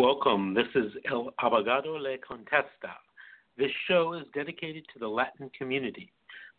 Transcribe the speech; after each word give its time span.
Welcome. 0.00 0.54
This 0.54 0.66
is 0.74 0.92
El 1.10 1.30
Abogado 1.42 2.00
Le 2.00 2.16
Contesta. 2.16 2.94
This 3.58 3.70
show 3.86 4.14
is 4.14 4.24
dedicated 4.34 4.86
to 4.94 4.98
the 4.98 5.06
Latin 5.06 5.50
community 5.50 6.10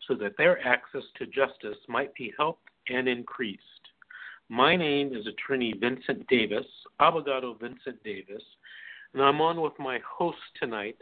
so 0.08 0.14
that 0.14 0.38
their 0.38 0.64
access 0.64 1.02
to 1.18 1.26
justice 1.26 1.80
might 1.88 2.14
be 2.14 2.32
helped 2.38 2.70
and 2.90 3.08
increased. 3.08 3.64
My 4.50 4.76
name 4.76 5.16
is 5.16 5.26
Attorney 5.26 5.74
Vincent 5.74 6.28
Davis, 6.28 6.68
Abogado 7.00 7.60
Vincent 7.60 8.04
Davis, 8.04 8.44
and 9.16 9.24
I'm 9.24 9.42
on 9.42 9.60
with 9.60 9.74
my 9.80 10.00
host 10.08 10.38
tonight, 10.62 10.98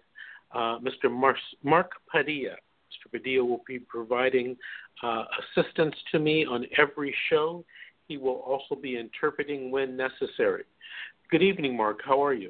uh, 0.54 0.80
Mr. 0.80 1.12
Mark 1.12 1.90
Padilla. 2.10 2.56
Mr. 2.56 3.12
Padilla 3.12 3.44
will 3.44 3.64
be 3.68 3.80
providing 3.80 4.56
uh, 5.04 5.26
assistance 5.58 5.96
to 6.14 6.20
me 6.20 6.46
on 6.46 6.66
every 6.78 7.14
show. 7.30 7.66
He 8.08 8.16
will 8.16 8.42
also 8.48 8.76
be 8.76 8.98
interpreting 8.98 9.72
when 9.72 9.98
necessary. 9.98 10.64
Good 11.32 11.44
evening, 11.44 11.78
Mark. 11.78 12.00
How 12.04 12.24
are 12.24 12.34
you? 12.34 12.50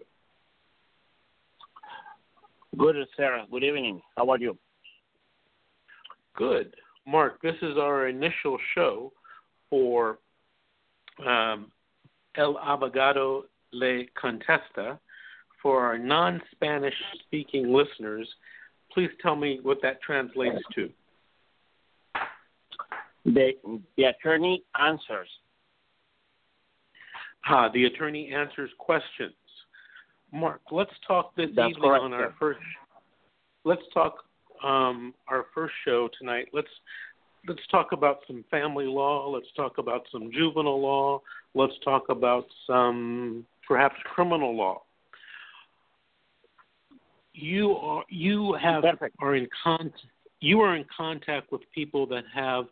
Good, 2.78 2.96
Sarah. 3.18 3.46
Good 3.52 3.66
evening. 3.66 4.02
How 4.16 4.30
are 4.30 4.38
you? 4.38 4.58
Good. 6.38 6.74
Mark, 7.06 7.42
this 7.42 7.56
is 7.62 7.78
our 7.78 8.08
initial 8.08 8.58
show 8.74 9.12
for 9.70 10.20
um, 11.28 11.74
El 12.38 12.56
Abogado 12.56 13.42
Le 13.74 14.04
Contesta. 14.22 14.98
For 15.62 15.82
our 15.82 15.98
non 15.98 16.42
Spanish 16.52 16.94
speaking 17.26 17.74
listeners, 17.74 18.30
please 18.94 19.10
tell 19.22 19.36
me 19.36 19.60
what 19.62 19.80
that 19.82 20.02
translates 20.02 20.64
to. 20.76 20.90
The, 23.26 23.52
the 23.98 24.04
attorney 24.04 24.64
answers 24.80 25.28
The 27.48 27.86
attorney 27.86 28.32
answers 28.34 28.70
questions. 28.78 29.34
Mark, 30.32 30.62
let's 30.72 30.92
talk 31.08 31.36
this 31.36 31.50
That's 31.56 31.70
evening 31.70 31.90
correct, 31.90 32.04
on 32.04 32.14
our 32.14 32.30
sir. 32.30 32.36
first. 32.40 32.60
Let's 33.64 33.82
talk 33.94 34.24
um, 34.64 35.14
our 35.28 35.46
first 35.56 35.74
show 35.86 36.10
tonight. 36.20 36.50
Let's 36.54 36.68
let's 37.48 37.66
talk 37.72 37.92
about 37.92 38.20
some 38.28 38.44
family 38.52 38.86
law. 38.86 39.30
Let's 39.30 39.48
talk 39.56 39.78
about 39.78 40.06
some 40.12 40.32
juvenile 40.32 40.82
law. 40.82 41.22
Let's 41.56 41.74
talk 41.84 42.10
about 42.10 42.46
some 42.68 43.46
perhaps 43.68 43.96
criminal 44.14 44.56
law. 44.56 44.84
You 47.34 47.72
are 47.72 48.04
you 48.10 48.54
have 48.62 48.84
Perfect. 48.84 49.16
are 49.20 49.36
in 49.36 49.48
con 49.64 49.92
you 50.42 50.62
are 50.62 50.76
in 50.76 50.86
contact 50.96 51.52
with 51.52 51.62
people 51.74 52.06
that 52.08 52.24
have 52.34 52.66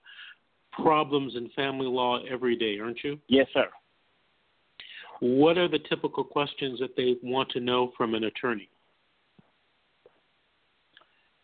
problems 0.72 1.34
in 1.36 1.50
family 1.56 1.88
law 1.88 2.20
every 2.30 2.56
day, 2.56 2.80
aren't 2.80 3.04
you? 3.04 3.18
Yes, 3.28 3.48
sir. 3.54 3.68
What 5.20 5.58
are 5.58 5.68
the 5.68 5.80
typical 5.80 6.24
questions 6.24 6.80
that 6.80 6.96
they 6.96 7.16
want 7.24 7.50
to 7.52 7.60
know 7.60 7.92
from 7.98 8.14
an 8.14 8.26
attorney? 8.26 8.70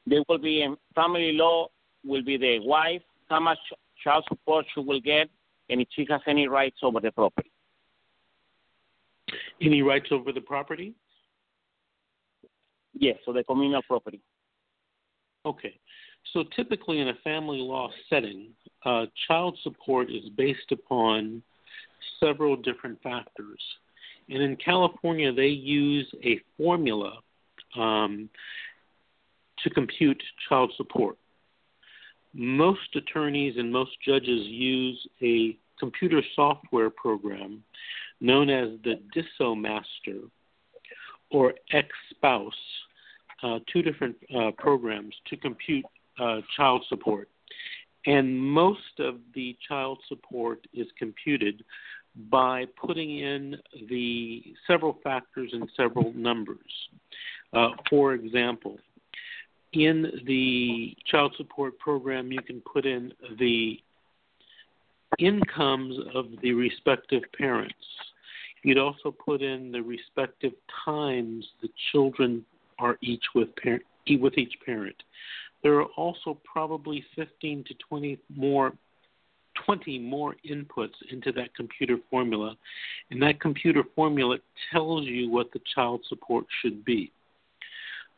There 0.06 0.24
will 0.28 0.38
be 0.38 0.62
in 0.62 0.76
family 0.94 1.32
law 1.32 1.70
will 2.06 2.24
be 2.24 2.38
the 2.38 2.60
wife, 2.60 3.02
how 3.30 3.40
much 3.40 3.58
child 4.04 4.26
support 4.28 4.66
she 4.74 4.82
will 4.82 5.00
get, 5.00 5.30
and 5.70 5.82
if 5.82 5.88
she 5.96 6.06
has 6.10 6.22
any 6.28 6.48
rights 6.48 6.78
over 6.84 7.00
the 7.00 7.12
property. 7.12 7.52
Any 9.62 9.82
rights 9.82 10.08
over 10.12 10.32
the 10.32 10.42
property? 10.42 10.94
Yes, 12.94 13.18
so 13.26 13.34
the 13.34 13.44
communal 13.44 13.82
property. 13.84 14.22
Okay. 15.46 15.80
So 16.34 16.44
typically 16.56 17.00
in 17.00 17.10
a 17.10 17.16
family 17.24 17.60
law 17.60 17.90
setting, 18.10 18.50
uh, 18.86 19.06
child 19.28 19.58
support 19.64 20.10
is 20.10 20.30
based 20.36 20.72
upon 20.72 21.42
several 22.20 22.56
different 22.56 23.02
factors. 23.02 23.62
And 24.30 24.42
in 24.42 24.56
California, 24.56 25.34
they 25.34 25.48
use 25.48 26.08
a 26.24 26.40
formula 26.58 27.20
um, 27.76 28.30
to 29.64 29.70
compute 29.70 30.22
child 30.48 30.72
support. 30.78 31.18
Most 32.34 32.96
attorneys 32.96 33.56
and 33.58 33.72
most 33.72 33.92
judges 34.06 34.48
use 34.48 35.08
a 35.22 35.58
computer 35.80 36.22
software 36.36 36.90
program 36.90 37.64
known 38.22 38.50
as 38.50 38.70
the 38.84 38.96
DissoMaster 39.16 40.30
or 41.30 41.54
X 41.72 41.88
Spouse, 42.12 42.54
uh, 43.44 43.60
two 43.72 43.82
different 43.82 44.16
uh, 44.36 44.52
programs 44.58 45.14
to 45.30 45.38
compute 45.38 45.86
uh, 46.20 46.40
child 46.56 46.86
support. 46.88 47.28
And 48.06 48.38
most 48.38 49.00
of 49.00 49.20
the 49.34 49.56
child 49.68 50.00
support 50.08 50.66
is 50.74 50.88
computed 50.98 51.64
by 52.30 52.66
putting 52.80 53.20
in 53.20 53.56
the 53.90 54.44
several 54.68 55.00
factors 55.04 55.52
and 55.54 55.70
several 55.76 56.14
numbers. 56.14 56.58
Uh, 57.54 57.70
for 57.90 58.14
example, 58.14 58.78
in 59.74 60.22
the 60.26 60.96
child 61.06 61.34
support 61.38 61.78
program, 61.80 62.32
you 62.32 62.42
can 62.42 62.62
put 62.62 62.86
in 62.86 63.14
the 63.40 63.80
incomes 65.20 65.98
of 66.14 66.28
the 66.42 66.54
respective 66.54 67.24
parents. 67.38 67.74
You'd 68.64 68.78
also 68.78 69.12
put 69.12 69.42
in 69.42 69.72
the 69.72 69.82
respective 69.82 70.54
times 70.86 71.46
the 71.62 71.70
children 71.92 72.46
are 72.80 72.98
each 73.02 73.24
with 73.36 73.56
parent, 73.58 73.84
with 74.20 74.38
each 74.38 74.54
parent. 74.66 74.96
There 75.64 75.76
are 75.80 75.88
also 75.98 76.38
probably 76.44 77.04
15 77.16 77.64
to 77.68 77.74
20 77.90 78.20
more 78.36 78.74
20 79.66 80.00
more 80.00 80.36
inputs 80.50 80.96
into 81.12 81.32
that 81.32 81.56
computer 81.56 81.98
formula, 82.10 82.56
and 83.12 83.22
that 83.22 83.40
computer 83.40 83.84
formula 83.96 84.38
tells 84.72 85.06
you 85.06 85.30
what 85.30 85.52
the 85.54 85.62
child 85.76 86.02
support 86.10 86.46
should 86.62 86.84
be. 86.84 87.12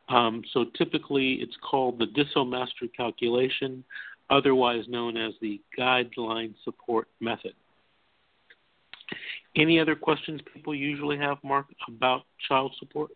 Um, 0.07 0.43
so 0.53 0.65
typically, 0.77 1.33
it's 1.41 1.57
called 1.69 1.99
the 1.99 2.05
DissoMaster 2.05 2.89
calculation, 2.95 3.83
otherwise 4.29 4.85
known 4.87 5.17
as 5.17 5.33
the 5.41 5.59
guideline 5.77 6.53
support 6.63 7.07
method. 7.19 7.53
Any 9.55 9.79
other 9.79 9.95
questions 9.95 10.41
people 10.53 10.75
usually 10.75 11.17
have, 11.17 11.37
Mark, 11.43 11.65
about 11.87 12.23
child 12.47 12.73
support? 12.79 13.11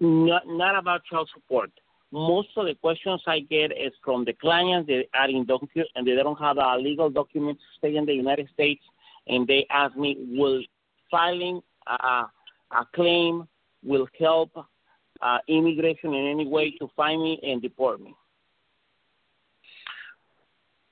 Not, 0.00 0.42
not 0.46 0.78
about 0.78 1.04
child 1.04 1.28
support. 1.34 1.70
Most 2.12 2.48
of 2.56 2.66
the 2.66 2.74
questions 2.74 3.22
I 3.26 3.40
get 3.40 3.70
is 3.70 3.92
from 4.04 4.24
the 4.24 4.32
clients 4.32 4.88
that 4.88 5.04
are 5.14 5.28
in 5.28 5.46
docu- 5.46 5.84
and 5.94 6.06
they 6.06 6.16
don't 6.16 6.38
have 6.40 6.58
a 6.58 6.76
legal 6.76 7.08
document 7.08 7.58
to 7.58 7.64
stay 7.78 7.96
in 7.96 8.04
the 8.04 8.14
United 8.14 8.48
States, 8.52 8.82
and 9.28 9.46
they 9.46 9.66
ask 9.70 9.96
me, 9.96 10.16
will 10.30 10.62
filing 11.10 11.60
a, 11.86 12.24
a 12.72 12.86
claim 12.94 13.46
will 13.84 14.08
help 14.18 14.50
uh, 15.22 15.38
immigration 15.48 16.12
in 16.14 16.26
any 16.26 16.46
way 16.46 16.72
to 16.78 16.90
find 16.96 17.22
me 17.22 17.38
and 17.42 17.62
deport 17.62 18.00
me? 18.00 18.14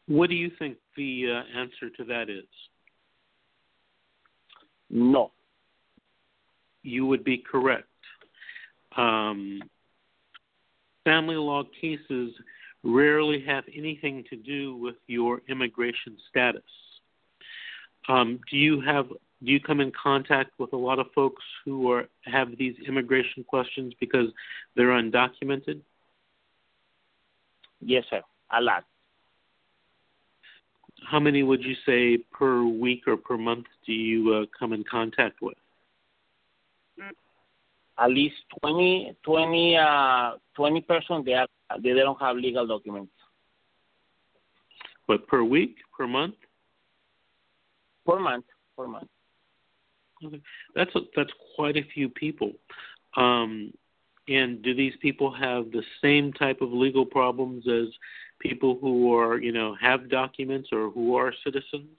What 0.06 0.30
do 0.30 0.36
you 0.36 0.50
think 0.58 0.76
the 0.96 1.26
uh, 1.30 1.58
answer 1.58 1.90
to 1.96 2.04
that 2.04 2.30
is? 2.30 2.44
No. 4.90 5.32
You 6.82 7.06
would 7.06 7.24
be 7.24 7.38
correct. 7.38 7.88
Um, 8.96 9.60
family 11.08 11.36
law 11.36 11.62
cases 11.80 12.34
rarely 12.84 13.42
have 13.46 13.64
anything 13.74 14.24
to 14.28 14.36
do 14.36 14.76
with 14.76 14.96
your 15.06 15.40
immigration 15.48 16.18
status. 16.28 16.60
Um, 18.08 18.40
do 18.50 18.58
you 18.58 18.82
have 18.82 19.06
do 19.08 19.52
you 19.52 19.60
come 19.60 19.80
in 19.80 19.90
contact 19.92 20.50
with 20.58 20.72
a 20.74 20.76
lot 20.76 20.98
of 20.98 21.06
folks 21.14 21.42
who 21.64 21.90
are 21.90 22.08
have 22.24 22.48
these 22.58 22.74
immigration 22.86 23.42
questions 23.42 23.94
because 24.00 24.26
they're 24.76 24.88
undocumented? 25.02 25.80
Yes, 27.80 28.04
sir. 28.10 28.20
A 28.52 28.60
lot. 28.60 28.84
How 31.10 31.20
many 31.20 31.42
would 31.42 31.62
you 31.62 31.74
say 31.86 32.18
per 32.32 32.64
week 32.64 33.04
or 33.06 33.16
per 33.16 33.38
month 33.38 33.66
do 33.86 33.92
you 33.92 34.34
uh, 34.34 34.46
come 34.58 34.74
in 34.74 34.84
contact 34.84 35.40
with? 35.40 35.56
At 38.00 38.10
least 38.10 38.36
20, 38.60 39.16
20, 39.24 39.76
uh, 39.76 40.32
20 40.54 40.80
persons 40.82 41.24
they, 41.24 41.34
are, 41.34 41.48
they 41.82 41.94
don't 41.94 42.20
have 42.20 42.36
legal 42.36 42.66
documents. 42.66 43.12
But 45.06 45.26
per 45.26 45.42
week, 45.42 45.76
per 45.96 46.06
month? 46.06 46.34
Per 48.06 48.20
month. 48.20 48.44
Per 48.76 48.86
month. 48.86 49.08
Okay. 50.24 50.40
That's 50.74 50.94
a, 50.94 51.00
that's 51.16 51.32
quite 51.56 51.76
a 51.76 51.82
few 51.94 52.08
people. 52.08 52.52
Um, 53.16 53.72
and 54.28 54.62
do 54.62 54.74
these 54.74 54.92
people 55.00 55.32
have 55.32 55.70
the 55.70 55.82
same 56.02 56.32
type 56.32 56.60
of 56.60 56.70
legal 56.70 57.06
problems 57.06 57.66
as 57.66 57.86
people 58.38 58.78
who 58.80 59.14
are, 59.14 59.38
you 59.38 59.52
know, 59.52 59.74
have 59.80 60.10
documents 60.10 60.68
or 60.72 60.90
who 60.90 61.16
are 61.16 61.32
citizens? 61.42 61.98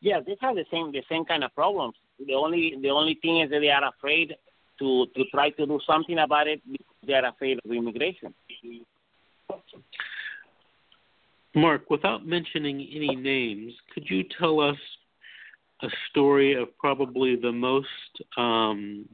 Yeah, 0.00 0.20
they 0.24 0.36
have 0.40 0.56
the 0.56 0.64
same 0.70 0.92
the 0.92 1.02
same 1.08 1.24
kind 1.24 1.44
of 1.44 1.54
problems. 1.54 1.94
The 2.26 2.34
only 2.34 2.76
the 2.80 2.90
only 2.90 3.18
thing 3.20 3.40
is 3.40 3.50
that 3.50 3.60
they 3.60 3.70
are 3.70 3.88
afraid 3.88 4.34
to 4.78 5.06
to 5.14 5.24
try 5.30 5.50
to 5.50 5.66
do 5.66 5.78
something 5.86 6.18
about 6.18 6.46
it 6.48 6.60
because 6.70 6.96
they 7.06 7.14
are 7.14 7.26
afraid 7.26 7.58
of 7.64 7.70
immigration. 7.70 8.34
Mark, 11.54 11.90
without 11.90 12.26
mentioning 12.26 12.88
any 12.94 13.14
names, 13.14 13.74
could 13.92 14.08
you 14.08 14.24
tell 14.38 14.60
us 14.60 14.78
a 15.82 15.88
story 16.10 16.54
of 16.54 16.76
probably 16.78 17.36
the 17.36 17.52
most. 17.52 17.86
Um, 18.36 19.08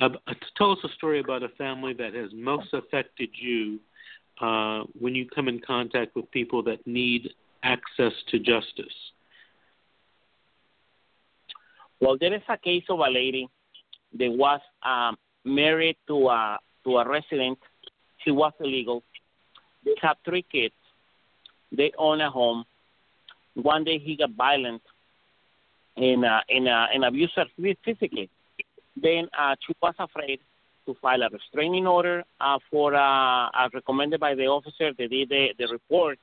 uh, 0.00 0.08
tell 0.56 0.72
us 0.72 0.78
a 0.84 0.88
story 0.96 1.20
about 1.20 1.42
a 1.42 1.48
family 1.50 1.94
that 1.94 2.14
has 2.14 2.30
most 2.34 2.72
affected 2.72 3.30
you 3.32 3.78
uh, 4.40 4.82
when 4.98 5.14
you 5.14 5.28
come 5.28 5.48
in 5.48 5.60
contact 5.60 6.14
with 6.16 6.30
people 6.30 6.62
that 6.64 6.84
need 6.86 7.30
access 7.62 8.12
to 8.28 8.38
justice. 8.38 8.94
Well, 12.02 12.18
there 12.18 12.34
is 12.34 12.42
a 12.48 12.58
case 12.58 12.82
of 12.88 12.98
a 12.98 13.08
lady 13.08 13.48
that 14.18 14.32
was 14.32 14.60
um, 14.82 15.16
married 15.44 15.96
to 16.08 16.30
a 16.30 16.58
to 16.82 16.98
a 16.98 17.08
resident. 17.08 17.60
She 18.24 18.32
was 18.32 18.52
illegal. 18.58 19.04
They 19.84 19.94
have 20.02 20.16
three 20.24 20.42
kids. 20.42 20.74
They 21.70 21.92
own 21.96 22.20
a 22.20 22.28
home. 22.28 22.64
One 23.54 23.84
day 23.84 23.98
he 24.00 24.16
got 24.16 24.32
violent 24.32 24.82
and 25.96 26.24
uh, 26.24 26.40
and 26.48 26.66
uh, 26.66 26.86
and 26.92 27.04
abused 27.04 27.34
her 27.36 27.46
physically. 27.84 28.28
Then 29.00 29.28
uh, 29.38 29.54
she 29.64 29.72
was 29.80 29.94
afraid 30.00 30.40
to 30.86 30.94
file 31.00 31.22
a 31.22 31.28
restraining 31.28 31.86
order 31.86 32.24
uh, 32.40 32.58
for 32.68 32.96
uh, 32.96 33.48
as 33.54 33.72
recommended 33.72 34.18
by 34.18 34.34
the 34.34 34.46
officer 34.46 34.92
that 34.92 35.08
did 35.08 35.28
the, 35.28 35.50
the 35.56 35.68
report, 35.68 36.18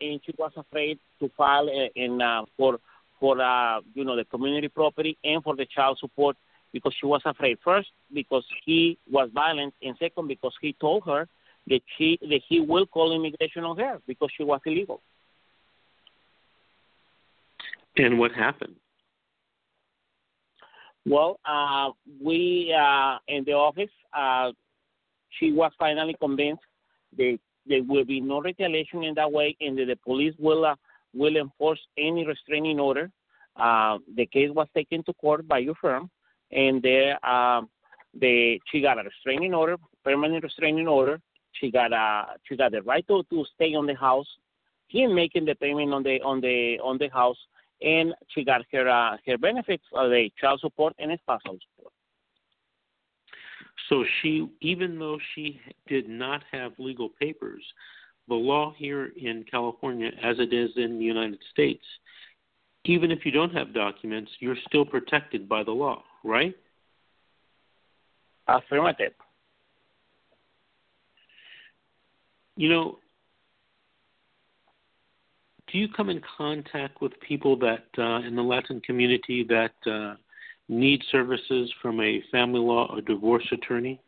and 0.00 0.20
she 0.24 0.32
was 0.38 0.52
afraid 0.56 1.00
to 1.18 1.28
file 1.36 1.68
uh, 1.68 1.88
in 1.96 2.22
uh, 2.22 2.44
for 2.56 2.78
for 3.20 3.40
uh, 3.40 3.80
you 3.94 4.04
know 4.04 4.16
the 4.16 4.24
community 4.24 4.68
property 4.68 5.16
and 5.22 5.42
for 5.44 5.54
the 5.54 5.66
child 5.66 5.98
support 5.98 6.36
because 6.72 6.94
she 6.98 7.06
was 7.06 7.20
afraid. 7.24 7.58
First, 7.62 7.90
because 8.12 8.44
he 8.64 8.98
was 9.10 9.28
violent, 9.34 9.74
and 9.82 9.94
second, 9.98 10.26
because 10.26 10.54
he 10.60 10.74
told 10.80 11.04
her 11.06 11.28
that 11.68 11.80
she 11.96 12.18
that 12.22 12.40
he 12.48 12.60
will 12.60 12.86
call 12.86 13.12
immigration 13.12 13.64
on 13.64 13.78
her 13.78 14.00
because 14.06 14.30
she 14.36 14.42
was 14.42 14.60
illegal. 14.64 15.00
And 17.96 18.18
what 18.18 18.32
happened? 18.32 18.76
Well, 21.06 21.40
uh, 21.44 21.90
we 22.22 22.74
uh, 22.76 23.18
in 23.28 23.44
the 23.44 23.52
office, 23.52 23.90
uh, 24.16 24.52
she 25.38 25.52
was 25.52 25.72
finally 25.78 26.16
convinced 26.20 26.62
that 27.16 27.38
there 27.66 27.82
will 27.82 28.04
be 28.04 28.20
no 28.20 28.40
retaliation 28.40 29.02
in 29.04 29.14
that 29.14 29.30
way, 29.30 29.56
and 29.60 29.78
that 29.78 29.86
the 29.86 29.96
police 29.96 30.34
will 30.38 30.64
uh, 30.64 30.74
will 31.14 31.36
enforce 31.36 31.80
any 31.98 32.26
restraining 32.26 32.80
order. 32.80 33.10
Uh, 33.56 33.98
the 34.16 34.26
case 34.26 34.50
was 34.52 34.68
taken 34.74 35.02
to 35.04 35.12
court 35.14 35.46
by 35.46 35.58
your 35.58 35.74
firm, 35.74 36.10
and 36.52 36.82
there 36.82 37.18
uh, 37.24 37.62
the 38.18 38.60
she 38.70 38.80
got 38.80 38.98
a 38.98 39.02
restraining 39.02 39.54
order, 39.54 39.76
permanent 40.04 40.42
restraining 40.42 40.88
order. 40.88 41.20
She 41.52 41.70
got 41.70 41.92
a 41.92 42.36
she 42.44 42.56
got 42.56 42.72
the 42.72 42.82
right 42.82 43.06
to, 43.08 43.24
to 43.30 43.44
stay 43.54 43.74
on 43.74 43.86
the 43.86 43.94
house. 43.94 44.28
He 44.88 45.06
making 45.06 45.44
the 45.44 45.54
payment 45.54 45.92
on 45.92 46.02
the 46.02 46.20
on 46.22 46.40
the 46.40 46.78
on 46.82 46.98
the 46.98 47.08
house 47.08 47.38
and 47.82 48.14
she 48.28 48.44
got 48.44 48.62
her 48.72 48.88
uh, 48.88 49.16
her 49.26 49.38
benefits, 49.38 49.84
the 49.92 50.30
child 50.40 50.60
support 50.60 50.94
and 50.98 51.16
spousal 51.22 51.58
support. 51.76 51.92
So 53.88 54.04
she, 54.20 54.48
even 54.60 54.98
though 54.98 55.18
she 55.34 55.60
did 55.88 56.08
not 56.08 56.42
have 56.52 56.72
legal 56.78 57.08
papers, 57.08 57.62
the 58.30 58.34
law 58.34 58.72
here 58.78 59.12
in 59.16 59.44
California, 59.50 60.10
as 60.22 60.38
it 60.38 60.54
is 60.54 60.70
in 60.76 60.98
the 60.98 61.04
United 61.04 61.40
States, 61.52 61.84
even 62.84 63.10
if 63.10 63.26
you 63.26 63.32
don't 63.32 63.52
have 63.52 63.74
documents, 63.74 64.30
you're 64.40 64.56
still 64.66 64.86
protected 64.86 65.46
by 65.48 65.62
the 65.62 65.70
law, 65.70 66.02
right? 66.24 66.54
Affirmative. 68.48 69.12
You 72.56 72.68
know, 72.70 72.98
do 75.70 75.78
you 75.78 75.88
come 75.88 76.08
in 76.08 76.22
contact 76.36 77.02
with 77.02 77.12
people 77.20 77.56
that 77.58 77.84
uh, 77.98 78.26
in 78.26 78.34
the 78.34 78.42
Latin 78.42 78.80
community 78.80 79.44
that 79.48 79.74
uh, 79.90 80.14
need 80.68 81.02
services 81.10 81.70
from 81.82 82.00
a 82.00 82.22
family 82.30 82.60
law 82.60 82.88
or 82.92 83.00
divorce 83.00 83.46
attorney? 83.52 84.00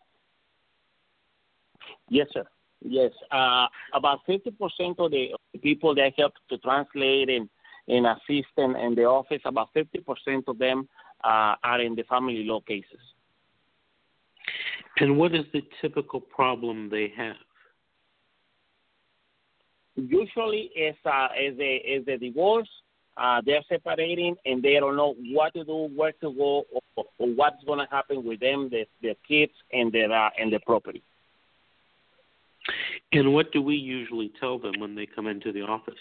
Yes, 2.09 2.29
sir. 2.33 2.45
Yes, 2.85 3.13
uh, 3.31 3.67
about 3.95 4.21
fifty 4.27 4.51
percent 4.51 4.99
of 4.99 5.11
the 5.11 5.35
people 5.63 5.95
that 5.95 6.13
help 6.17 6.33
to 6.49 6.59
translate 6.59 7.29
and, 7.29 7.49
and 7.89 8.07
assist 8.07 8.49
in, 8.57 8.75
in 8.77 8.95
the 8.95 9.05
office, 9.05 9.41
about 9.45 9.69
fifty 9.73 10.01
percent 10.01 10.45
of 10.49 10.59
them 10.59 10.89
uh, 11.23 11.55
are 11.63 11.81
in 11.81 11.95
the 11.95 12.03
family 12.05 12.45
law 12.45 12.61
cases. 12.61 13.01
And 14.99 15.17
what 15.17 15.35
is 15.35 15.45
the 15.53 15.63
typical 15.81 16.21
problem 16.21 16.91
they 16.91 17.13
have? 17.17 17.37
usually 19.97 20.71
it's, 20.75 20.99
uh, 21.05 21.29
is 21.41 21.57
the 21.57 21.75
is 21.77 22.05
the 22.07 22.19
divorce. 22.19 22.69
Uh, 23.17 23.43
they're 23.45 23.63
separating 23.69 24.35
and 24.47 24.63
they 24.63 24.75
don't 24.75 24.97
know 24.97 25.15
what 25.33 25.53
to 25.53 25.65
do, 25.65 25.91
where 25.95 26.13
to 26.13 26.33
go, 26.33 26.65
or, 26.97 27.05
or 27.19 27.29
what's 27.35 27.63
going 27.65 27.79
to 27.79 27.87
happen 27.91 28.25
with 28.25 28.41
them, 28.41 28.71
their, 28.71 28.87
their 29.03 29.15
kids, 29.29 29.53
and 29.71 29.93
their 29.93 30.11
uh, 30.11 30.31
and 30.39 30.51
their 30.51 30.61
property. 30.61 31.03
And 33.13 33.33
what 33.35 33.53
do 33.53 33.61
we 33.61 33.77
usually 33.77 34.33
tell 34.41 34.59
them 34.59 34.73
when 34.79 34.95
they 34.95 35.07
come 35.07 35.27
into 35.27 35.53
the 35.53 35.63
office? 35.63 35.95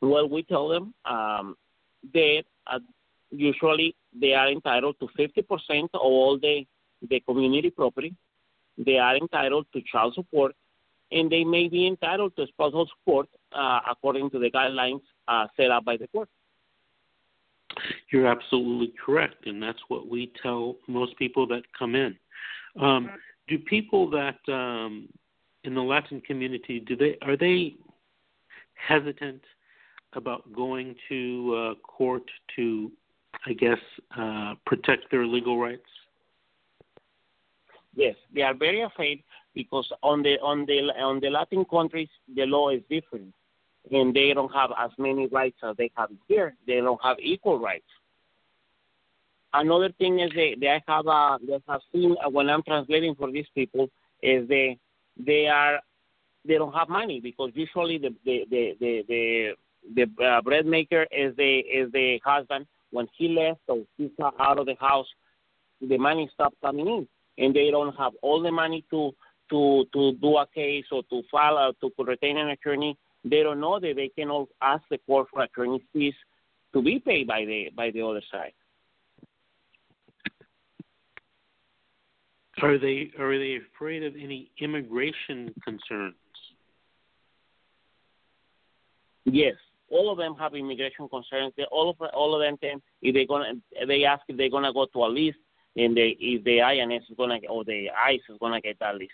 Well, 0.00 0.28
we 0.28 0.42
tell 0.42 0.68
them 0.68 0.94
um, 1.04 1.56
that 2.12 2.42
uh, 2.66 2.80
usually 3.30 3.94
they 4.18 4.34
are 4.34 4.50
entitled 4.50 4.96
to 5.00 5.08
50% 5.18 5.84
of 5.94 6.00
all 6.00 6.38
the, 6.38 6.66
the 7.08 7.20
community 7.20 7.70
property. 7.70 8.14
They 8.76 8.98
are 8.98 9.16
entitled 9.16 9.66
to 9.72 9.80
child 9.90 10.14
support 10.14 10.54
and 11.12 11.30
they 11.30 11.44
may 11.44 11.68
be 11.68 11.86
entitled 11.86 12.34
to 12.36 12.46
spousal 12.48 12.88
support 12.98 13.28
uh, 13.52 13.80
according 13.88 14.30
to 14.30 14.38
the 14.38 14.50
guidelines 14.50 15.02
uh, 15.28 15.46
set 15.56 15.70
up 15.70 15.84
by 15.84 15.96
the 15.96 16.08
court. 16.08 16.28
You're 18.10 18.26
absolutely 18.26 18.92
correct, 19.04 19.46
and 19.46 19.62
that's 19.62 19.78
what 19.88 20.08
we 20.08 20.32
tell 20.42 20.76
most 20.86 21.16
people 21.16 21.46
that 21.48 21.62
come 21.76 21.94
in. 21.94 22.16
Um, 22.80 23.10
do 23.48 23.58
people 23.58 24.10
that 24.10 24.38
um, 24.52 25.08
in 25.64 25.74
the 25.74 25.82
Latin 25.82 26.20
community 26.20 26.80
do 26.80 26.96
they 26.96 27.16
are 27.22 27.36
they 27.36 27.74
hesitant 28.74 29.42
about 30.14 30.50
going 30.52 30.94
to 31.08 31.54
uh, 31.56 31.74
court 31.82 32.22
to, 32.56 32.90
I 33.46 33.52
guess, 33.52 33.78
uh, 34.16 34.54
protect 34.66 35.10
their 35.10 35.26
legal 35.26 35.58
rights? 35.58 35.82
Yes, 37.94 38.14
they 38.34 38.42
are 38.42 38.54
very 38.54 38.82
afraid 38.82 39.22
because 39.54 39.90
on 40.02 40.22
the 40.22 40.38
on 40.40 40.66
the 40.66 40.80
on 41.00 41.20
the 41.20 41.30
Latin 41.30 41.64
countries 41.64 42.08
the 42.34 42.44
law 42.44 42.70
is 42.70 42.82
different, 42.90 43.32
and 43.90 44.14
they 44.14 44.32
don't 44.34 44.52
have 44.52 44.70
as 44.78 44.90
many 44.98 45.28
rights 45.28 45.58
as 45.62 45.76
they 45.76 45.90
have 45.96 46.10
here. 46.26 46.56
They 46.66 46.76
don't 46.76 47.02
have 47.02 47.18
equal 47.20 47.58
rights. 47.58 47.84
Another 49.54 49.90
thing 49.98 50.18
is 50.18 50.30
they 50.34 50.56
they 50.60 50.82
have 50.88 51.06
uh, 51.06 51.38
they 51.46 51.58
have 51.68 51.80
seen 51.92 52.16
uh, 52.24 52.28
when 52.28 52.50
I'm 52.50 52.62
translating 52.62 53.14
for 53.14 53.30
these 53.30 53.46
people 53.54 53.88
is 54.22 54.48
they 54.48 54.78
they 55.16 55.46
are 55.46 55.78
they 56.44 56.54
don't 56.54 56.74
have 56.74 56.88
money 56.88 57.20
because 57.20 57.50
usually 57.54 57.98
the 57.98 58.14
the 58.24 58.44
the 58.50 58.76
the 58.80 59.04
the, 59.08 59.54
the 59.94 60.24
uh, 60.24 60.42
bread 60.42 60.66
maker 60.66 61.06
is 61.10 61.36
the 61.36 61.58
is 61.60 61.90
the 61.92 62.18
husband 62.24 62.66
when 62.90 63.06
he 63.16 63.28
left 63.28 63.60
or 63.68 63.84
he's 63.96 64.10
out 64.20 64.58
of 64.58 64.66
the 64.66 64.76
house 64.80 65.06
the 65.80 65.98
money 65.98 66.28
stops 66.34 66.56
coming 66.60 66.86
in 66.86 67.08
and 67.38 67.54
they 67.54 67.70
don't 67.70 67.96
have 67.96 68.12
all 68.22 68.42
the 68.42 68.50
money 68.50 68.84
to 68.90 69.12
to 69.50 69.84
to 69.92 70.12
do 70.20 70.36
a 70.36 70.46
case 70.54 70.86
or 70.90 71.02
to 71.04 71.22
file 71.30 71.56
a, 71.58 71.72
to 71.80 71.90
retain 72.04 72.38
an 72.38 72.48
attorney, 72.48 72.96
they 73.24 73.42
don't 73.42 73.60
know 73.60 73.78
that 73.80 73.94
they 73.96 74.08
can 74.08 74.46
ask 74.62 74.82
the 74.90 74.98
court 74.98 75.28
for 75.32 75.42
attorney 75.42 75.82
fees 75.92 76.14
to 76.72 76.82
be 76.82 76.98
paid 76.98 77.26
by 77.26 77.44
the 77.44 77.70
by 77.76 77.90
the 77.90 78.02
other 78.02 78.22
side. 78.30 78.52
Are 82.62 82.78
they 82.78 83.10
are 83.18 83.38
they 83.38 83.58
afraid 83.74 84.04
of 84.04 84.14
any 84.14 84.50
immigration 84.60 85.52
concerns? 85.64 86.14
Yes, 89.24 89.54
all 89.90 90.10
of 90.10 90.18
them 90.18 90.34
have 90.38 90.54
immigration 90.54 91.08
concerns. 91.08 91.52
They, 91.56 91.64
all 91.64 91.90
of 91.90 91.96
all 92.14 92.34
of 92.34 92.40
them, 92.40 92.56
can, 92.56 92.80
if 93.02 93.14
they 93.14 93.26
gonna 93.26 93.54
they 93.86 94.04
ask 94.04 94.22
if 94.28 94.36
they're 94.36 94.50
gonna 94.50 94.72
go 94.72 94.86
to 94.86 95.04
a 95.04 95.06
list, 95.08 95.38
and 95.76 95.96
they, 95.96 96.16
if 96.20 96.44
the 96.44 96.60
INS 96.62 97.02
is 97.10 97.16
gonna 97.16 97.38
or 97.48 97.64
the 97.64 97.90
ICE 97.90 98.20
is 98.28 98.38
gonna 98.40 98.60
get 98.60 98.78
that 98.78 98.96
list. 98.96 99.12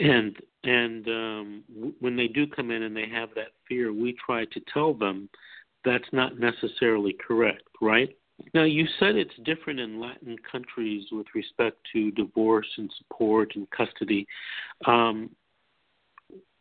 And 0.00 0.36
and 0.64 1.06
um, 1.06 1.64
w- 1.74 1.94
when 2.00 2.16
they 2.16 2.28
do 2.28 2.46
come 2.46 2.70
in 2.70 2.82
and 2.82 2.96
they 2.96 3.08
have 3.08 3.30
that 3.36 3.52
fear, 3.68 3.92
we 3.92 4.16
try 4.24 4.44
to 4.46 4.60
tell 4.72 4.94
them 4.94 5.28
that's 5.84 6.08
not 6.12 6.38
necessarily 6.38 7.16
correct, 7.26 7.62
right? 7.80 8.16
Now 8.54 8.64
you 8.64 8.86
said 8.98 9.16
it's 9.16 9.34
different 9.44 9.80
in 9.80 10.00
Latin 10.00 10.36
countries 10.50 11.04
with 11.12 11.26
respect 11.34 11.76
to 11.92 12.10
divorce 12.12 12.66
and 12.76 12.90
support 12.98 13.52
and 13.54 13.66
custody. 13.70 14.26
Um, 14.86 15.30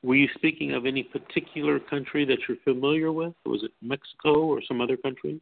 were 0.04 0.16
you 0.16 0.28
speaking 0.36 0.74
of 0.74 0.86
any 0.86 1.04
particular 1.04 1.80
country 1.80 2.25
that 2.25 2.40
you're 2.48 2.58
familiar 2.63 3.12
with? 3.12 3.34
Was 3.46 3.63
it 3.63 3.72
Mexico 3.82 4.46
or 4.46 4.62
some 4.68 4.82
other 4.82 4.98
country? 4.98 5.40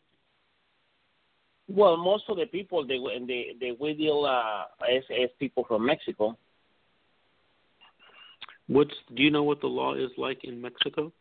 Well, 1.69 1.97
most 1.97 2.23
of 2.29 2.37
the 2.37 2.47
people 2.47 2.85
they 2.85 2.97
they 3.27 3.53
they 3.59 3.77
we 3.79 3.93
deal 3.93 4.25
uh, 4.25 4.63
as 4.83 5.03
as 5.11 5.29
people 5.39 5.63
from 5.65 5.85
Mexico. 5.85 6.35
What's 8.67 8.93
do 9.15 9.23
you 9.23 9.31
know 9.31 9.43
what 9.43 9.61
the 9.61 9.67
law 9.67 9.93
is 9.93 10.09
like 10.17 10.43
in 10.43 10.59
Mexico? 10.59 11.13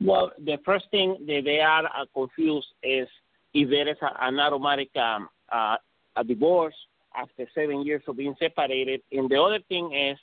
Well, 0.00 0.32
the 0.38 0.58
first 0.64 0.86
thing 0.90 1.16
that 1.26 1.42
they 1.44 1.60
are 1.60 1.84
uh, 1.86 2.04
confused 2.14 2.68
is 2.82 3.08
if 3.52 3.68
there 3.70 3.88
is 3.88 3.96
a, 4.00 4.26
an 4.26 4.38
automatic 4.38 4.90
um, 4.96 5.28
uh, 5.50 5.76
a 6.16 6.24
divorce 6.24 6.74
after 7.16 7.46
seven 7.54 7.84
years 7.84 8.02
of 8.06 8.16
being 8.16 8.34
separated, 8.38 9.00
and 9.10 9.28
the 9.28 9.40
other 9.40 9.58
thing 9.68 9.92
is 9.92 10.18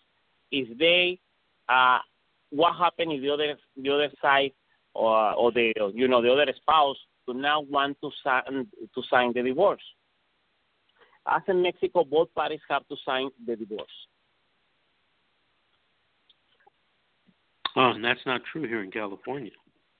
if 0.51 0.77
they 0.77 1.19
uh, 1.67 1.99
what 2.51 2.75
happened 2.75 3.11
if 3.11 3.21
the 3.21 3.29
other 3.29 3.55
the 3.75 3.89
other 3.89 4.09
side 4.21 4.51
or 4.93 5.33
or 5.33 5.51
the 5.51 5.73
you 5.93 6.07
know 6.07 6.21
the 6.21 6.31
other 6.31 6.45
spouse 6.55 6.97
do 7.27 7.33
not 7.33 7.69
want 7.69 7.97
to 8.01 8.09
sign 8.23 8.67
to 8.93 9.01
sign 9.09 9.33
the 9.33 9.41
divorce. 9.41 9.83
As 11.27 11.41
in 11.47 11.63
Mexico, 11.63 12.03
both 12.03 12.33
parties 12.35 12.59
have 12.69 12.87
to 12.87 12.95
sign 13.03 13.29
the 13.45 13.55
divorce. 13.55 13.87
Oh, 17.75 17.89
and 17.89 18.03
that's 18.03 18.19
not 18.25 18.41
true 18.51 18.67
here 18.67 18.83
in 18.83 18.91
California. 18.91 19.51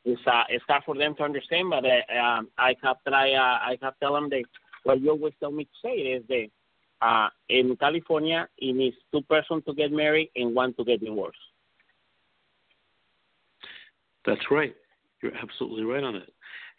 It's 0.05 0.21
uh, 0.27 0.43
it's 0.50 0.63
hard 0.67 0.83
for 0.85 0.95
them 0.95 1.15
to 1.15 1.24
understand, 1.24 1.71
but 1.71 1.83
uh, 1.83 2.19
um, 2.19 2.47
I 2.57 2.75
have 2.83 2.97
try 3.07 3.33
uh, 3.33 3.39
I 3.39 3.77
have 3.81 3.95
tell 4.00 4.13
them 4.13 4.29
that 4.29 4.43
what 4.83 5.01
you 5.01 5.09
always 5.09 5.33
tell 5.39 5.51
me 5.51 5.63
to 5.63 5.69
say 5.83 5.95
is 5.95 6.24
that 6.29 6.47
uh, 7.01 7.29
in 7.50 7.75
California 7.77 8.47
it 8.59 8.75
needs 8.75 8.95
two 9.12 9.21
persons 9.24 9.63
to 9.65 9.74
get 9.74 9.91
married 9.91 10.29
and 10.35 10.53
one 10.53 10.75
to 10.75 10.85
get 10.85 11.03
divorced. 11.03 11.39
That's 14.25 14.51
right. 14.51 14.75
You're 15.21 15.35
absolutely 15.35 15.83
right 15.83 16.03
on 16.03 16.15
it. 16.15 16.31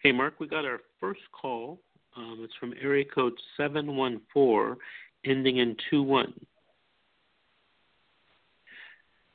Hey, 0.02 0.12
Mark, 0.12 0.38
we 0.38 0.46
got 0.46 0.64
our 0.64 0.80
first 1.00 1.20
call. 1.32 1.80
Um, 2.16 2.40
it's 2.42 2.54
from 2.60 2.74
area 2.80 3.04
code 3.04 3.34
714, 3.56 4.76
ending 5.24 5.58
in 5.58 5.76
21. 5.90 6.32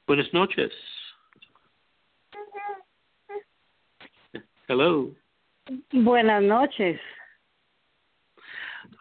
Buenas 0.07 0.27
noches. 0.33 0.71
Hello. 4.72 5.12
Buenas 5.92 6.42
noches. 6.42 6.98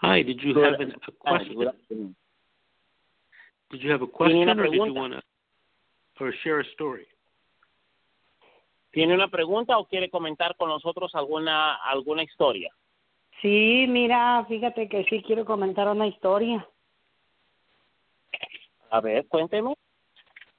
Hi, 0.02 0.20
did 0.20 0.40
you 0.42 0.52
have 0.60 0.80
an, 0.80 0.92
a 1.06 1.12
question? 1.12 2.16
Did 3.70 3.80
you 3.80 3.90
have 3.92 4.02
a 4.02 4.06
question 4.08 4.58
or 4.58 4.64
did 4.64 4.74
you 4.84 4.92
want 4.92 5.12
to 5.12 5.22
or 6.18 6.34
share 6.42 6.58
a 6.58 6.64
story? 6.74 7.06
¿Tiene 8.90 9.14
una 9.14 9.28
pregunta 9.28 9.78
o 9.78 9.86
quiere 9.86 10.10
comentar 10.10 10.56
con 10.56 10.70
nosotros 10.70 11.14
alguna 11.14 11.76
alguna 11.76 12.24
historia? 12.24 12.74
Sí, 13.40 13.86
mira, 13.88 14.44
fíjate 14.48 14.88
que 14.88 15.04
sí 15.04 15.22
quiero 15.22 15.44
comentar 15.44 15.86
una 15.86 16.08
historia. 16.08 16.68
A 18.90 19.00
ver, 19.00 19.24
cuénteme. 19.28 19.76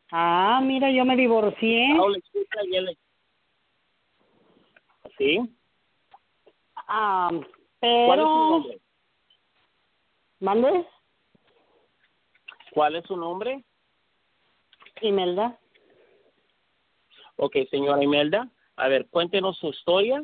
Ah, 0.09 0.61
mira, 0.63 0.89
yo 0.89 1.03
me 1.03 1.17
divorcié. 1.17 1.97
¿Sí? 5.21 5.39
Ah, 6.87 7.29
pero... 7.79 8.07
¿Cuál 8.07 8.19
es 8.19 8.25
su 8.25 8.49
nombre? 8.49 8.81
¿Mande? 10.39 10.87
¿Cuál 12.71 12.95
es 12.95 13.05
su 13.05 13.17
nombre? 13.17 13.63
Imelda. 15.01 15.59
Ok, 17.35 17.55
señora 17.69 18.03
Imelda, 18.03 18.49
a 18.77 18.87
ver, 18.87 19.07
cuéntenos 19.11 19.59
su 19.59 19.67
historia 19.67 20.23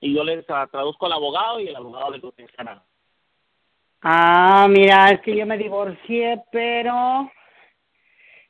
y 0.00 0.14
yo 0.14 0.24
le 0.24 0.42
traduzco 0.42 1.06
al 1.06 1.12
abogado 1.12 1.60
y 1.60 1.68
el 1.68 1.76
abogado 1.76 2.10
le 2.10 2.20
contestará. 2.20 2.84
Ah, 4.02 4.66
mira, 4.68 5.10
es 5.12 5.22
que 5.22 5.34
yo 5.34 5.46
me 5.46 5.56
divorcié, 5.56 6.42
pero 6.52 7.30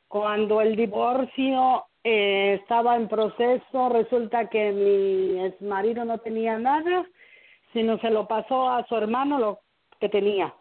cuando 0.09 0.59
el 0.59 0.75
divorcio 0.75 1.85
eh, 2.09 2.53
estaba 2.53 2.95
en 2.95 3.09
proceso, 3.09 3.89
resulta 3.89 4.49
que 4.49 4.71
mi 4.71 5.45
ex 5.45 5.61
marido 5.61 6.05
no 6.05 6.17
tenía 6.19 6.57
nada, 6.57 7.05
sino 7.73 7.99
se 7.99 8.09
lo 8.09 8.29
pasó 8.29 8.69
a 8.69 8.87
su 8.87 8.95
hermano 8.95 9.37
lo 9.37 9.59
que 9.99 10.07
tenía. 10.07 10.53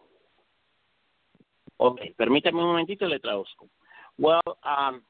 Ok, 1.76 2.00
permítame 2.16 2.58
un 2.58 2.66
momentito, 2.66 3.06
le 3.06 3.20
traduzco. 3.20 3.68
Well, 4.18 4.40
um, 4.64 5.02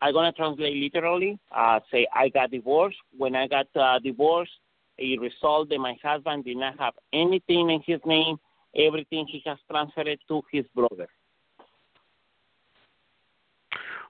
I'm 0.00 0.12
going 0.12 0.32
to 0.32 0.36
translate 0.36 0.74
literally. 0.74 1.38
Uh, 1.54 1.78
say, 1.92 2.08
I 2.12 2.28
got 2.28 2.50
divorced. 2.50 2.98
When 3.16 3.36
I 3.36 3.46
got 3.46 3.68
uh, 3.76 4.00
divorced, 4.00 4.58
it 4.98 5.20
resulted 5.20 5.70
that 5.70 5.78
my 5.78 5.94
husband 6.02 6.44
did 6.44 6.56
not 6.56 6.76
have 6.80 6.94
anything 7.12 7.70
in 7.70 7.82
his 7.86 8.00
name. 8.04 8.40
Everything 8.74 9.26
he 9.28 9.42
has 9.46 9.58
transferred 9.70 10.18
to 10.26 10.42
his 10.50 10.64
brother. 10.74 11.08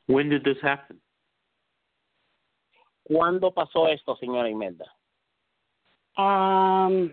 When 0.06 0.30
did 0.30 0.42
this 0.42 0.56
happen? 0.62 0.98
¿Cuándo 3.06 3.52
pasó 3.52 3.86
esto, 3.88 4.16
señora 4.16 4.50
Imelda? 4.50 4.92
Um, 6.16 7.12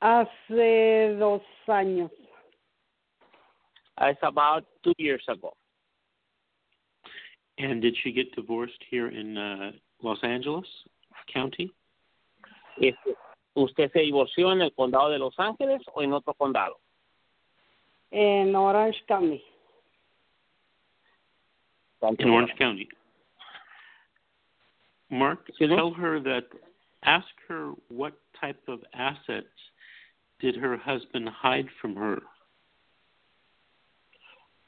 hace 0.00 1.16
dos 1.18 1.42
años. 1.66 2.10
It's 4.00 4.22
about 4.22 4.64
two 4.82 4.94
years 4.96 5.22
ago. 5.28 5.52
And 7.58 7.82
did 7.82 7.94
she 8.02 8.10
get 8.10 8.34
divorced 8.34 8.82
here 8.90 9.08
in 9.08 9.36
uh, 9.36 9.72
Los 10.02 10.18
Angeles 10.22 10.66
County? 11.30 11.70
¿Usted 13.54 13.92
se 13.92 13.98
divorció 14.00 14.52
en 14.52 14.62
el 14.62 14.72
condado 14.72 15.10
de 15.10 15.18
Los 15.18 15.38
Ángeles 15.38 15.82
o 15.92 16.02
en 16.02 16.14
otro 16.14 16.32
condado? 16.32 16.78
En 18.10 18.56
Orange 18.56 19.04
County. 19.06 19.44
In 22.18 22.30
Orange 22.30 22.54
County. 22.56 22.88
Mark, 25.10 25.50
tell 25.58 25.92
her 25.92 26.20
that, 26.20 26.44
ask 27.02 27.26
her 27.48 27.72
what 27.88 28.14
type 28.40 28.60
of 28.68 28.80
assets 28.94 29.48
did 30.40 30.56
her 30.56 30.76
husband 30.76 31.28
hide 31.28 31.68
from 31.80 31.96
her? 31.96 32.22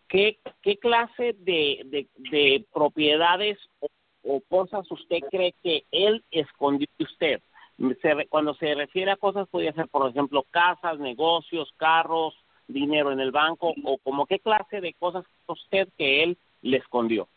¿Qué, 0.09 0.39
qué 0.63 0.79
clase 0.79 1.35
de, 1.39 1.83
de, 1.87 2.09
de 2.31 2.67
propiedades 2.75 3.57
o, 3.81 3.89
o, 4.25 4.41
cosas 4.43 4.85
usted 4.91 5.21
cree 5.31 5.55
que 5.63 5.85
él 5.91 6.23
escondió 6.31 6.87
de 6.99 7.05
usted? 7.05 7.43
Se, 8.03 8.27
cuando 8.29 8.55
se 8.55 8.75
refiere 8.75 9.11
a 9.11 9.17
cosas, 9.17 9.49
podría 9.49 9.73
ser, 9.73 9.89
por 9.89 10.09
ejemplo, 10.11 10.45
casas, 10.51 10.99
negocios, 10.99 11.73
carros, 11.79 12.35
dinero 12.69 13.11
en 13.11 13.21
el 13.21 13.31
banco, 13.31 13.73
o 13.85 13.99
como 13.99 14.27
qué 14.27 14.39
clase 14.39 14.81
de 14.81 14.93
cosas 14.95 15.25
usted 15.47 15.89
que 15.97 16.23
él 16.23 16.37
le 16.61 16.77
escondió. 16.77 17.29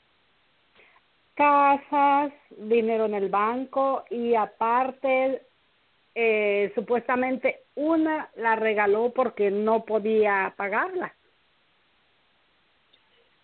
Casas, 1.35 2.31
dinero 2.57 3.05
en 3.05 3.13
el 3.13 3.29
banco 3.29 4.05
y 4.09 4.35
aparte, 4.35 5.41
eh, 6.15 6.71
supuestamente 6.73 7.63
una 7.75 8.29
la 8.37 8.55
regaló 8.55 9.11
porque 9.13 9.51
no 9.51 9.83
podía 9.83 10.53
pagarla. 10.55 11.13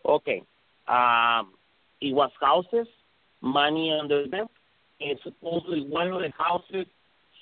Okay. 0.04 0.44
Um, 0.88 1.54
it 2.00 2.16
was 2.16 2.32
houses, 2.40 2.88
money 3.42 3.92
under 3.92 4.28
them, 4.28 4.48
and 5.00 5.20
supposedly 5.24 5.86
one 5.88 6.08
of 6.08 6.22
the 6.22 6.32
houses 6.38 6.88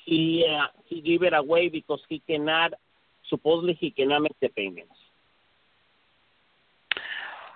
he 0.06 0.46
uh, 0.50 0.68
he 0.86 1.02
gave 1.02 1.24
it 1.24 1.34
away 1.34 1.70
because 1.70 2.02
he 2.10 2.22
cannot 2.28 2.74
supposedly 3.30 3.78
he 3.80 3.92
cannot 3.92 4.24
make 4.24 4.40
the 4.42 4.50
payments. 4.50 4.94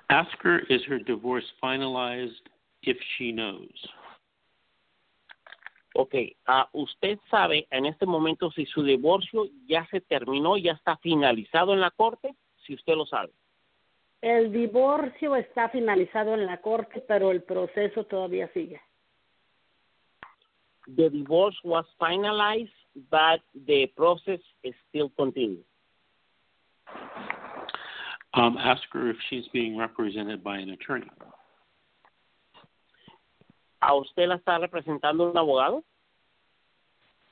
Ask 0.09 0.37
her 0.41 0.59
is 0.69 0.81
her 0.87 0.99
divorce 0.99 1.45
finalized 1.61 2.45
if 2.83 2.97
she 3.17 3.31
knows. 3.31 3.71
Ok, 5.95 6.15
uh, 6.47 6.63
usted 6.73 7.19
sabe 7.29 7.67
en 7.69 7.85
este 7.85 8.05
momento 8.05 8.51
si 8.51 8.65
su 8.65 8.83
divorcio 8.83 9.45
ya 9.67 9.85
se 9.91 10.01
terminó, 10.01 10.57
ya 10.57 10.71
está 10.71 10.97
finalizado 10.97 11.73
en 11.73 11.81
la 11.81 11.91
corte, 11.91 12.33
si 12.65 12.73
usted 12.73 12.95
lo 12.95 13.05
sabe. 13.05 13.31
El 14.21 14.51
divorcio 14.51 15.35
está 15.35 15.69
finalizado 15.69 16.33
en 16.33 16.45
la 16.45 16.61
corte, 16.61 17.01
pero 17.01 17.29
el 17.29 17.43
proceso 17.43 18.05
todavía 18.05 18.49
sigue. 18.53 18.81
The 20.95 21.09
divorce 21.09 21.57
was 21.63 21.85
finalized, 21.99 22.73
but 23.09 23.41
the 23.53 23.87
process 23.95 24.39
is 24.63 24.73
still 24.89 25.11
continuing. 25.15 25.63
Um, 28.33 28.57
ask 28.57 28.81
her 28.93 29.09
if 29.09 29.17
she's 29.29 29.47
being 29.53 29.77
represented 29.77 30.43
by 30.43 30.57
an 30.57 30.71
attorney. 30.71 31.09
¿A 33.85 33.93
usted 33.95 34.27
la 34.27 34.35
está 34.35 34.57
representando 34.57 35.29
un 35.29 35.37
abogado? 35.37 35.83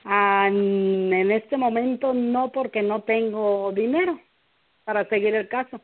Ah, 0.04 0.48
en 0.48 1.32
este 1.32 1.56
momento 1.56 2.14
no, 2.14 2.52
porque 2.52 2.82
no 2.82 3.04
tengo 3.04 3.72
dinero 3.72 4.20
para 4.84 5.08
seguir 5.08 5.34
el 5.36 5.48
caso. 5.48 5.80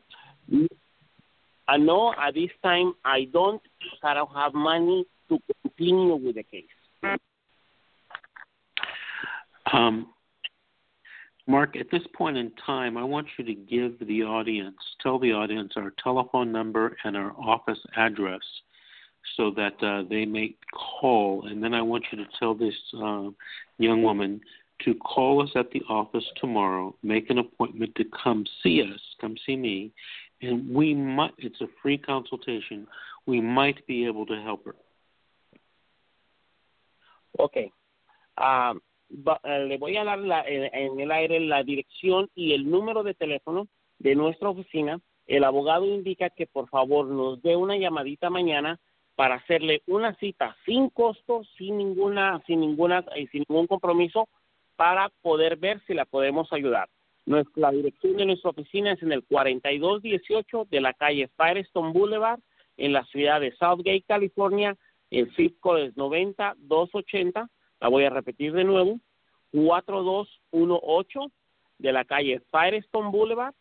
I 0.50 1.78
know 1.78 2.12
at 2.12 2.34
this 2.34 2.50
time 2.62 2.94
I 3.02 3.26
don't, 3.32 3.62
I 4.02 4.14
don't 4.14 4.34
have 4.34 4.52
money 4.52 5.06
to 5.30 5.38
continue 5.62 6.16
with 6.16 6.34
the 6.34 6.42
case. 6.42 6.66
Um, 9.72 10.08
Mark, 11.46 11.76
at 11.76 11.90
this 11.90 12.06
point 12.14 12.36
in 12.36 12.50
time, 12.66 12.98
I 12.98 13.04
want 13.04 13.26
you 13.38 13.44
to 13.44 13.54
give 13.54 13.98
the 14.06 14.22
audience, 14.22 14.76
tell 15.02 15.18
the 15.18 15.32
audience 15.32 15.72
our 15.76 15.92
telephone 16.02 16.52
number 16.52 16.96
and 17.04 17.16
our 17.16 17.32
office 17.38 17.78
address 17.96 18.42
so 19.36 19.50
that 19.56 19.82
uh, 19.82 20.02
they 20.08 20.24
may 20.24 20.54
call. 20.72 21.46
And 21.46 21.62
then 21.62 21.74
I 21.74 21.82
want 21.82 22.04
you 22.10 22.18
to 22.18 22.30
tell 22.38 22.54
this 22.54 22.74
uh, 22.94 23.30
young 23.78 24.02
woman 24.02 24.40
to 24.84 24.94
call 24.94 25.42
us 25.42 25.50
at 25.56 25.70
the 25.72 25.82
office 25.88 26.24
tomorrow, 26.40 26.94
make 27.02 27.30
an 27.30 27.38
appointment 27.38 27.94
to 27.96 28.04
come 28.22 28.44
see 28.62 28.82
us, 28.82 29.00
come 29.20 29.36
see 29.44 29.56
me, 29.56 29.92
and 30.40 30.72
we 30.72 30.94
might, 30.94 31.32
it's 31.38 31.60
a 31.60 31.66
free 31.82 31.98
consultation, 31.98 32.86
we 33.26 33.40
might 33.40 33.84
be 33.86 34.06
able 34.06 34.24
to 34.26 34.40
help 34.40 34.64
her. 34.64 34.76
Okay. 37.40 37.72
Um, 38.36 38.80
le 39.10 39.78
voy 39.78 39.96
a 39.96 40.04
dar 40.04 40.18
la, 40.18 40.42
en, 40.46 40.64
en 40.72 41.00
el 41.00 41.10
aire 41.10 41.40
la 41.40 41.62
dirección 41.62 42.28
y 42.34 42.52
el 42.52 42.70
número 42.70 43.02
de 43.02 43.14
teléfono 43.14 43.66
de 43.98 44.14
nuestra 44.14 44.50
oficina. 44.50 45.00
El 45.26 45.44
abogado 45.44 45.86
indica 45.86 46.30
que 46.30 46.46
por 46.46 46.68
favor 46.68 47.06
nos 47.06 47.42
dé 47.42 47.56
una 47.56 47.76
llamadita 47.76 48.30
mañana 48.30 48.78
para 49.18 49.34
hacerle 49.34 49.82
una 49.88 50.14
cita 50.14 50.56
sin 50.64 50.90
costo, 50.90 51.42
sin 51.56 51.76
ninguna, 51.76 52.40
sin 52.46 52.60
ninguna, 52.60 53.04
eh, 53.16 53.26
sin 53.32 53.44
ningún 53.48 53.66
compromiso, 53.66 54.28
para 54.76 55.08
poder 55.22 55.56
ver 55.56 55.82
si 55.88 55.94
la 55.94 56.04
podemos 56.04 56.52
ayudar. 56.52 56.88
Nuestra 57.26 57.72
dirección 57.72 58.16
de 58.16 58.26
nuestra 58.26 58.50
oficina 58.50 58.92
es 58.92 59.02
en 59.02 59.10
el 59.10 59.24
4218 59.24 60.68
de 60.70 60.80
la 60.80 60.92
calle 60.92 61.28
Firestone 61.36 61.92
Boulevard, 61.92 62.38
en 62.76 62.92
la 62.92 63.04
ciudad 63.06 63.40
de 63.40 63.50
Southgate, 63.56 64.04
California. 64.06 64.76
El 65.10 65.34
zip 65.34 65.58
code 65.58 65.86
es 65.86 65.96
90280. 65.96 67.50
La 67.80 67.88
voy 67.88 68.04
a 68.04 68.10
repetir 68.10 68.52
de 68.52 68.62
nuevo. 68.62 69.00
4218 69.50 71.32
de 71.78 71.92
la 71.92 72.04
calle 72.04 72.40
Firestone 72.52 73.10
Boulevard, 73.10 73.54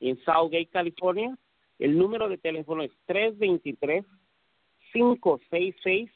en 0.00 0.18
Southgate, 0.24 0.66
California. 0.66 1.38
El 1.78 1.96
número 1.96 2.28
de 2.28 2.38
teléfono 2.38 2.82
es 2.82 2.90
323 3.06 4.04
566 4.96 6.10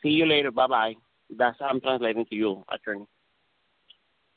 See 0.00 0.16
you 0.16 0.24
later. 0.24 0.50
Bye 0.50 0.68
bye. 0.68 0.96
That's 1.36 1.56
I'm 1.60 1.80
translating 1.80 2.26
to 2.26 2.34
you, 2.34 2.64
attorney. 2.72 3.06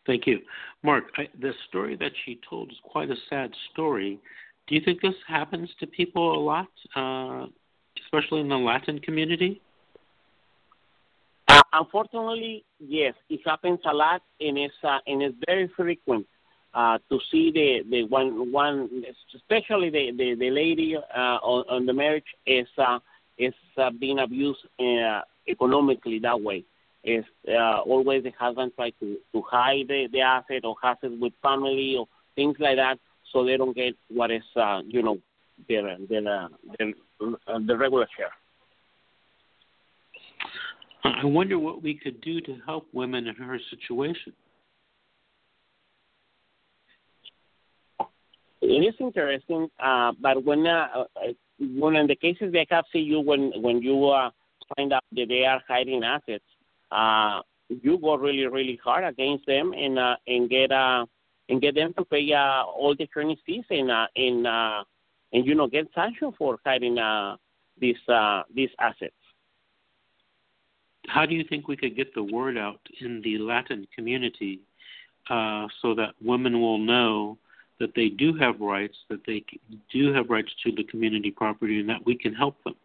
Thank 0.05 0.27
you. 0.27 0.39
Mark, 0.83 1.05
I, 1.17 1.29
the 1.39 1.53
story 1.69 1.95
that 1.97 2.11
she 2.25 2.39
told 2.49 2.71
is 2.71 2.77
quite 2.83 3.09
a 3.09 3.15
sad 3.29 3.51
story. 3.71 4.19
Do 4.67 4.75
you 4.75 4.81
think 4.83 5.01
this 5.01 5.15
happens 5.27 5.69
to 5.79 5.87
people 5.87 6.37
a 6.37 6.41
lot, 6.41 6.67
uh, 6.95 7.47
especially 8.05 8.41
in 8.41 8.49
the 8.49 8.57
Latin 8.57 8.99
community? 8.99 9.61
Uh, 11.47 11.61
unfortunately, 11.73 12.65
yes, 12.79 13.13
it 13.29 13.41
happens 13.45 13.79
a 13.85 13.93
lot, 13.93 14.21
and 14.39 14.57
it's 14.57 14.73
uh, 14.83 14.99
and 15.07 15.21
it's 15.21 15.35
very 15.45 15.69
frequent 15.75 16.25
uh, 16.73 16.97
to 17.09 17.19
see 17.31 17.51
the 17.51 17.83
the 17.89 18.03
one 18.05 18.51
one, 18.51 19.03
especially 19.35 19.89
the 19.89 20.11
the, 20.17 20.35
the 20.35 20.49
lady 20.49 20.95
uh, 20.95 21.19
on, 21.19 21.65
on 21.69 21.85
the 21.85 21.93
marriage 21.93 22.23
is 22.45 22.67
uh, 22.77 22.99
is 23.37 23.53
uh, 23.77 23.89
being 23.89 24.19
abused 24.19 24.59
uh, 24.79 25.21
economically 25.47 26.19
that 26.19 26.39
way 26.39 26.63
is 27.03 27.25
uh, 27.49 27.79
always 27.81 28.23
the 28.23 28.31
husband 28.39 28.71
try 28.75 28.91
to, 28.99 29.17
to 29.33 29.41
hide 29.49 29.87
the, 29.87 30.07
the 30.11 30.21
asset 30.21 30.63
or 30.63 30.75
has 30.81 30.97
it 31.03 31.19
with 31.19 31.33
family 31.41 31.95
or 31.97 32.07
things 32.35 32.55
like 32.59 32.77
that 32.77 32.97
so 33.31 33.43
they 33.43 33.57
don't 33.57 33.75
get 33.75 33.95
what 34.09 34.31
is, 34.31 34.43
uh, 34.55 34.81
you 34.85 35.01
know, 35.01 35.17
their, 35.67 35.97
their, 36.09 36.21
their, 36.21 36.93
uh, 37.47 37.59
the 37.65 37.77
regular 37.77 38.07
share. 38.15 38.31
I 41.03 41.25
wonder 41.25 41.59
what 41.59 41.81
we 41.81 41.95
could 41.95 42.21
do 42.21 42.39
to 42.41 42.57
help 42.65 42.87
women 42.93 43.27
in 43.27 43.35
her 43.35 43.59
situation. 43.69 44.33
It 48.61 48.87
is 48.87 48.95
interesting, 48.99 49.69
uh, 49.83 50.13
but 50.21 50.43
when 50.45 50.65
uh, 50.65 50.87
uh 50.93 51.33
when 51.59 51.97
in 51.97 52.07
the 52.07 52.15
cases 52.15 52.53
they 52.53 52.65
have 52.69 52.85
see 52.93 52.99
you 52.99 53.19
when 53.19 53.51
when 53.61 53.81
you 53.81 54.07
uh, 54.07 54.31
find 54.75 54.93
out 54.93 55.03
that 55.11 55.27
they 55.27 55.43
are 55.43 55.61
hiding 55.67 56.01
assets, 56.03 56.45
uh, 56.93 57.41
you 57.69 57.97
go 57.97 58.15
really 58.15 58.45
really 58.47 58.79
hard 58.83 59.03
against 59.03 59.45
them 59.45 59.73
and 59.73 59.97
uh, 59.97 60.15
and 60.27 60.49
get 60.49 60.71
uh 60.71 61.05
and 61.49 61.61
get 61.61 61.75
them 61.75 61.93
to 61.97 62.05
pay 62.05 62.31
uh, 62.33 62.63
all 62.63 62.95
the 62.97 63.03
attorney 63.03 63.39
fees 63.45 63.65
and 63.69 63.91
uh, 63.91 64.07
and 64.15 64.47
uh, 64.47 64.83
and 65.33 65.45
you 65.45 65.55
know 65.55 65.67
get 65.67 65.87
sanctioned 65.93 66.33
for 66.37 66.57
hiding 66.65 66.97
uh, 66.97 67.35
these 67.79 67.97
uh, 68.07 68.43
these 68.53 68.69
assets. 68.79 69.13
How 71.07 71.25
do 71.25 71.35
you 71.35 71.43
think 71.43 71.67
we 71.67 71.75
could 71.75 71.95
get 71.95 72.13
the 72.15 72.23
word 72.23 72.57
out 72.57 72.79
in 73.01 73.21
the 73.21 73.37
Latin 73.37 73.87
community 73.93 74.61
uh, 75.29 75.67
so 75.81 75.93
that 75.95 76.13
women 76.21 76.61
will 76.61 76.77
know 76.77 77.37
that 77.79 77.93
they 77.95 78.07
do 78.07 78.33
have 78.35 78.61
rights, 78.61 78.95
that 79.09 79.19
they 79.27 79.43
do 79.91 80.13
have 80.13 80.29
rights 80.29 80.51
to 80.63 80.71
the 80.71 80.83
community 80.85 81.31
property, 81.31 81.81
and 81.81 81.89
that 81.89 82.05
we 82.05 82.15
can 82.17 82.33
help 82.33 82.63
them? 82.63 82.75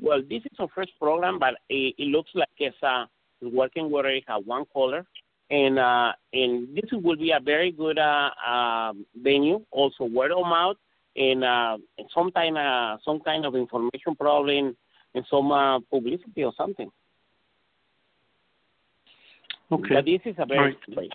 Well, 0.00 0.22
this 0.28 0.42
is 0.44 0.58
our 0.58 0.68
first 0.74 0.90
program, 1.00 1.38
but 1.38 1.54
it, 1.68 1.94
it 1.98 2.08
looks 2.08 2.30
like 2.34 2.48
it's 2.58 2.76
uh, 2.82 3.06
working 3.42 3.90
where 3.90 4.06
it 4.06 4.24
has 4.28 4.42
one 4.44 4.64
caller. 4.66 5.04
And 5.50 5.78
uh, 5.78 6.12
and 6.34 6.76
this 6.76 6.90
will 6.92 7.16
be 7.16 7.30
a 7.30 7.40
very 7.40 7.72
good 7.72 7.98
uh, 7.98 8.30
uh, 8.46 8.92
venue, 9.16 9.64
also 9.70 10.04
word 10.04 10.30
of 10.30 10.44
mouth, 10.46 10.76
and 11.16 11.42
uh, 11.42 11.78
some 12.14 12.30
kind 12.32 12.58
of 12.58 13.00
some 13.02 13.20
kind 13.20 13.46
of 13.46 13.54
information 13.54 14.14
problem 14.14 14.76
and 15.14 15.24
some 15.30 15.50
uh, 15.50 15.80
publicity 15.90 16.44
or 16.44 16.52
something. 16.54 16.90
Okay. 19.72 19.94
But 19.94 20.04
this 20.04 20.20
is 20.26 20.34
a 20.38 20.46
very 20.46 20.76
right. 20.96 21.10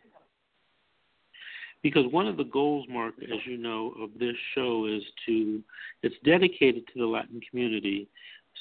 because 1.84 2.12
one 2.12 2.28
of 2.28 2.38
the 2.38 2.44
goals, 2.46 2.86
Mark, 2.90 3.16
as 3.22 3.40
you 3.46 3.58
know, 3.58 3.94
of 4.02 4.12
this 4.20 4.36
show 4.56 4.86
is 4.86 5.04
to 5.26 5.62
it's 6.02 6.16
dedicated 6.24 6.88
to 6.88 7.00
the 7.00 7.06
Latin 7.06 7.42
community, 7.50 8.08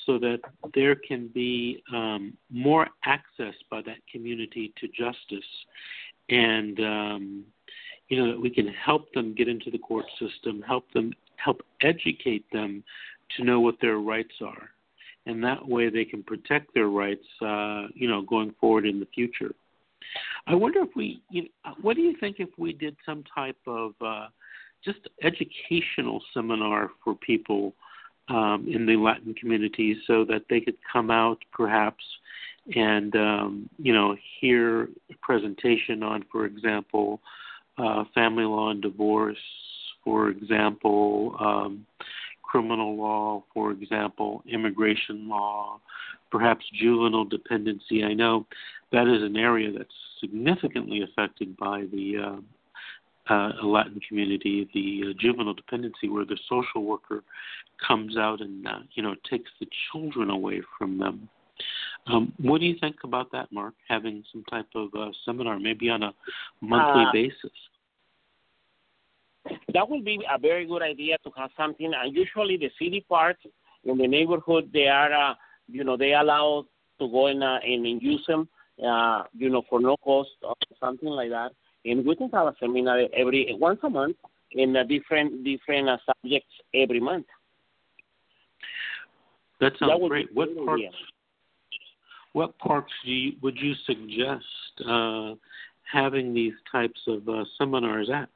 so 0.07 0.19
that 0.19 0.41
there 0.75 0.95
can 0.95 1.29
be 1.29 1.83
um, 1.93 2.37
more 2.51 2.89
access 3.05 3.55
by 3.71 3.83
that 3.83 3.99
community 4.11 4.73
to 4.81 4.89
justice, 4.89 5.49
and 6.29 6.81
um, 6.81 7.45
you 8.09 8.17
know 8.17 8.33
that 8.33 8.41
we 8.41 8.51
can 8.51 8.69
help 8.69 9.13
them 9.13 9.35
get 9.35 9.49
into 9.49 9.71
the 9.71 9.79
court 9.79 10.07
system, 10.19 10.63
help 10.67 10.91
them 10.93 11.13
help 11.37 11.63
educate 11.83 12.45
them 12.53 12.83
to 13.37 13.45
know 13.45 13.61
what 13.61 13.77
their 13.81 13.99
rights 13.99 14.35
are, 14.45 14.71
and 15.27 15.43
that 15.43 15.67
way 15.67 15.89
they 15.89 16.05
can 16.05 16.23
protect 16.23 16.75
their 16.75 16.89
rights, 16.89 17.27
uh, 17.41 17.87
you 17.95 18.09
know, 18.09 18.23
going 18.23 18.55
forward 18.61 18.87
in 18.87 19.01
the 19.01 19.09
future. 19.15 19.55
I 20.47 20.55
wonder 20.55 20.81
if 20.81 20.91
we, 20.97 21.23
you 21.31 21.43
know, 21.43 21.75
what 21.81 21.97
do 21.97 22.03
you 22.03 22.17
think 22.19 22.37
if 22.39 22.51
we 22.59 22.73
did 22.73 22.97
some 23.07 23.25
type 23.35 23.57
of 23.67 23.93
uh, 24.01 24.27
just 24.85 24.99
educational 25.23 26.21
seminar 26.35 26.91
for 27.03 27.15
people 27.15 27.75
um, 28.29 28.67
in 28.69 28.87
the 28.87 28.97
Latin 28.97 29.35
community 29.35 29.97
so 30.07 30.25
that 30.25 30.45
they 30.49 30.61
could 30.61 30.77
come 30.93 31.11
out 31.11 31.39
perhaps 31.53 32.05
and 32.77 33.15
um, 33.17 33.69
you 33.79 33.93
know 33.93 34.17
hear 34.41 34.85
a 35.11 35.15
presentation 35.21 36.03
on, 36.03 36.25
for 36.31 36.47
example, 36.47 37.21
uh, 37.79 38.05
family 38.15 38.45
law 38.45 38.71
and 38.71 38.83
divorce, 38.83 39.37
for 40.05 40.29
example, 40.29 41.37
um, 41.41 41.87
criminal 42.43 42.97
law, 42.97 43.43
for 43.53 43.73
example, 43.73 44.43
immigration 44.47 45.29
law, 45.29 45.81
perhaps 46.31 46.65
juvenile 46.75 47.25
dependency. 47.25 48.05
I 48.05 48.13
know 48.13 48.47
that 48.93 49.09
is 49.09 49.23
an 49.23 49.37
area 49.37 49.73
that's 49.77 49.95
significantly 50.21 51.03
affected 51.03 51.57
by 51.57 51.87
the 51.93 52.17
uh, 52.19 52.41
uh, 53.31 53.51
Latin 53.63 54.01
community, 54.09 54.69
the 54.75 55.11
uh, 55.11 55.13
juvenile 55.19 55.55
dependency, 55.55 56.09
where 56.09 56.25
the 56.25 56.39
social 56.49 56.85
worker 56.85 57.23
comes 57.87 58.17
out 58.17 58.41
and 58.41 58.67
uh, 58.67 58.81
you 58.95 59.03
know 59.03 59.15
takes 59.31 59.51
the 59.61 59.67
children 59.91 60.31
away 60.31 60.61
from 60.79 60.99
them. 60.99 61.29
Um, 62.07 62.33
what 62.39 62.61
do 62.61 62.67
you 62.67 62.77
think 62.81 62.97
about 63.05 63.31
that, 63.33 63.53
Mark? 63.53 63.75
Having 63.89 64.25
some 64.33 64.45
type 64.51 64.67
of 64.75 64.89
uh, 64.99 65.11
seminar, 65.25 65.59
maybe 65.59 65.89
on 65.89 66.03
a 66.03 66.13
monthly 66.61 67.05
uh, 67.05 67.13
basis. 67.13 67.53
That 69.73 69.89
would 69.89 70.05
be 70.05 70.21
a 70.33 70.39
very 70.39 70.67
good 70.67 70.83
idea 70.83 71.17
to 71.25 71.31
have 71.37 71.51
something. 71.57 71.93
And 71.95 72.15
usually, 72.15 72.57
the 72.57 72.71
city 72.79 73.05
parks 73.09 73.45
in 73.85 73.99
the 73.99 74.07
neighborhood, 74.07 74.71
they 74.73 74.87
are, 74.87 75.13
uh, 75.13 75.35
you 75.69 75.85
know, 75.85 75.97
they 75.97 76.15
allow 76.15 76.67
to 76.99 77.09
go 77.09 77.29
in 77.29 77.43
uh, 77.43 77.59
and, 77.65 77.87
and 77.87 78.03
use 78.03 78.25
them, 78.27 78.49
uh, 78.85 79.25
you 79.33 79.49
know, 79.49 79.63
for 79.69 79.81
no 79.81 79.97
cost 79.99 80.31
or 80.43 80.55
something 80.81 81.09
like 81.09 81.31
that 81.31 81.53
and 81.85 82.05
we 82.05 82.17
can 82.17 82.31
have 82.31 82.47
a 82.47 82.55
seminar 82.61 83.01
every 83.15 83.55
once 83.59 83.81
a 83.83 83.91
month 83.91 84.17
in 84.53 84.77
a 84.77 84.85
different 84.85 85.45
different 85.45 85.89
uh, 85.89 85.97
subjects 86.07 86.53
every 86.75 87.01
month. 87.01 87.27
That 89.61 89.73
sounds 89.79 90.01
that 90.01 90.09
great. 90.09 90.29
What 90.35 90.49
parts? 90.65 90.83
what 92.33 92.59
parks 92.59 92.93
do 93.05 93.11
you, 93.11 93.33
would 93.43 93.57
you 93.57 93.75
suggest 93.87 94.89
uh, 94.89 95.35
having 95.91 96.35
these 96.35 96.55
types 96.71 97.01
of 97.07 97.29
uh, 97.29 97.45
seminars 97.59 98.11
at? 98.13 98.29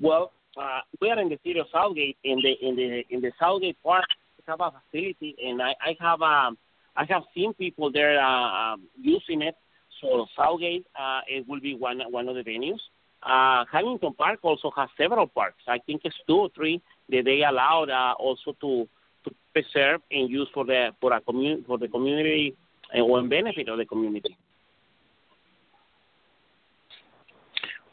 Well, 0.00 0.32
uh, 0.56 0.80
we 1.00 1.10
are 1.10 1.20
in 1.20 1.28
the 1.28 1.38
city 1.44 1.58
of 1.58 1.66
South 1.72 1.94
Gate. 1.94 2.16
In 2.24 2.40
the 2.42 2.66
in 2.66 2.76
the 2.76 3.02
in 3.10 3.20
the 3.20 3.32
South 3.40 3.60
Gate 3.60 3.76
Park, 3.82 4.04
we 4.38 4.44
have 4.46 4.60
a 4.60 4.72
facility, 4.90 5.36
and 5.44 5.60
I, 5.62 5.74
I 5.80 5.96
have 6.00 6.22
um, 6.22 6.58
I 6.96 7.04
have 7.08 7.22
seen 7.34 7.54
people 7.54 7.90
there 7.92 8.20
uh, 8.20 8.72
um, 8.72 8.82
using 9.00 9.42
it. 9.42 9.54
So 10.00 10.26
South 10.36 10.60
Gate, 10.60 10.86
uh, 10.98 11.20
it 11.28 11.46
will 11.48 11.60
be 11.60 11.74
one 11.74 12.00
one 12.10 12.28
of 12.28 12.34
the 12.34 12.42
venues. 12.42 12.80
Uh, 13.22 13.64
Hamilton 13.72 14.12
Park 14.14 14.40
also 14.42 14.70
has 14.76 14.88
several 14.98 15.26
parks. 15.26 15.62
I 15.66 15.78
think 15.78 16.02
it's 16.04 16.16
two 16.26 16.36
or 16.36 16.50
three 16.54 16.82
that 17.08 17.24
they 17.24 17.42
allowed 17.42 17.88
uh, 17.90 18.14
also 18.18 18.52
to 18.60 18.86
to 19.24 19.34
preserve 19.52 20.00
and 20.10 20.28
use 20.30 20.48
for 20.52 20.64
the 20.64 20.90
for 21.00 21.12
a 21.12 21.20
community 21.20 21.64
for 21.66 21.78
the 21.78 21.88
community 21.88 22.54
uh, 22.94 23.00
or 23.00 23.20
in 23.20 23.28
benefit 23.28 23.68
of 23.68 23.78
the 23.78 23.86
community. 23.86 24.36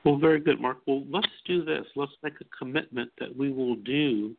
Well, 0.04 0.18
very 0.18 0.40
good, 0.40 0.60
Mark. 0.60 0.80
Well, 0.88 1.04
let's 1.10 1.28
do 1.46 1.64
this. 1.64 1.86
Let's 1.96 2.12
make 2.24 2.34
a 2.42 2.58
commitment 2.58 3.12
that 3.20 3.36
we 3.36 3.52
will 3.52 3.76
do 3.76 4.36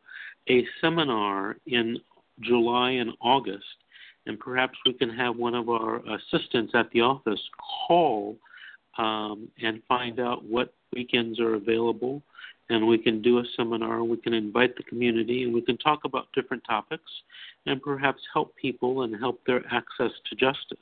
a 0.49 0.65
seminar 0.81 1.55
in 1.67 1.97
July 2.41 2.91
and 2.91 3.11
August, 3.21 3.63
and 4.25 4.39
perhaps 4.39 4.77
we 4.85 4.93
can 4.93 5.09
have 5.09 5.35
one 5.35 5.55
of 5.55 5.69
our 5.69 5.97
assistants 6.15 6.73
at 6.75 6.89
the 6.91 7.01
office 7.01 7.41
call 7.87 8.37
um, 8.97 9.49
and 9.61 9.81
find 9.87 10.19
out 10.19 10.43
what 10.45 10.73
weekends 10.93 11.39
are 11.39 11.55
available, 11.55 12.21
and 12.69 12.87
we 12.87 12.97
can 12.97 13.21
do 13.21 13.39
a 13.39 13.43
seminar. 13.57 14.03
We 14.03 14.17
can 14.17 14.33
invite 14.33 14.75
the 14.77 14.83
community, 14.83 15.43
and 15.43 15.53
we 15.53 15.61
can 15.61 15.77
talk 15.77 16.05
about 16.05 16.27
different 16.33 16.63
topics, 16.63 17.11
and 17.65 17.81
perhaps 17.81 18.21
help 18.33 18.55
people 18.55 19.03
and 19.03 19.15
help 19.19 19.41
their 19.45 19.63
access 19.71 20.11
to 20.29 20.35
justice. 20.35 20.77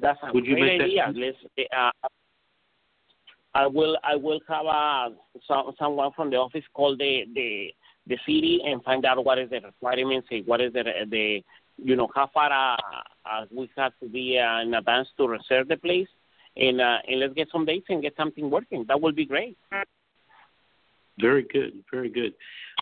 That's 0.00 0.18
a 0.22 0.32
Would 0.32 0.46
you 0.46 0.54
great 0.56 0.80
idea. 0.80 1.12
that? 1.12 1.66
Uh, 1.76 2.08
I 3.54 3.66
will 3.66 3.98
I 4.04 4.16
will 4.16 4.40
have 4.48 4.66
uh, 4.66 5.08
some, 5.46 5.72
someone 5.78 6.12
from 6.14 6.30
the 6.30 6.36
office 6.36 6.64
call 6.72 6.96
the 6.96 7.24
the 7.34 7.74
the 8.06 8.16
city 8.26 8.60
and 8.64 8.82
find 8.82 9.04
out 9.04 9.24
what 9.24 9.38
is 9.38 9.50
the 9.50 9.60
requirements 9.60 10.28
and 10.30 10.46
what 10.46 10.60
is 10.60 10.72
the 10.72 10.84
the 11.10 11.42
you 11.76 11.96
know 11.96 12.08
how 12.14 12.28
far 12.32 12.50
uh, 12.52 12.76
uh, 13.24 13.44
we 13.50 13.70
have 13.76 13.92
to 14.00 14.08
be 14.08 14.38
uh, 14.38 14.60
in 14.62 14.74
advance 14.74 15.08
to 15.16 15.26
reserve 15.26 15.68
the 15.68 15.76
place 15.76 16.08
and 16.56 16.80
uh, 16.80 16.98
and 17.06 17.20
let's 17.20 17.34
get 17.34 17.48
some 17.52 17.64
dates 17.64 17.86
and 17.88 18.02
get 18.02 18.14
something 18.16 18.50
working. 18.50 18.84
That 18.88 19.00
would 19.00 19.16
be 19.16 19.26
great. 19.26 19.56
Very 21.20 21.42
good, 21.52 21.84
very 21.90 22.08
good. 22.08 22.32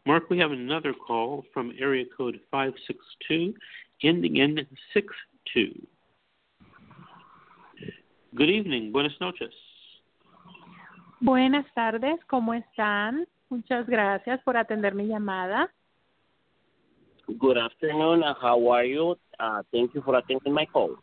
Mark, 0.06 0.30
we 0.30 0.38
have 0.38 0.52
another 0.52 0.94
call 0.94 1.44
from 1.52 1.72
area 1.78 2.04
code 2.16 2.38
562, 2.50 3.54
ending 4.04 4.36
in 4.36 4.66
62. 4.94 5.86
Good 8.34 8.50
evening, 8.50 8.92
buenas 8.92 9.12
noches. 9.20 9.52
Buenas 11.20 11.66
tardes, 11.74 12.20
¿cómo 12.28 12.54
están? 12.54 13.26
Muchas 13.50 13.86
gracias 13.86 14.42
por 14.42 14.56
atender 14.56 14.94
mi 14.94 15.06
llamada. 15.06 15.72
Good 17.26 17.58
afternoon. 17.58 18.22
Uh, 18.22 18.34
how 18.40 18.72
are 18.72 18.84
you? 18.86 19.16
Uh, 19.38 19.62
thank 19.72 19.94
you 19.94 20.02
for 20.02 20.16
attending 20.16 20.52
my 20.52 20.66
call. 20.66 20.96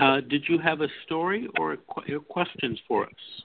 Uh, 0.00 0.20
did 0.20 0.44
you 0.48 0.58
have 0.58 0.80
a 0.80 0.88
story 1.04 1.48
or 1.58 1.76
qu- 1.76 2.20
questions 2.28 2.78
for 2.86 3.04
us? 3.04 3.44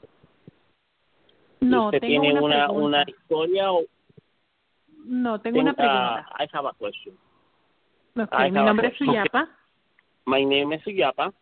No, 1.62 1.86
¿Usted 1.88 2.01
tengo 2.01 2.21
tiene 2.21 2.39
una 2.39 2.71
una, 2.71 3.03
historia 3.07 3.71
o 3.71 3.86
No, 5.05 5.39
tengo 5.39 5.59
una 5.59 5.71
uh, 5.71 5.75
pregunta. 5.75 6.25
I 6.39 6.47
have 6.53 6.65
a 6.65 6.73
question. 6.73 7.17
Ok, 8.15 8.31
I 8.31 8.51
mi 8.51 8.63
nombre 8.63 8.89
es. 8.89 8.97
Suyapa 8.97 9.47
My 10.25 10.43
name 10.43 10.73
is 10.75 10.83
Suyapa. 10.83 11.33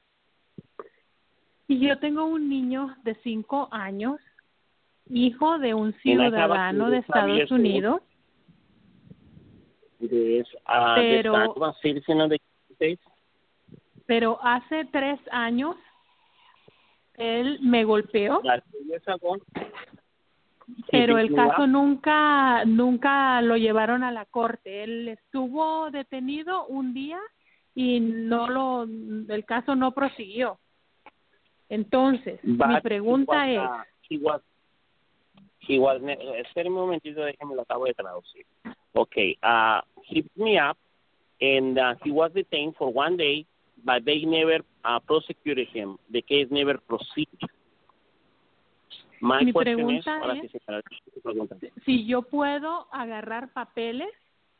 y 1.67 1.79
yo 1.79 1.97
tengo 1.99 2.25
un 2.25 2.49
niño 2.49 2.95
de 3.03 3.15
cinco 3.23 3.69
años, 3.71 4.19
hijo 5.11 5.59
de 5.59 5.73
un 5.73 5.87
And 5.87 5.95
I 6.05 6.11
have 6.23 6.33
a 6.33 6.71
ciudadano 6.71 6.89
de 6.89 6.97
kid 6.97 7.05
who's 7.05 7.13
five 7.13 7.27
years 7.29 7.41
Estados 7.43 7.51
old. 7.51 7.59
Unidos, 7.59 8.01
This 9.99 10.47
uh, 10.67 10.95
Pero- 10.95 11.31
the 11.33 11.37
son 11.45 11.49
of 11.55 11.61
a 11.63 11.73
citizen 11.81 12.21
of 12.21 12.29
the 12.29 12.37
United 12.39 12.75
States. 12.75 13.01
pero 14.07 14.39
hace 14.41 14.85
tres 14.85 15.19
años 15.31 15.75
él 17.15 17.59
me 17.61 17.83
golpeó, 17.83 18.41
Like 18.43 18.63
two 18.71 18.79
years 18.87 19.07
ago, 19.07 19.37
pero 20.91 21.15
beat 21.15 21.25
el 21.25 21.29
me 21.31 21.35
caso 21.35 21.63
up. 21.63 21.67
nunca 21.69 22.65
nunca 22.65 23.41
lo 23.43 23.57
llevaron 23.57 24.03
a 24.03 24.11
la 24.11 24.25
corte. 24.25 24.83
Él 24.83 25.07
estuvo 25.07 25.91
detenido 25.91 26.65
un 26.65 26.93
día 26.95 27.19
y 27.75 27.99
no 27.99 28.47
lo 28.49 28.83
el 28.83 29.45
caso 29.45 29.75
no 29.75 29.91
prosiguió. 29.91 30.57
Entonces, 31.69 32.43
mi 32.43 32.57
But 32.57 32.81
pregunta 32.81 33.47
he 33.47 33.55
es, 33.55 33.61
was, 33.61 33.69
uh, 33.69 33.83
he 34.09 34.17
was, 34.17 34.41
he 35.61 35.79
was, 35.79 36.01
espere 36.01 36.67
un 36.69 36.73
momentito, 36.75 37.21
déjeme 37.23 37.55
lo 37.55 37.61
acabo 37.61 37.85
de 37.85 37.93
traducir. 37.93 38.45
Okay, 38.93 39.37
uh, 39.43 39.81
he 40.03 40.21
beat 40.21 40.37
me 40.37 40.57
up, 40.59 40.77
and 41.39 41.77
uh, 41.77 41.95
he 42.03 42.11
was 42.11 42.31
detained 42.33 42.75
for 42.77 42.91
one 42.91 43.15
day, 43.15 43.45
but 43.85 44.03
they 44.05 44.23
never 44.25 44.59
uh, 44.83 44.99
prosecuted 44.99 45.67
him. 45.69 45.97
The 46.11 46.21
case 46.21 46.47
never 46.51 46.77
proceeded. 46.77 47.49
My 49.21 49.43
Mi 49.43 49.51
question 49.53 49.89
is, 49.91 50.03
pregunta 50.03 50.43
es- 50.43 51.23
pregunta. 51.23 51.55
si 51.85 52.05
yo 52.07 52.23
puedo 52.23 52.87
agarrar 52.91 53.53
papeles 53.53 54.09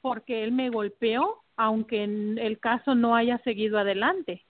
porque 0.02 0.44
él 0.44 0.52
me 0.52 0.70
golpeó, 0.70 1.42
aunque 1.58 2.04
en- 2.04 2.38
el 2.38 2.60
caso 2.60 2.94
no 2.96 3.16
haya 3.16 3.40
seguido 3.44 3.80
adelante. 3.80 4.44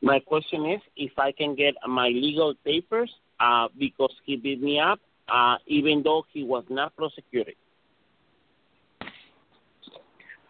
My 0.00 0.20
question 0.20 0.66
is 0.66 0.80
if 0.96 1.12
I 1.18 1.32
can 1.32 1.54
get 1.54 1.74
my 1.86 2.08
legal 2.08 2.54
papers 2.64 3.10
uh, 3.42 3.68
because 3.78 4.12
he 4.24 4.36
beat 4.36 4.62
me 4.62 4.78
up, 4.78 5.00
uh, 5.32 5.56
even 5.66 6.02
though 6.02 6.24
he 6.32 6.44
was 6.44 6.64
not 6.70 6.94
prosecuted. 6.96 7.54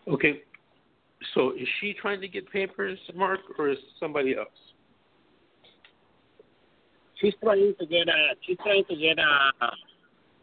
Okay, 0.06 0.42
so 1.34 1.52
is 1.52 1.68
she 1.80 1.94
trying 1.94 2.20
to 2.20 2.28
get 2.28 2.50
papers, 2.50 2.98
Mark, 3.14 3.40
or 3.58 3.70
is 3.70 3.78
somebody 4.00 4.36
else? 4.36 4.48
She's 7.20 7.34
trying 7.42 7.74
to 7.78 7.86
get 7.86 8.08
a. 8.08 8.34
she's 8.44 8.56
trying 8.58 8.84
to 8.90 8.96
get 8.96 9.18
a. 9.18 9.50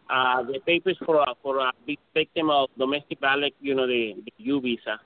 uh, 0.09 0.43
the 0.43 0.59
papers 0.65 0.97
for 1.05 1.17
a 1.17 1.25
for 1.43 1.59
a 1.59 1.71
big 1.85 1.99
victim 2.13 2.49
of 2.49 2.69
domestic 2.77 3.19
violence, 3.19 3.53
you 3.59 3.75
know, 3.75 3.85
the, 3.85 4.13
the 4.25 4.31
U 4.37 4.61
visa. 4.61 4.99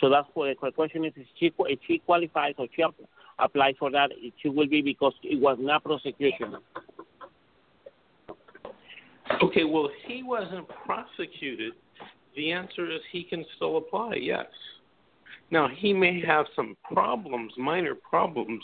So 0.00 0.10
that's 0.10 0.28
what 0.34 0.54
the 0.60 0.70
question 0.72 1.04
is: 1.04 1.12
if 1.16 1.26
she 1.38 1.52
if 1.58 1.78
she 1.86 1.98
qualifies 1.98 2.54
or 2.58 2.66
she 2.74 2.82
app- 2.82 2.94
applies 3.38 3.74
for 3.78 3.90
that, 3.90 4.10
it 4.12 4.34
she 4.42 4.48
will 4.48 4.66
be 4.66 4.82
because 4.82 5.14
it 5.22 5.40
was 5.40 5.56
not 5.60 5.84
prosecution. 5.84 6.56
Okay, 9.42 9.64
well, 9.64 9.86
if 9.86 9.92
he 10.06 10.22
wasn't 10.22 10.66
prosecuted, 10.86 11.72
the 12.36 12.52
answer 12.52 12.90
is 12.90 13.00
he 13.10 13.24
can 13.24 13.44
still 13.56 13.78
apply, 13.78 14.14
yes. 14.14 14.46
Now, 15.50 15.68
he 15.68 15.92
may 15.92 16.20
have 16.24 16.46
some 16.54 16.76
problems, 16.92 17.52
minor 17.56 17.94
problems, 17.94 18.62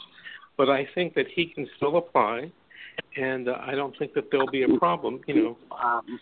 but 0.56 0.68
I 0.68 0.88
think 0.94 1.14
that 1.14 1.26
he 1.34 1.46
can 1.46 1.68
still 1.76 1.96
apply, 1.96 2.50
and 3.16 3.48
uh, 3.48 3.56
I 3.60 3.74
don't 3.74 3.96
think 3.98 4.14
that 4.14 4.30
there'll 4.30 4.50
be 4.50 4.62
a 4.62 4.78
problem, 4.78 5.20
you 5.26 5.34
know. 5.34 5.56
Um, 5.76 6.20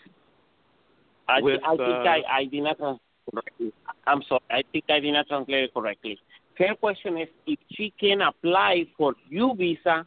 I, 1.28 1.40
With, 1.40 1.60
I 1.64 1.70
think 1.70 1.80
uh, 1.80 1.84
I, 1.84 2.22
I 2.30 2.44
did 2.44 2.62
not 2.62 2.78
translate 2.78 3.00
correctly. 3.30 3.72
I'm 4.06 4.22
sorry. 4.28 4.40
I 4.50 4.62
think 4.72 4.84
I 4.88 5.00
did 5.00 5.12
not 5.12 5.28
translate 5.28 5.64
it 5.64 5.74
correctly. 5.74 6.18
Her 6.56 6.74
question 6.74 7.16
is 7.16 7.28
if 7.46 7.58
she 7.72 7.92
can 7.98 8.20
apply 8.20 8.86
for 8.96 9.14
U 9.30 9.54
visa 9.56 10.06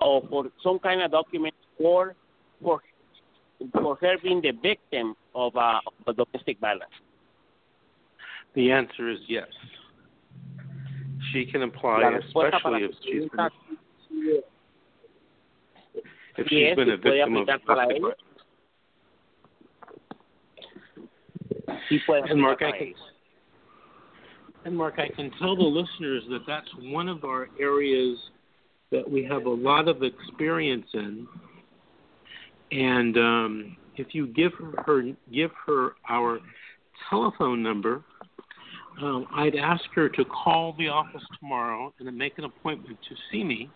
or 0.00 0.22
for 0.28 0.46
some 0.62 0.78
kind 0.78 1.02
of 1.02 1.10
document 1.10 1.54
for 1.76 2.14
for 2.62 2.80
for 3.72 3.96
her 3.96 4.16
being 4.22 4.40
the 4.40 4.52
victim 4.52 5.14
of 5.34 5.56
uh, 5.56 5.80
of 6.06 6.16
domestic 6.16 6.58
violence. 6.60 6.90
The 8.54 8.70
answer 8.72 9.10
is 9.10 9.18
yes. 9.28 9.46
She 11.32 11.46
can 11.46 11.62
apply, 11.62 12.00
La 12.00 12.10
respuesta 12.10 12.60
para 12.60 12.76
especially 12.76 12.84
if 12.84 12.92
she's 13.04 13.30
been, 13.30 14.42
if 16.38 16.46
she's 16.48 16.68
es, 16.70 16.76
been 16.76 16.90
a 16.90 16.96
victim 16.96 17.36
of 17.36 17.46
domestic 17.46 17.66
violence. 17.66 18.14
Sí 21.90 21.98
puede 22.06 22.30
And 22.30 22.40
Mark, 22.40 22.62
I 22.62 22.72
can. 22.76 22.94
And 24.64 24.76
Mark, 24.76 24.98
I 24.98 25.08
can 25.08 25.30
tell 25.38 25.56
the 25.56 25.62
listeners 25.62 26.22
that 26.28 26.40
that's 26.46 26.68
one 26.80 27.08
of 27.08 27.24
our 27.24 27.48
areas 27.58 28.18
that 28.90 29.08
we 29.08 29.24
have 29.24 29.46
a 29.46 29.50
lot 29.50 29.88
of 29.88 30.02
experience 30.02 30.86
in. 30.92 31.26
And 32.72 33.16
um, 33.16 33.76
if 33.96 34.08
you 34.12 34.26
give 34.26 34.52
her, 34.84 35.02
give 35.32 35.50
her 35.66 35.92
our 36.08 36.40
telephone 37.08 37.62
number, 37.62 38.02
um, 39.02 39.26
I'd 39.34 39.56
ask 39.56 39.84
her 39.94 40.08
to 40.10 40.24
call 40.26 40.74
the 40.78 40.88
office 40.88 41.22
tomorrow 41.38 41.92
and 41.98 42.16
make 42.16 42.36
an 42.38 42.44
appointment 42.44 42.98
to 43.08 43.14
see 43.32 43.42
me, 43.42 43.70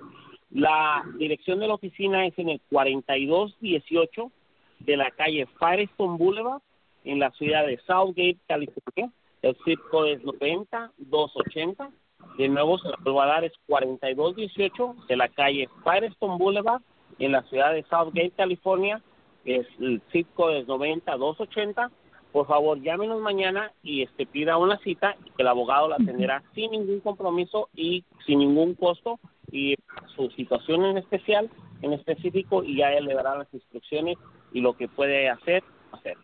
La 0.51 1.03
dirección 1.17 1.59
de 1.59 1.67
la 1.67 1.73
oficina 1.75 2.25
es 2.25 2.37
en 2.37 2.49
el 2.49 2.59
4218 2.69 4.31
de 4.79 4.97
la 4.97 5.09
calle 5.11 5.47
Firestone 5.57 6.17
Boulevard, 6.17 6.61
en 7.03 7.19
la 7.19 7.31
ciudad 7.31 7.65
de 7.65 7.79
Southgate, 7.87 8.37
California. 8.47 9.11
El 9.41 9.57
zip 9.63 9.79
code 9.89 10.13
es 10.13 10.23
90280. 10.23 11.89
De 12.37 12.49
nuevo 12.49 12.77
se 12.77 12.89
lo 12.89 12.97
vuelvo 13.03 13.21
a 13.21 13.27
dar, 13.27 13.43
es 13.43 13.53
4218 13.67 14.95
de 15.07 15.15
la 15.15 15.27
calle 15.29 15.69
Firestone 15.83 16.37
Boulevard, 16.37 16.81
en 17.19 17.31
la 17.31 17.43
ciudad 17.43 17.73
de 17.73 17.83
Southgate, 17.83 18.31
California. 18.31 19.01
Es, 19.45 19.65
el 19.79 20.01
zip 20.11 20.27
code 20.35 20.59
es 20.59 20.67
90280. 20.67 21.91
Por 22.31 22.47
favor, 22.47 22.81
llámenos 22.81 23.19
mañana 23.19 23.71
y 23.83 24.03
este 24.03 24.25
pida 24.25 24.57
una 24.57 24.77
cita 24.79 25.15
y 25.25 25.31
que 25.31 25.41
el 25.41 25.47
abogado 25.47 25.89
la 25.89 25.95
atenderá 25.95 26.43
sin 26.55 26.71
ningún 26.71 27.01
compromiso 27.01 27.69
y 27.75 28.05
sin 28.25 28.39
ningún 28.39 28.75
costo 28.75 29.19
y 29.51 29.75
su 30.15 30.29
situación 30.31 30.85
en 30.85 30.97
especial, 30.97 31.49
en 31.81 31.91
específico, 31.93 32.63
y 32.63 32.77
ya 32.77 32.93
él 32.93 33.05
le 33.05 33.15
dará 33.15 33.37
las 33.37 33.53
instrucciones 33.53 34.17
y 34.53 34.61
lo 34.61 34.77
que 34.77 34.87
puede 34.87 35.29
hacer, 35.29 35.63
hacer. 35.91 36.17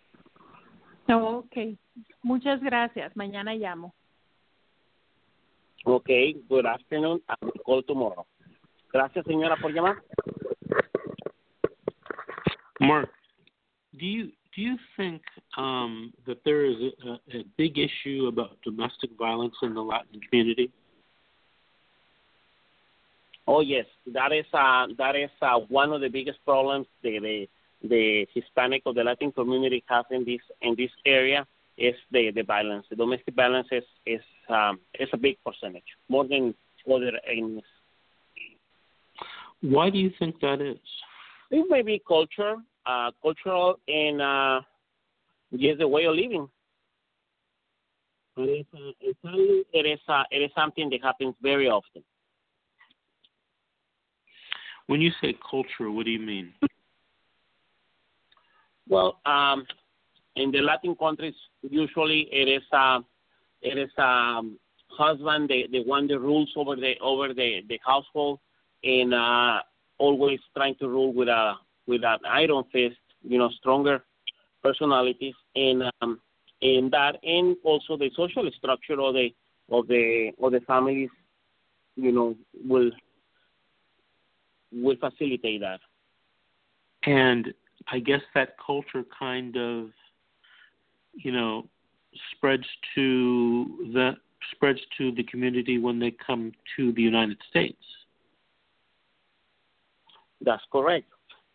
Ok, 1.13 1.77
muchas 2.21 2.61
gracias. 2.61 3.15
Mañana 3.15 3.53
llamo. 3.53 3.93
Okay, 5.83 6.41
good 6.49 6.65
afternoon. 6.65 7.21
I 7.29 7.45
will 7.45 7.61
call 7.65 7.83
tomorrow. 7.83 8.25
Gracias, 8.91 9.25
señora, 9.25 9.57
por 9.57 9.71
llamar. 9.71 9.97
Mark, 12.79 13.11
do 13.93 14.05
you 14.05 14.31
do 14.57 14.63
you 14.63 14.77
think 14.97 15.21
um, 15.55 16.11
that 16.25 16.43
there 16.43 16.65
is 16.65 16.75
a, 17.05 17.37
a 17.37 17.43
big 17.57 17.77
issue 17.77 18.25
about 18.25 18.57
domestic 18.63 19.11
violence 19.17 19.53
in 19.61 19.75
the 19.75 19.81
Latin 19.81 20.19
community? 20.27 20.71
Oh 23.47 23.61
yes, 23.61 23.85
that 24.13 24.33
is 24.33 24.45
uh, 24.53 24.87
that 24.97 25.15
is 25.15 25.29
uh, 25.43 25.59
one 25.69 25.93
of 25.93 26.01
the 26.01 26.09
biggest 26.09 26.39
problems 26.43 26.87
the, 27.03 27.19
the 27.19 27.47
the 27.87 28.25
Hispanic 28.33 28.81
or 28.87 28.95
the 28.95 29.03
Latin 29.03 29.31
community 29.31 29.83
has 29.87 30.05
in 30.09 30.25
this 30.25 30.41
in 30.63 30.73
this 30.75 30.91
area 31.05 31.45
is 31.77 31.93
the 32.11 32.31
the 32.31 32.41
violence. 32.41 32.87
The 32.89 32.95
domestic 32.95 33.35
violence 33.35 33.67
is 33.71 33.83
is 34.07 34.21
um, 34.49 34.79
is 34.99 35.07
a 35.13 35.17
big 35.17 35.37
percentage, 35.45 35.91
more 36.09 36.27
than 36.27 36.55
other 36.91 37.11
areas. 37.27 37.61
Why 39.61 39.91
do 39.91 39.99
you 39.99 40.11
think 40.17 40.39
that 40.41 40.61
is? 40.61 40.79
It 41.51 41.65
may 41.69 41.83
be 41.83 42.01
culture, 42.05 42.55
uh, 42.87 43.11
cultural, 43.21 43.79
and 43.87 44.21
uh, 44.21 44.61
just 45.57 45.79
the 45.79 45.87
way 45.87 46.05
of 46.05 46.15
living. 46.15 46.47
It 48.37 48.41
is, 48.41 48.65
uh, 48.73 48.91
it 49.73 49.85
is, 49.85 49.99
uh, 50.07 50.23
it 50.29 50.37
is 50.37 50.51
something 50.55 50.89
that 50.91 51.01
happens 51.01 51.35
very 51.41 51.67
often. 51.67 52.03
When 54.85 55.01
you 55.01 55.11
say 55.21 55.35
culture, 55.49 55.91
what 55.91 56.05
do 56.05 56.11
you 56.11 56.19
mean? 56.19 56.53
Well, 58.87 59.19
um, 59.25 59.65
in 60.35 60.51
the 60.51 60.59
Latin 60.59 60.95
countries, 60.95 61.33
usually 61.61 62.29
it 62.31 62.47
is 62.47 62.63
uh, 62.71 62.99
it 63.61 63.77
is 63.77 63.89
um, 63.97 64.57
husband 64.89 65.49
the 65.49 65.65
the 65.71 65.83
one 65.83 66.07
that 66.07 66.19
rules 66.19 66.51
over 66.55 66.75
the 66.75 66.93
over 67.01 67.33
the 67.33 67.61
the 67.67 67.79
household 67.85 68.39
and 68.83 69.13
uh, 69.13 69.59
always 69.97 70.39
trying 70.55 70.75
to 70.75 70.87
rule 70.87 71.13
with 71.13 71.27
a 71.27 71.55
with 71.87 72.03
an 72.03 72.19
iron 72.27 72.63
fist, 72.71 72.97
you 73.23 73.37
know, 73.37 73.49
stronger 73.57 74.03
personalities 74.63 75.35
and 75.55 75.83
um, 76.01 76.19
and 76.61 76.91
that 76.91 77.17
and 77.23 77.55
also 77.63 77.97
the 77.97 78.09
social 78.15 78.49
structure 78.57 78.99
of 78.99 79.13
the 79.13 79.29
of 79.71 79.87
the 79.87 80.31
of 80.41 80.51
the 80.51 80.59
families, 80.61 81.09
you 81.95 82.11
know, 82.11 82.35
will 82.67 82.91
will 84.71 84.97
facilitate 84.97 85.61
that. 85.61 85.79
And 87.03 87.53
I 87.91 87.99
guess 87.99 88.21
that 88.35 88.55
culture 88.63 89.05
kind 89.17 89.55
of, 89.55 89.89
you 91.13 91.31
know, 91.31 91.67
spreads 92.35 92.65
to 92.95 93.65
the 93.93 94.11
spreads 94.51 94.79
to 94.97 95.11
the 95.11 95.23
community 95.23 95.77
when 95.77 95.99
they 95.99 96.11
come 96.11 96.51
to 96.75 96.91
the 96.93 97.01
United 97.01 97.37
States. 97.49 97.81
That's 100.41 100.63
correct. 100.71 101.07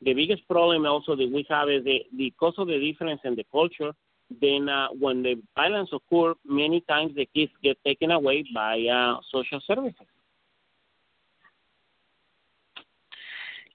The 0.04 0.14
biggest 0.14 0.46
problem 0.48 0.84
also 0.84 1.14
that 1.14 1.30
we 1.30 1.46
have 1.48 1.68
is 1.68 1.84
the 1.84 2.04
because 2.16 2.54
of 2.58 2.66
the 2.66 2.78
difference 2.78 3.20
in 3.24 3.36
the 3.36 3.44
culture. 3.52 3.92
Then 4.40 4.68
uh, 4.68 4.88
when 4.98 5.22
the 5.22 5.40
violence 5.54 5.90
occurs, 5.92 6.36
many 6.44 6.80
times 6.88 7.14
the 7.14 7.28
kids 7.34 7.52
get 7.62 7.76
taken 7.84 8.10
away 8.10 8.44
by 8.54 8.80
uh, 8.86 9.20
social 9.30 9.60
services. 9.66 10.06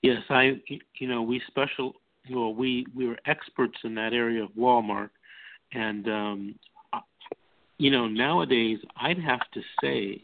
Yes, 0.01 0.21
I 0.29 0.61
you 0.99 1.07
know 1.07 1.21
we 1.21 1.41
special 1.47 1.93
well 2.29 2.53
we 2.53 2.85
we 2.95 3.07
were 3.07 3.17
experts 3.25 3.77
in 3.83 3.95
that 3.95 4.13
area 4.13 4.43
of 4.43 4.49
Walmart, 4.51 5.09
and 5.73 6.07
um, 6.07 6.55
you 7.77 7.91
know 7.91 8.07
nowadays 8.07 8.79
I'd 8.97 9.19
have 9.19 9.49
to 9.53 9.61
say 9.81 10.21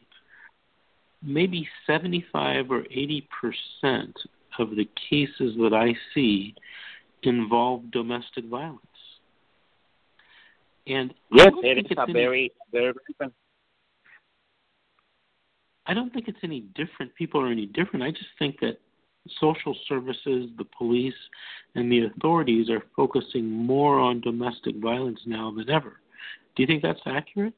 maybe 1.21 1.67
seventy 1.87 2.25
five 2.31 2.71
or 2.71 2.83
eighty 2.91 3.27
percent 3.41 4.17
of 4.59 4.71
the 4.71 4.87
cases 5.09 5.55
that 5.57 5.73
I 5.73 5.95
see 6.13 6.55
involve 7.23 7.91
domestic 7.91 8.45
violence. 8.45 8.79
And 10.87 11.13
yes, 11.31 11.51
it 11.63 11.85
is 11.85 11.97
a 11.97 12.01
any, 12.01 12.13
very 12.13 12.51
very 12.71 12.93
different. 13.07 13.33
I 15.85 15.93
don't 15.93 16.13
think 16.13 16.27
it's 16.27 16.39
any 16.43 16.61
different. 16.75 17.13
People 17.15 17.41
are 17.41 17.51
any 17.51 17.65
different. 17.65 18.03
I 18.03 18.11
just 18.11 18.29
think 18.39 18.59
that 18.59 18.79
social 19.39 19.75
services, 19.87 20.49
the 20.57 20.65
police, 20.77 21.13
and 21.75 21.91
the 21.91 22.05
authorities 22.05 22.69
are 22.69 22.83
focusing 22.95 23.49
more 23.49 23.99
on 23.99 24.21
domestic 24.21 24.75
violence 24.77 25.19
now 25.25 25.51
than 25.51 25.69
ever. 25.69 25.99
Do 26.55 26.63
you 26.63 26.67
think 26.67 26.83
that's 26.83 26.99
accurate? 27.05 27.53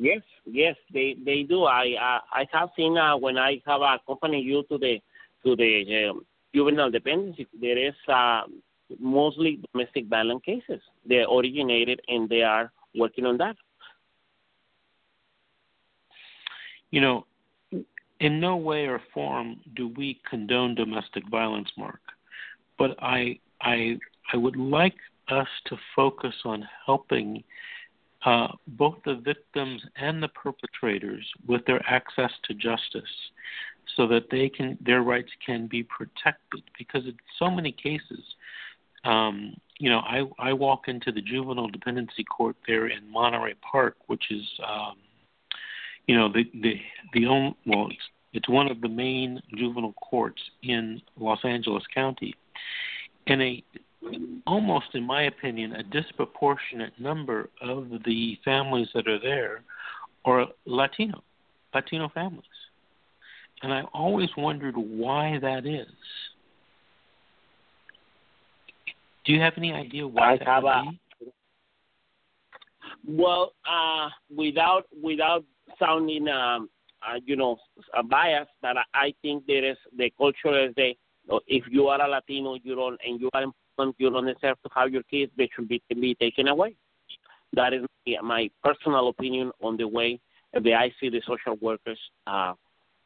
Yes, 0.00 0.22
yes, 0.46 0.76
they 0.94 1.14
they 1.26 1.42
do. 1.42 1.64
I 1.64 1.92
uh, 2.00 2.20
I 2.32 2.46
have 2.52 2.70
seen 2.74 2.96
uh, 2.96 3.18
when 3.18 3.36
I 3.36 3.60
have 3.66 3.82
accompanied 3.82 4.46
you 4.46 4.62
to 4.70 4.78
the 4.78 4.98
to 5.44 5.54
the 5.56 6.08
um, 6.08 6.24
juvenile 6.54 6.90
dependency, 6.90 7.46
there 7.60 7.76
is 7.76 7.94
uh, 8.08 8.42
mostly 8.98 9.60
domestic 9.72 10.06
violence 10.06 10.42
cases. 10.44 10.80
They 11.06 11.22
originated 11.30 12.00
and 12.08 12.28
they 12.30 12.42
are 12.42 12.72
working 12.96 13.26
on 13.26 13.36
that. 13.38 13.56
You 16.90 17.02
know, 17.02 17.26
in 18.20 18.40
no 18.40 18.56
way 18.56 18.86
or 18.86 19.02
form 19.12 19.60
do 19.76 19.88
we 19.98 20.18
condone 20.28 20.74
domestic 20.74 21.24
violence, 21.30 21.68
Mark. 21.76 22.00
But 22.78 22.96
I 23.02 23.38
I 23.60 23.98
I 24.32 24.38
would 24.38 24.56
like 24.56 24.96
us 25.28 25.48
to 25.66 25.76
focus 25.94 26.34
on 26.46 26.66
helping 26.86 27.44
uh, 28.24 28.48
both 28.66 28.96
the 29.04 29.14
victims 29.16 29.82
and 29.96 30.22
the 30.22 30.28
perpetrators 30.28 31.26
with 31.46 31.64
their 31.66 31.82
access 31.88 32.30
to 32.44 32.54
justice, 32.54 33.02
so 33.96 34.06
that 34.06 34.30
they 34.30 34.48
can 34.48 34.78
their 34.80 35.02
rights 35.02 35.30
can 35.44 35.66
be 35.66 35.82
protected. 35.82 36.62
Because 36.78 37.04
in 37.06 37.16
so 37.38 37.50
many 37.50 37.72
cases, 37.72 38.22
um, 39.04 39.56
you 39.78 39.88
know, 39.88 40.00
I 40.00 40.24
I 40.38 40.52
walk 40.52 40.88
into 40.88 41.12
the 41.12 41.22
juvenile 41.22 41.68
dependency 41.68 42.24
court 42.24 42.56
there 42.66 42.88
in 42.88 43.10
Monterey 43.10 43.54
Park, 43.62 43.96
which 44.06 44.24
is 44.30 44.46
um, 44.66 44.96
you 46.06 46.16
know 46.16 46.30
the 46.30 46.44
the 46.60 46.74
the 47.14 47.26
only 47.26 47.56
well 47.66 47.88
it's, 47.90 48.02
it's 48.32 48.48
one 48.48 48.70
of 48.70 48.80
the 48.80 48.88
main 48.88 49.40
juvenile 49.56 49.94
courts 49.94 50.42
in 50.62 51.00
Los 51.18 51.40
Angeles 51.44 51.84
County, 51.94 52.34
and 53.26 53.40
a 53.40 53.64
almost 54.46 54.86
in 54.94 55.04
my 55.04 55.22
opinion 55.22 55.72
a 55.74 55.82
disproportionate 55.82 56.98
number 56.98 57.50
of 57.60 57.88
the 58.04 58.38
families 58.44 58.88
that 58.94 59.06
are 59.06 59.20
there 59.20 59.62
are 60.24 60.46
Latino 60.66 61.22
Latino 61.74 62.08
families, 62.12 62.44
and 63.62 63.72
I 63.72 63.82
always 63.94 64.28
wondered 64.36 64.74
why 64.76 65.38
that 65.40 65.66
is. 65.66 65.86
Do 69.24 69.32
you 69.32 69.40
have 69.40 69.52
any 69.56 69.72
idea 69.72 70.06
why 70.06 70.32
I 70.32 70.36
that 70.38 70.62
would 70.62 70.68
a? 70.68 70.82
Well, 73.06 73.52
uh, 73.64 74.08
without 74.34 74.86
without 75.02 75.44
sounding, 75.78 76.26
um, 76.28 76.68
uh, 77.06 77.20
you 77.24 77.36
know, 77.36 77.56
a 77.96 78.02
bias, 78.02 78.48
but 78.60 78.76
I 78.94 79.14
think 79.22 79.46
there 79.46 79.64
is 79.64 79.76
the 79.96 80.12
culture 80.18 80.66
is 80.66 80.74
the 80.76 80.94
if 81.46 81.64
you 81.70 81.86
are 81.86 82.00
a 82.00 82.08
Latino, 82.08 82.56
you 82.62 82.74
don't 82.74 82.98
and 83.06 83.20
you 83.20 83.30
are 83.32 83.44
you 83.98 84.10
don't 84.10 84.26
deserve 84.26 84.56
to 84.62 84.70
have 84.74 84.90
your 84.90 85.02
kids. 85.04 85.32
They 85.36 85.48
should 85.54 85.68
be 85.68 85.82
be 85.88 86.14
taken 86.14 86.48
away. 86.48 86.76
That 87.52 87.72
is 87.72 87.84
my 88.22 88.50
personal 88.62 89.08
opinion 89.08 89.50
on 89.62 89.76
the 89.76 89.88
way 89.88 90.20
that 90.52 90.72
I 90.72 90.92
see 91.00 91.08
the 91.08 91.22
social 91.26 91.56
workers 91.60 91.98
uh, 92.26 92.54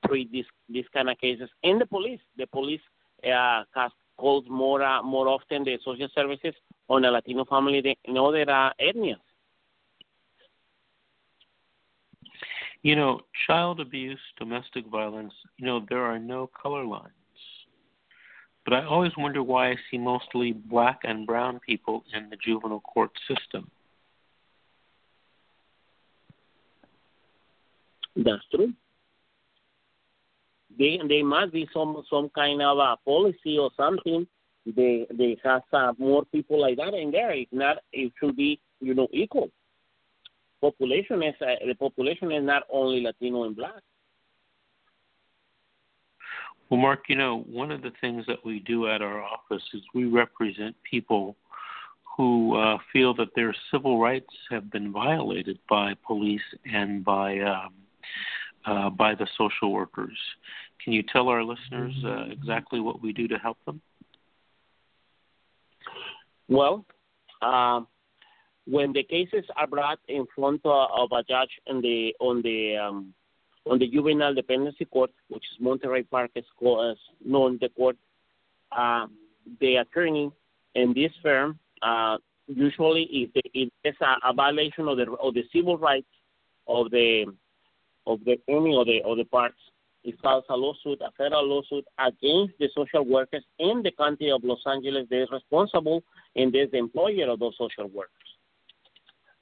treat 0.07 0.31
these 0.31 0.47
these 0.69 0.85
kind 0.93 1.11
of 1.11 1.19
cases, 1.19 1.49
and 1.63 1.81
the 1.81 1.87
police. 1.87 2.21
The 2.37 2.47
police 2.47 2.81
uh, 3.25 3.63
calls 4.19 4.45
more 4.49 4.83
uh, 4.83 5.03
more 5.03 5.29
often 5.29 5.65
the 5.65 5.79
social 5.85 6.09
services 6.15 6.55
on 6.89 7.05
a 7.05 7.11
Latino 7.11 7.45
family 7.45 7.81
than 7.81 7.95
in 8.05 8.19
other 8.19 8.49
uh, 8.51 8.71
ethnias. 8.81 9.19
You 12.83 12.97
know, 12.97 13.21
child 13.47 13.81
abuse, 13.81 14.21
domestic 14.39 14.87
violence, 14.89 15.33
you 15.57 15.65
know, 15.65 15.87
there 15.89 16.03
are 16.03 16.19
no 16.19 16.51
color 16.63 16.85
lines. 16.85 17.24
But 18.65 18.75
I 18.75 18.85
always 18.87 19.13
wonder 19.17 19.43
why 19.43 19.71
I 19.71 19.77
see 19.91 19.99
mostly 19.99 20.53
black 20.53 21.01
and 21.05 21.27
brown 21.27 21.61
people 21.61 22.03
in 22.15 22.31
the 22.31 22.37
juvenile 22.37 22.81
court 22.81 23.11
system. 23.29 23.71
That's 28.17 28.45
true. 28.55 28.73
They 30.79 31.01
they 31.09 31.23
must 31.23 31.53
be 31.53 31.69
some 31.73 32.03
some 32.09 32.31
kind 32.35 32.63
of 32.63 32.79
a 32.79 32.97
policy 33.05 33.59
or 33.59 33.71
something. 33.77 34.27
They 34.65 35.07
they 35.13 35.37
have 35.45 35.63
uh, 35.73 35.93
more 35.99 36.25
people 36.25 36.61
like 36.61 36.77
that 36.79 36.95
in 36.95 37.11
there. 37.11 37.33
If 37.33 37.49
not, 37.53 37.79
it 37.93 38.13
should 38.19 38.37
be 38.37 38.61
you 38.81 38.95
know 38.95 39.09
equal 39.13 39.51
population 40.65 41.23
is 41.23 41.35
uh, 41.43 41.67
the 41.67 41.75
population 41.75 42.33
is 42.33 42.45
not 42.45 42.63
only 42.73 43.03
Latino 43.03 43.45
and 43.45 43.57
black. 43.57 43.83
Well, 46.71 46.81
Mark, 46.81 47.05
you 47.09 47.17
know, 47.17 47.45
one 47.51 47.71
of 47.71 47.83
the 47.83 47.93
things 48.01 48.25
that 48.27 48.45
we 48.45 48.61
do 48.61 48.89
at 48.89 49.03
our 49.03 49.23
office 49.23 49.63
is 49.75 49.83
we 49.95 50.07
represent 50.07 50.75
people 50.89 51.37
who 52.17 52.57
uh, 52.57 52.79
feel 52.93 53.15
that 53.15 53.35
their 53.35 53.55
civil 53.71 54.01
rights 54.01 54.33
have 54.51 54.71
been 54.71 54.93
violated 54.93 55.59
by 55.69 55.95
police 56.07 56.41
and 56.65 57.05
by 57.05 57.39
um, 57.41 57.75
uh, 58.67 58.89
by 58.89 59.15
the 59.15 59.27
social 59.37 59.73
workers. 59.73 60.17
Can 60.83 60.93
you 60.93 61.03
tell 61.03 61.29
our 61.29 61.43
listeners 61.43 61.95
uh, 62.05 62.25
exactly 62.31 62.81
what 62.81 63.03
we 63.03 63.13
do 63.13 63.29
to 63.29 63.37
help 63.37 63.59
them? 63.67 63.81
Well, 66.49 66.87
um, 67.43 67.87
when 68.67 68.93
the 68.93 69.03
cases 69.03 69.45
are 69.57 69.67
brought 69.67 69.99
in 70.09 70.27
front 70.35 70.61
of 70.65 71.09
a 71.13 71.23
judge 71.23 71.51
the 71.67 72.15
on 72.21 72.43
the 72.43 72.77
um, 72.77 73.15
on 73.67 73.79
the 73.79 73.89
juvenile 73.89 74.35
dependency 74.35 74.85
court, 74.85 75.11
which 75.29 75.43
is 75.43 75.61
Monterey 75.61 76.03
Park 76.03 76.31
is 76.37 76.45
called, 76.59 76.99
known 77.25 77.59
the 77.61 77.69
court, 77.71 77.97
uh, 78.73 79.07
the 79.61 79.77
attorney 79.77 80.31
in 80.75 80.93
this 80.95 81.13
firm 81.23 81.59
uh, 81.83 82.19
usually 82.47 83.09
if, 83.11 83.31
if 83.55 83.71
there's 83.83 83.97
a, 84.01 84.31
a, 84.31 84.33
violation 84.33 84.89
of 84.89 84.97
the 84.97 85.11
of 85.13 85.35
the 85.35 85.45
civil 85.53 85.79
rights 85.79 86.07
of 86.67 86.91
the 86.91 87.27
of 88.07 88.21
the 88.25 88.37
any 88.49 88.77
of 88.77 88.87
the 88.87 89.01
of 89.05 89.17
the 89.17 89.25
parts, 89.25 89.59
it 90.03 90.15
files 90.23 90.45
a 90.49 90.57
lawsuit, 90.57 91.01
a 91.01 91.11
federal 91.13 91.47
lawsuit 91.47 91.85
against 91.99 92.55
the 92.59 92.69
social 92.75 93.05
workers 93.05 93.45
in 93.59 93.83
the 93.83 93.91
county 93.93 94.31
of 94.31 94.43
Los 94.45 94.61
Angeles. 94.67 95.07
Is 95.11 95.29
responsible 95.31 96.03
and 96.37 96.53
there's 96.53 96.71
the 96.71 96.79
employer 96.79 97.31
of 97.31 97.39
those 97.39 97.55
social 97.59 97.89
workers 97.89 98.24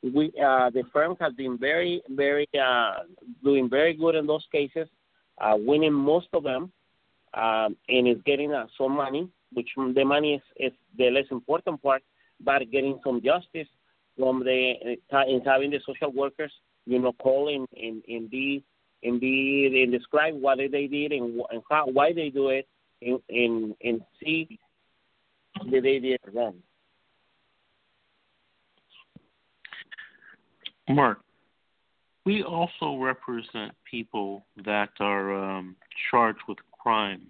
we 0.03 0.33
uh, 0.45 0.71
the 0.71 0.83
firm 0.93 1.17
has 1.21 1.33
been 1.35 1.57
very 1.59 2.03
very 2.11 2.49
uh, 2.61 3.01
doing 3.45 3.69
very 3.69 3.95
good 3.95 4.15
in 4.15 4.27
those 4.27 4.47
cases, 4.51 4.89
uh, 5.41 5.55
winning 5.57 5.93
most 5.93 6.29
of 6.33 6.43
them, 6.43 6.73
um, 7.35 7.77
and 7.89 8.09
is 8.09 8.19
getting 8.27 8.53
uh, 8.53 8.67
some 8.77 8.93
money, 8.93 9.29
which 9.53 9.69
the 9.77 10.05
money 10.05 10.35
is, 10.35 10.43
is 10.57 10.73
the 10.99 11.11
less 11.11 11.27
important 11.31 11.83
part, 11.83 12.03
but 12.45 12.71
getting 12.71 12.99
some 13.05 13.23
justice 13.23 13.69
from 14.19 14.41
the 14.41 14.97
uh, 15.13 15.25
in 15.29 15.41
having 15.43 15.71
the 15.71 15.81
social 15.87 16.13
workers, 16.13 16.53
you 16.87 16.99
know, 16.99 17.13
call 17.13 17.49
and 17.49 17.69
and, 17.81 18.03
and 18.09 18.31
be 18.31 18.65
and 19.05 19.21
be 19.21 19.83
and 19.83 19.93
describe 19.93 20.35
what 20.35 20.59
they 20.59 20.87
did 20.87 21.13
and, 21.13 21.41
and 21.51 21.63
how 21.71 21.87
why 21.87 22.13
they 22.13 22.29
do 22.29 22.49
it, 22.49 22.67
and 23.01 23.21
and, 23.29 23.75
and 23.83 24.01
see 24.23 24.59
that 25.71 25.83
they 25.83 26.01
did 26.01 26.19
wrong. 26.33 26.57
Mark, 30.95 31.21
we 32.25 32.43
also 32.43 32.97
represent 32.97 33.73
people 33.91 34.45
that 34.65 34.91
are 35.01 35.35
um, 35.35 35.77
charged 36.11 36.41
with 36.49 36.59
crimes 36.83 37.21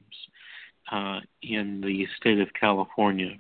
uh, 0.91 1.21
in 1.43 1.81
the 1.81 2.07
state 2.19 2.41
of 2.41 2.49
California. 2.59 3.37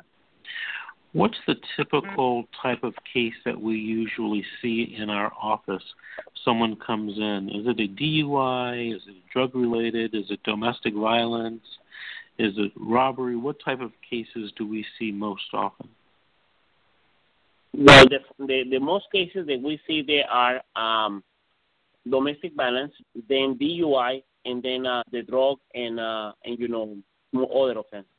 What's 1.12 1.36
the 1.46 1.56
typical 1.76 2.44
type 2.62 2.82
of 2.82 2.94
case 3.12 3.34
that 3.44 3.60
we 3.60 3.74
usually 3.74 4.42
see 4.62 4.96
in 4.98 5.10
our 5.10 5.30
office? 5.40 5.82
Someone 6.42 6.76
comes 6.76 7.18
in. 7.18 7.50
Is 7.52 7.66
it 7.66 7.80
a 7.80 8.02
DUI? 8.02 8.96
Is 8.96 9.02
it 9.06 9.16
drug 9.30 9.54
related? 9.54 10.14
Is 10.14 10.30
it 10.30 10.42
domestic 10.44 10.94
violence? 10.94 11.62
Is 12.38 12.54
it 12.56 12.72
robbery? 12.76 13.36
What 13.36 13.56
type 13.62 13.82
of 13.82 13.92
cases 14.08 14.52
do 14.56 14.66
we 14.66 14.86
see 14.98 15.12
most 15.12 15.44
often? 15.52 15.90
Well, 17.74 18.04
the, 18.06 18.18
the, 18.38 18.64
the 18.70 18.78
most 18.78 19.06
cases 19.12 19.46
that 19.46 19.60
we 19.62 19.80
see 19.86 20.02
there 20.02 20.28
are 20.30 20.60
um, 20.76 21.24
domestic 22.08 22.54
violence, 22.54 22.92
then 23.28 23.58
DUI, 23.60 24.22
and 24.44 24.62
then 24.62 24.86
uh, 24.86 25.02
the 25.10 25.22
drug 25.22 25.58
and 25.74 25.98
uh, 25.98 26.32
and 26.44 26.58
you 26.58 26.68
know 26.68 26.96
other 27.34 27.78
offenses. 27.78 28.10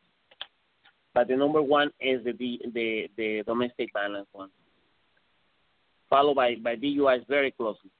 But 1.14 1.28
the 1.28 1.36
number 1.36 1.62
one 1.62 1.92
is 2.00 2.24
the 2.24 2.60
the 2.74 3.10
the 3.16 3.44
domestic 3.46 3.90
violence 3.94 4.28
one, 4.32 4.50
followed 6.10 6.36
by 6.36 6.56
by 6.56 6.76
DUIs 6.76 7.28
very 7.28 7.52
closely. 7.52 7.92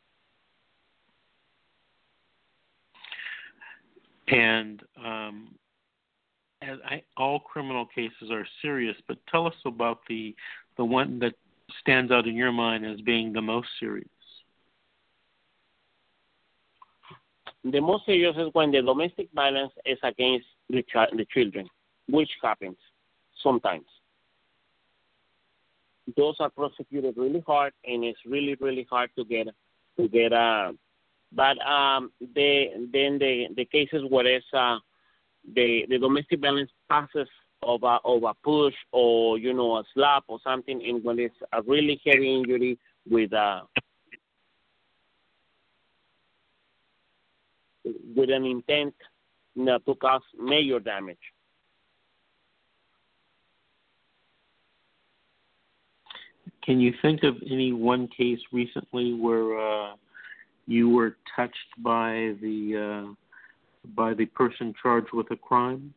And 4.28 4.82
um, 4.98 5.56
as 6.62 6.80
I, 6.86 7.04
all 7.18 7.40
criminal 7.40 7.86
cases 7.86 8.32
are 8.32 8.48
serious, 8.62 8.96
but 9.08 9.18
tell 9.30 9.46
us 9.46 9.54
about 9.66 10.00
the 10.08 10.34
the 10.78 10.86
one 10.86 11.20
that 11.20 11.34
stands 11.80 12.12
out 12.12 12.28
in 12.28 12.36
your 12.36 12.52
mind 12.52 12.86
as 12.86 13.00
being 13.02 13.34
the 13.34 13.42
most 13.42 13.68
serious? 13.80 14.08
The 17.64 17.80
most 17.80 18.06
serious 18.06 18.36
is 18.38 18.50
when 18.54 18.72
the 18.72 18.82
domestic 18.82 19.30
violence 19.34 19.72
is 19.86 19.98
against 20.04 20.48
the, 20.70 20.82
ch- 20.84 21.16
the 21.16 21.26
children, 21.34 21.68
which 22.10 22.30
happens 22.42 22.78
sometimes. 23.42 23.86
Those 26.18 26.36
are 26.40 26.50
prosecuted 26.50 27.16
really 27.16 27.42
hard, 27.48 27.72
and 27.86 28.04
it's 28.04 28.20
really, 28.26 28.56
really 28.60 28.86
hard 28.90 29.12
to 29.18 29.24
get 29.24 29.48
to 29.98 30.08
get. 30.10 30.34
Uh, 30.34 30.74
but 31.32 31.58
um, 31.66 32.12
the 32.20 32.66
then 32.92 33.18
the 33.18 33.48
the 33.56 33.64
cases 33.64 34.04
where 34.10 34.28
it's 34.28 34.46
uh, 34.54 34.80
the 35.56 35.86
the 35.90 35.98
domestic 35.98 36.42
violence 36.42 36.72
passes 36.90 37.30
of 37.66 37.84
a 37.84 37.98
of 38.06 38.24
a 38.24 38.34
push 38.44 38.74
or 38.92 39.38
you 39.38 39.54
know 39.54 39.78
a 39.78 39.84
slap 39.94 40.24
or 40.28 40.40
something, 40.44 40.82
and 40.86 41.04
when 41.04 41.20
it's 41.20 41.36
a 41.52 41.62
really 41.64 42.00
heavy 42.06 42.36
injury 42.36 42.78
with 43.10 43.34
a 43.34 43.62
with 48.16 48.30
an 48.30 48.46
intent 48.46 48.94
you 49.56 49.66
know, 49.66 49.78
to 49.80 49.96
cause 49.96 50.22
major 50.40 50.80
damage. 50.80 51.18
Can 56.64 56.80
you 56.80 56.94
think 57.02 57.24
of 57.24 57.36
any 57.46 57.74
one 57.74 58.08
case 58.08 58.40
recently 58.54 59.14
where 59.14 59.60
uh, 59.60 59.96
you 60.66 60.90
were 60.90 61.18
touched 61.36 61.58
by 61.80 62.36
the 62.42 63.06
uh, 63.06 63.14
by 63.96 64.14
the 64.14 64.26
person 64.28 64.74
charged 64.82 65.12
with 65.12 65.30
a 65.32 65.36
crime? 65.36 65.94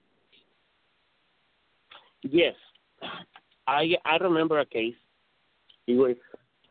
Yes, 2.30 2.54
I 3.66 3.94
I 4.04 4.16
remember 4.16 4.58
a 4.58 4.66
case. 4.66 4.94
It 5.86 5.94
was 5.94 6.16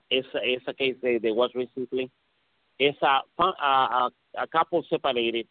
it's 0.10 0.28
a, 0.34 0.40
it's 0.42 0.66
a 0.68 0.74
case 0.74 0.96
that 1.02 1.20
there 1.22 1.34
was 1.34 1.52
recently. 1.56 2.12
It's 2.80 2.98
a 3.02 3.20
a, 3.42 4.10
a 4.38 4.48
couple 4.52 4.84
separated. 4.90 5.48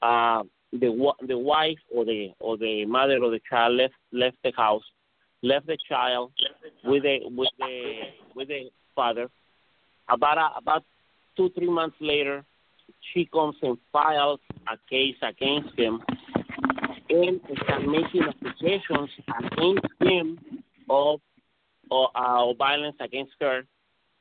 Uh, 0.00 0.42
the 0.72 1.12
the 1.26 1.38
wife 1.38 1.78
or 1.94 2.04
the 2.04 2.30
or 2.40 2.56
the 2.56 2.84
mother 2.86 3.18
or 3.22 3.30
the 3.30 3.40
child 3.48 3.76
left 3.76 3.94
left 4.12 4.36
the 4.42 4.52
house, 4.56 4.84
left 5.42 5.66
the 5.66 5.78
child 5.88 6.32
with 6.84 7.02
the 7.02 7.18
with 7.24 7.50
the 7.58 8.00
with 8.34 8.48
the 8.48 8.70
father. 8.94 9.28
About 10.08 10.38
a, 10.38 10.58
about 10.58 10.84
two 11.36 11.50
three 11.50 11.70
months 11.70 11.96
later, 12.00 12.44
she 13.12 13.26
comes 13.26 13.56
and 13.62 13.78
files 13.92 14.40
a 14.68 14.76
case 14.90 15.16
against 15.22 15.78
him 15.78 16.02
and 17.12 17.40
start 17.62 17.82
making 17.86 18.22
accusations 18.22 19.10
against 19.38 19.86
him 20.00 20.38
of, 20.88 21.20
uh, 21.90 22.52
violence 22.54 22.96
against 23.00 23.32
her 23.40 23.62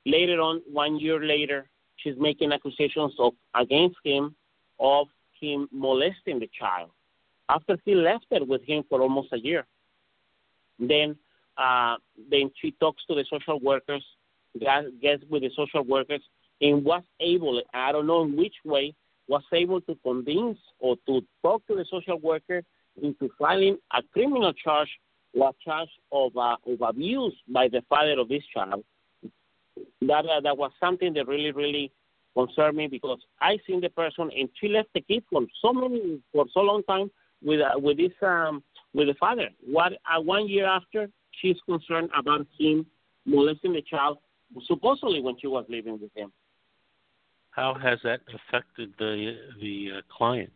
Later 0.05 0.41
on, 0.41 0.61
one 0.71 0.99
year 0.99 1.23
later, 1.23 1.69
she's 1.97 2.15
making 2.17 2.51
accusations 2.51 3.13
of 3.19 3.33
against 3.53 3.97
him 4.03 4.35
of 4.79 5.07
him 5.39 5.67
molesting 5.71 6.39
the 6.39 6.49
child. 6.57 6.89
After 7.49 7.77
he 7.85 7.93
left 7.93 8.25
her 8.31 8.43
with 8.43 8.63
him 8.63 8.83
for 8.89 9.01
almost 9.01 9.31
a 9.31 9.37
year, 9.37 9.65
then 10.79 11.15
uh, 11.57 11.97
then 12.31 12.49
she 12.59 12.71
talks 12.79 13.03
to 13.07 13.15
the 13.15 13.25
social 13.29 13.59
workers, 13.59 14.03
gets 14.59 15.23
with 15.29 15.43
the 15.43 15.51
social 15.55 15.83
workers, 15.83 16.21
and 16.61 16.83
was 16.83 17.03
able, 17.19 17.61
I 17.73 17.91
don't 17.91 18.07
know 18.07 18.23
in 18.23 18.35
which 18.35 18.55
way, 18.65 18.95
was 19.27 19.43
able 19.53 19.81
to 19.81 19.95
convince 20.03 20.57
or 20.79 20.95
to 21.05 21.21
talk 21.43 21.65
to 21.67 21.75
the 21.75 21.85
social 21.91 22.17
worker 22.19 22.63
into 23.01 23.29
filing 23.37 23.77
a 23.93 24.01
criminal 24.13 24.53
charge 24.53 24.89
or 25.33 25.51
charge 25.63 25.89
of, 26.11 26.35
uh, 26.35 26.55
of 26.67 26.81
abuse 26.81 27.35
by 27.47 27.67
the 27.67 27.81
father 27.89 28.19
of 28.19 28.29
this 28.29 28.43
child. 28.53 28.83
That 30.01 30.25
uh, 30.25 30.41
that 30.41 30.57
was 30.57 30.71
something 30.79 31.13
that 31.13 31.27
really 31.27 31.51
really 31.51 31.91
concerned 32.35 32.77
me 32.77 32.87
because 32.87 33.19
I 33.39 33.57
seen 33.65 33.81
the 33.81 33.89
person 33.89 34.29
and 34.35 34.49
she 34.59 34.67
left 34.67 34.89
the 34.93 35.01
kid 35.01 35.23
for 35.29 35.41
so 35.61 35.73
many 35.73 36.19
for 36.33 36.45
so 36.53 36.61
long 36.61 36.83
time 36.83 37.09
with 37.43 37.61
uh, 37.61 37.79
with 37.79 37.97
this 37.97 38.11
um, 38.21 38.63
with 38.93 39.07
the 39.07 39.15
father. 39.19 39.49
What 39.65 39.93
uh, 39.93 40.21
one 40.21 40.47
year 40.47 40.65
after 40.65 41.09
she's 41.39 41.57
concerned 41.65 42.09
about 42.17 42.45
him 42.59 42.85
molesting 43.25 43.73
the 43.73 43.81
child 43.81 44.17
supposedly 44.67 45.21
when 45.21 45.35
she 45.39 45.47
was 45.47 45.65
living 45.69 45.99
with 46.01 46.11
him. 46.15 46.31
How 47.51 47.73
has 47.81 47.99
that 48.03 48.21
affected 48.33 48.93
the 48.97 49.35
the 49.61 49.89
uh, 49.97 50.01
client? 50.15 50.51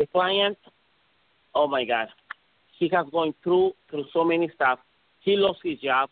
The 0.00 0.06
client, 0.06 0.56
oh 1.54 1.68
my 1.68 1.84
God, 1.84 2.08
he 2.78 2.88
has 2.88 3.06
gone 3.12 3.34
through 3.44 3.72
through 3.90 4.06
so 4.14 4.24
many 4.24 4.50
stuff. 4.54 4.78
He 5.20 5.36
lost 5.36 5.58
his 5.62 5.78
job. 5.78 6.08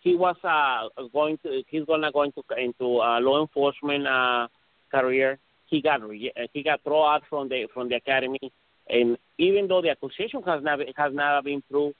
He 0.00 0.16
was 0.16 0.34
uh, 0.42 0.88
going 1.12 1.38
to 1.44 1.62
he's 1.68 1.84
gonna 1.84 2.10
go 2.10 2.24
into 2.24 2.42
into 2.58 2.98
uh, 3.00 3.20
law 3.20 3.40
enforcement 3.40 4.04
uh, 4.04 4.48
career. 4.90 5.38
He 5.66 5.80
got 5.80 6.02
re- 6.02 6.32
he 6.52 6.64
got 6.64 6.82
thrown 6.82 7.06
out 7.06 7.22
from 7.30 7.48
the 7.48 7.68
from 7.72 7.88
the 7.88 7.94
academy, 7.94 8.50
and 8.88 9.16
even 9.38 9.68
though 9.68 9.80
the 9.80 9.90
accusation 9.90 10.42
has 10.42 10.64
never 10.64 10.82
has 10.96 11.14
never 11.14 11.40
been 11.40 11.62
proved, 11.70 11.94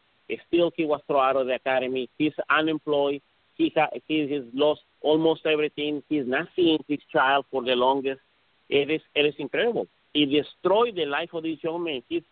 still 0.49 0.73
he 0.77 0.85
was 0.85 1.01
thrown 1.07 1.25
out 1.25 1.37
of 1.37 1.47
the 1.47 1.55
academy. 1.55 2.11
He's 2.19 2.33
unemployed. 2.51 3.23
He 3.55 3.73
ha- 3.77 3.97
he 4.09 4.29
has 4.33 4.43
lost 4.53 4.81
almost 5.01 5.47
everything. 5.47 6.03
He's 6.09 6.27
not 6.27 6.49
seeing 6.57 6.83
his 6.89 6.99
child 7.13 7.45
for 7.53 7.63
the 7.63 7.77
longest. 7.77 8.21
It 8.69 8.91
is 8.91 9.03
it 9.15 9.27
is 9.27 9.35
incredible. 9.39 9.87
It 10.15 10.27
destroyed 10.27 10.97
the 10.97 11.07
life 11.07 11.31
of 11.33 11.43
this 11.45 11.59
young 11.63 11.85
man. 11.85 12.03
He's 12.09 12.23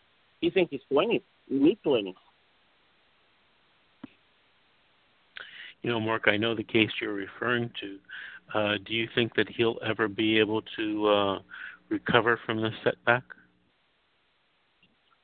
he's 0.41 0.53
in 0.57 0.67
his 0.71 0.81
twenties, 0.91 1.23
mid 1.49 1.83
twenties. 1.83 2.15
You 5.83 5.91
know, 5.91 6.01
Mark, 6.01 6.25
I 6.27 6.37
know 6.37 6.55
the 6.55 6.65
case 6.65 6.91
you're 7.01 7.13
referring 7.13 7.71
to. 7.81 7.99
Uh, 8.53 8.75
do 8.85 8.95
you 8.95 9.09
think 9.15 9.35
that 9.37 9.49
he'll 9.49 9.79
ever 9.87 10.09
be 10.09 10.39
able 10.39 10.63
to 10.77 11.09
uh, 11.09 11.39
recover 11.89 12.41
from 12.45 12.61
this 12.61 12.73
setback? 12.83 13.23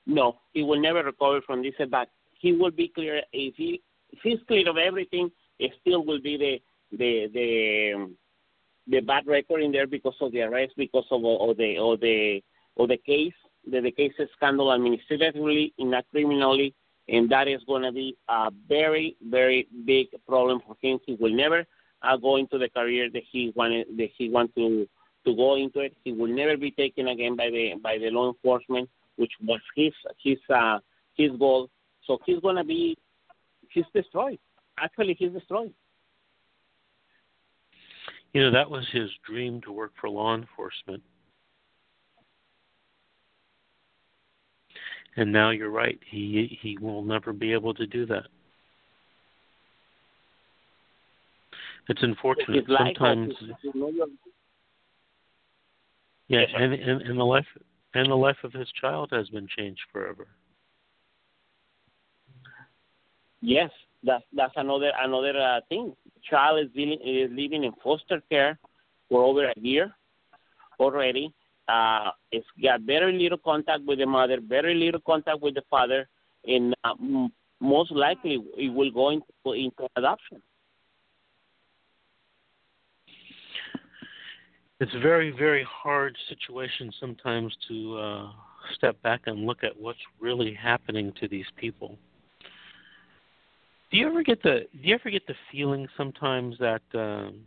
No, 0.07 0.39
he 0.53 0.63
will 0.63 0.81
never 0.81 1.03
recover 1.03 1.41
from 1.41 1.63
this 1.63 1.73
setback. 1.79 2.09
He 2.39 2.53
will 2.53 2.71
be 2.71 2.89
clear 2.89 3.23
if 3.33 3.55
he 3.57 3.81
if 4.13 4.19
he's 4.23 4.39
clear 4.47 4.69
of 4.69 4.77
everything. 4.77 5.31
It 5.59 5.73
still 5.81 6.05
will 6.05 6.21
be 6.21 6.37
the 6.37 6.97
the 6.97 7.31
the 7.33 8.15
the 8.87 9.01
bad 9.01 9.27
record 9.27 9.63
in 9.63 9.73
there 9.73 9.87
because 9.87 10.15
of 10.21 10.33
the 10.33 10.43
arrest, 10.43 10.73
because 10.77 11.07
of, 11.11 11.25
of 11.25 11.57
the 11.57 11.79
or 11.79 11.97
the 11.97 12.43
or 12.77 12.87
the 12.87 12.97
case, 12.97 13.33
the, 13.71 13.81
the 13.81 13.91
case 13.91 14.13
is 14.19 14.29
handled 14.41 14.75
administratively, 14.75 15.73
not 15.79 16.05
criminally, 16.11 16.75
and 17.09 17.31
that 17.31 17.49
is 17.49 17.63
going 17.67 17.83
to 17.83 17.93
be 17.93 18.17
a 18.29 18.51
very 18.69 19.17
very 19.31 19.67
big 19.85 20.09
problem 20.29 20.61
for 20.67 20.77
him. 20.83 20.99
He 21.07 21.15
will 21.15 21.35
never 21.35 21.65
uh, 22.03 22.17
go 22.17 22.37
into 22.37 22.59
the 22.59 22.69
career 22.69 23.09
that 23.13 23.23
he 23.31 23.53
wanted 23.57 23.87
that 23.97 24.11
he 24.17 24.29
want 24.29 24.55
to 24.57 24.87
to 25.27 25.35
go 25.35 25.57
into 25.57 25.81
it. 25.81 25.95
He 26.05 26.13
will 26.13 26.29
never 26.29 26.57
be 26.57 26.71
taken 26.71 27.09
again 27.09 27.37
by 27.37 27.51
the 27.51 27.75
by 27.83 27.99
the 27.99 28.11
law 28.11 28.29
enforcement, 28.29 28.89
which 29.17 29.33
was 29.43 29.61
his 29.75 29.93
his 30.23 30.39
uh, 30.55 30.79
his 31.15 31.31
goal. 31.39 31.71
So 32.07 32.19
he's 32.27 32.41
going 32.41 32.57
to 32.57 32.65
be 32.65 32.97
he's 33.71 33.85
destroyed. 33.95 34.39
Actually, 34.79 35.15
he's 35.19 35.33
destroyed. 35.33 35.73
You 38.35 38.43
know, 38.43 38.51
that 38.51 38.69
was 38.69 38.85
his 38.93 39.11
dream 39.25 39.61
to 39.63 39.73
work 39.73 39.93
for 40.01 40.11
law 40.11 40.35
enforcement. 40.35 41.03
And 45.17 45.33
now 45.33 45.51
you're 45.51 45.71
right. 45.71 45.99
He 46.11 46.59
he 46.61 46.77
will 46.81 47.05
never 47.05 47.33
be 47.33 47.53
able 47.53 47.73
to 47.75 47.87
do 47.87 48.05
that. 48.07 48.25
It's 51.89 52.03
unfortunate. 52.03 52.65
Sometimes 52.77 53.33
Yeah, 56.27 56.41
and, 56.57 56.73
and 56.75 57.03
and 57.03 57.19
the 57.19 57.25
life 57.25 57.47
and 57.95 58.11
the 58.11 58.17
life 58.17 58.39
of 58.43 58.53
his 58.53 58.69
child 58.81 59.11
has 59.13 59.29
been 59.29 59.47
changed 59.57 59.83
forever. 59.93 60.27
Yes, 63.41 63.71
that's 64.05 64.25
that's 64.33 64.53
another 64.57 64.93
another 65.01 65.39
uh, 65.39 65.61
thing. 65.69 65.95
Child 66.29 66.65
is 66.65 66.71
living 66.75 66.99
is 67.05 67.31
living 67.31 67.65
in 67.65 67.73
foster 67.83 68.23
care 68.31 68.59
for 69.09 69.25
over 69.25 69.49
a 69.49 69.55
year 69.57 69.93
already. 70.79 71.33
Uh, 71.69 72.11
it's 72.31 72.47
got 72.63 72.83
very 72.83 73.19
little 73.19 73.39
contact 73.39 73.81
with 73.87 73.99
the 73.99 74.07
mother, 74.07 74.39
very 74.47 74.75
little 74.75 75.01
contact 75.01 75.41
with 75.41 75.55
the 75.55 75.63
father, 75.71 76.07
and 76.47 76.75
uh, 76.85 76.93
m- 77.01 77.33
most 77.61 77.91
likely 77.91 78.39
it 78.57 78.73
will 78.73 78.91
go 78.91 79.11
into, 79.11 79.53
into 79.53 79.89
adoption. 79.97 80.43
It's 84.81 84.93
a 84.95 84.99
very, 84.99 85.31
very 85.31 85.65
hard 85.67 86.15
situation 86.29 86.93
sometimes 87.01 87.57
to 87.69 87.97
uh, 87.97 88.29
step 88.75 89.01
back 89.03 89.23
and 89.27 89.47
look 89.47 89.65
at 89.65 89.79
what's 89.81 89.99
really 90.21 90.53
happening 90.53 91.13
to 91.21 91.29
these 91.29 91.47
people. 91.57 91.97
Do 93.91 93.99
you 93.99 94.09
ever 94.09 94.23
get 94.23 94.43
the 94.43 94.67
Do 94.73 94.89
you 94.89 94.95
ever 94.95 95.11
get 95.11 95.27
the 95.27 95.35
feeling 95.53 95.87
sometimes 95.97 96.57
that 96.59 96.83
um, 96.95 97.41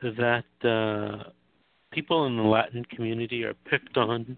that 0.00 0.44
uh, 0.64 1.30
people 1.92 2.26
in 2.26 2.36
the 2.36 2.42
Latin 2.42 2.84
community 2.84 3.44
are 3.44 3.54
picked 3.68 3.96
on? 3.96 4.36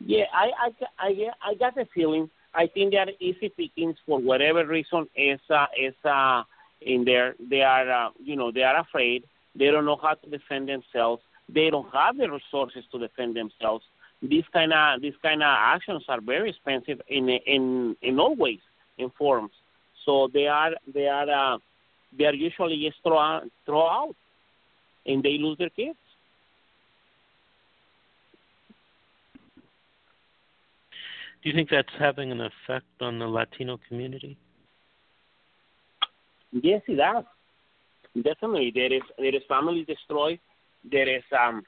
Yeah, 0.00 0.24
I 0.32 0.50
I 0.66 0.70
I, 0.98 1.50
I 1.50 1.54
got 1.54 1.74
the 1.74 1.86
feeling. 1.94 2.30
I 2.54 2.66
think 2.66 2.92
they 2.92 2.98
are 2.98 3.06
easy 3.20 3.50
pickings 3.50 3.96
for 4.06 4.18
whatever 4.18 4.66
reason 4.66 5.06
is 5.16 5.40
uh, 5.50 5.66
is 5.78 5.94
uh, 6.04 6.42
in 6.80 7.04
there. 7.04 7.34
They 7.50 7.62
are 7.62 7.90
uh, 7.90 8.10
you 8.18 8.36
know 8.36 8.50
they 8.50 8.62
are 8.62 8.80
afraid. 8.80 9.24
They 9.54 9.66
don't 9.66 9.84
know 9.84 9.98
how 10.00 10.14
to 10.14 10.30
defend 10.30 10.68
themselves. 10.68 11.22
They 11.52 11.70
don't 11.70 11.92
have 11.92 12.16
the 12.16 12.30
resources 12.30 12.84
to 12.92 12.98
defend 12.98 13.36
themselves 13.36 13.84
these 14.22 14.44
kind 14.52 14.72
of 14.72 15.00
these 15.00 15.14
kind 15.22 15.42
of 15.42 15.48
actions 15.48 16.04
are 16.08 16.20
very 16.20 16.50
expensive 16.50 17.00
in 17.08 17.28
in 17.28 17.96
in 18.02 18.18
all 18.18 18.34
ways 18.34 18.60
in 18.98 19.10
forms. 19.10 19.52
So 20.04 20.28
they 20.32 20.46
are 20.46 20.72
they 20.92 21.06
are 21.06 21.54
uh, 21.54 21.58
they 22.16 22.24
are 22.24 22.34
usually 22.34 22.82
just 22.84 23.02
throw 23.02 23.40
throw 23.64 23.86
out, 23.88 24.16
and 25.06 25.22
they 25.22 25.38
lose 25.38 25.58
their 25.58 25.70
kids. 25.70 25.98
Do 31.42 31.48
you 31.48 31.54
think 31.54 31.70
that's 31.70 31.88
having 31.98 32.32
an 32.32 32.40
effect 32.40 32.86
on 33.00 33.20
the 33.20 33.26
Latino 33.26 33.78
community? 33.88 34.36
Yes, 36.50 36.82
it 36.88 36.96
does. 36.96 37.24
Definitely, 38.16 38.72
there 38.74 38.92
is 38.92 39.02
there 39.16 39.34
is 39.34 39.42
family 39.48 39.84
destroyed. 39.84 40.40
There 40.90 41.08
is 41.08 41.22
um, 41.38 41.62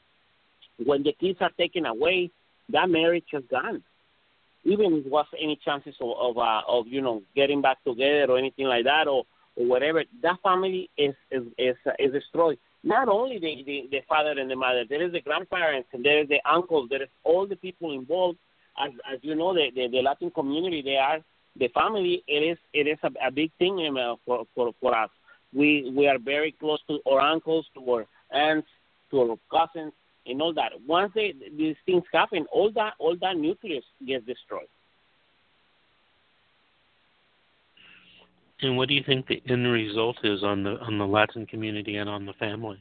when 0.84 1.04
the 1.04 1.12
kids 1.20 1.38
are 1.40 1.50
taken 1.56 1.86
away, 1.86 2.30
that 2.72 2.88
marriage 2.88 3.24
is 3.32 3.44
gone. 3.50 3.82
Even 4.64 4.92
if 4.94 5.06
was 5.06 5.26
any 5.40 5.58
chances 5.64 5.94
of 6.00 6.10
of, 6.18 6.38
uh, 6.38 6.60
of 6.68 6.86
you 6.86 7.00
know 7.00 7.22
getting 7.34 7.62
back 7.62 7.82
together 7.84 8.26
or 8.30 8.38
anything 8.38 8.66
like 8.66 8.84
that 8.84 9.08
or, 9.08 9.24
or 9.56 9.66
whatever, 9.66 10.04
that 10.22 10.36
family 10.42 10.90
is 10.98 11.14
is 11.30 11.44
is, 11.58 11.76
uh, 11.86 11.92
is 11.98 12.12
destroyed. 12.12 12.58
Not 12.82 13.08
only 13.08 13.38
the, 13.38 13.62
the 13.64 13.88
the 13.90 14.00
father 14.08 14.38
and 14.38 14.50
the 14.50 14.56
mother, 14.56 14.84
there 14.88 15.02
is 15.02 15.12
the 15.12 15.20
grandparents 15.20 15.88
and 15.92 16.04
there 16.04 16.20
is 16.20 16.28
the 16.28 16.40
uncles, 16.50 16.88
there 16.90 17.02
is 17.02 17.08
all 17.24 17.46
the 17.46 17.56
people 17.56 17.92
involved. 17.92 18.38
As 18.78 18.92
as 19.12 19.18
you 19.22 19.34
know, 19.34 19.54
the 19.54 19.70
the, 19.74 19.88
the 19.88 20.02
Latin 20.02 20.30
community, 20.30 20.82
they 20.82 20.96
are 20.96 21.20
the 21.58 21.68
family. 21.68 22.22
It 22.26 22.42
is 22.52 22.58
it 22.72 22.86
is 22.86 22.98
a, 23.02 23.28
a 23.28 23.30
big 23.30 23.50
thing 23.58 23.76
for 24.26 24.44
for 24.54 24.72
for 24.80 24.96
us. 24.96 25.10
We 25.54 25.92
we 25.96 26.06
are 26.06 26.18
very 26.18 26.52
close 26.52 26.80
to 26.88 27.00
our 27.10 27.20
uncles, 27.20 27.66
to 27.74 27.90
our 27.90 28.06
aunts, 28.30 28.68
to 29.10 29.20
our 29.20 29.36
cousins, 29.50 29.92
and 30.26 30.40
all 30.42 30.52
that. 30.54 30.72
Once 30.86 31.12
they, 31.14 31.34
these 31.56 31.76
things 31.86 32.04
happen, 32.12 32.46
all 32.52 32.70
that 32.72 32.94
all 32.98 33.16
that 33.20 33.36
nucleus 33.36 33.84
gets 34.06 34.24
destroyed. 34.26 34.68
And 38.62 38.76
what 38.76 38.88
do 38.88 38.94
you 38.94 39.02
think 39.04 39.26
the 39.26 39.42
end 39.48 39.66
result 39.66 40.18
is 40.22 40.42
on 40.42 40.62
the 40.62 40.78
on 40.80 40.98
the 40.98 41.06
Latin 41.06 41.46
community 41.46 41.96
and 41.96 42.08
on 42.08 42.26
the 42.26 42.34
family? 42.34 42.80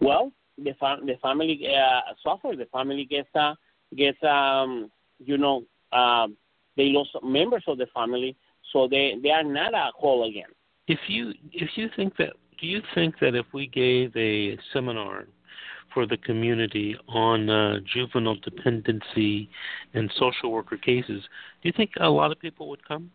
Well, 0.00 0.32
the 0.58 0.74
fam- 0.80 1.06
the 1.06 1.16
family 1.22 1.68
uh, 1.68 2.00
suffers. 2.22 2.58
The 2.58 2.66
family 2.66 3.04
gets 3.04 3.28
uh, 3.34 3.54
gets 3.96 4.18
um, 4.22 4.90
you 5.18 5.36
know 5.36 5.64
uh, 5.92 6.28
they 6.76 6.86
lost 6.86 7.10
members 7.22 7.64
of 7.66 7.78
the 7.78 7.86
family, 7.94 8.36
so 8.72 8.88
they 8.88 9.16
they 9.22 9.30
are 9.30 9.44
not 9.44 9.74
a 9.74 9.90
whole 9.94 10.28
again. 10.28 10.48
If 10.88 10.98
you 11.08 11.32
if 11.52 11.70
you 11.76 11.88
think 11.94 12.16
that, 12.16 12.32
do 12.62 12.68
you 12.68 12.80
think 12.94 13.18
that 13.20 13.34
if 13.34 13.46
we 13.52 13.66
gave 13.66 14.16
a 14.16 14.56
seminar 14.72 15.26
for 15.92 16.06
the 16.06 16.16
community 16.16 16.96
on 17.08 17.50
uh, 17.50 17.80
juvenile 17.92 18.36
dependency 18.36 19.50
and 19.94 20.10
social 20.16 20.52
worker 20.52 20.76
cases, 20.76 21.22
do 21.60 21.68
you 21.68 21.72
think 21.76 21.90
a 22.00 22.08
lot 22.08 22.30
of 22.30 22.38
people 22.38 22.68
would 22.68 22.86
come? 22.86 23.10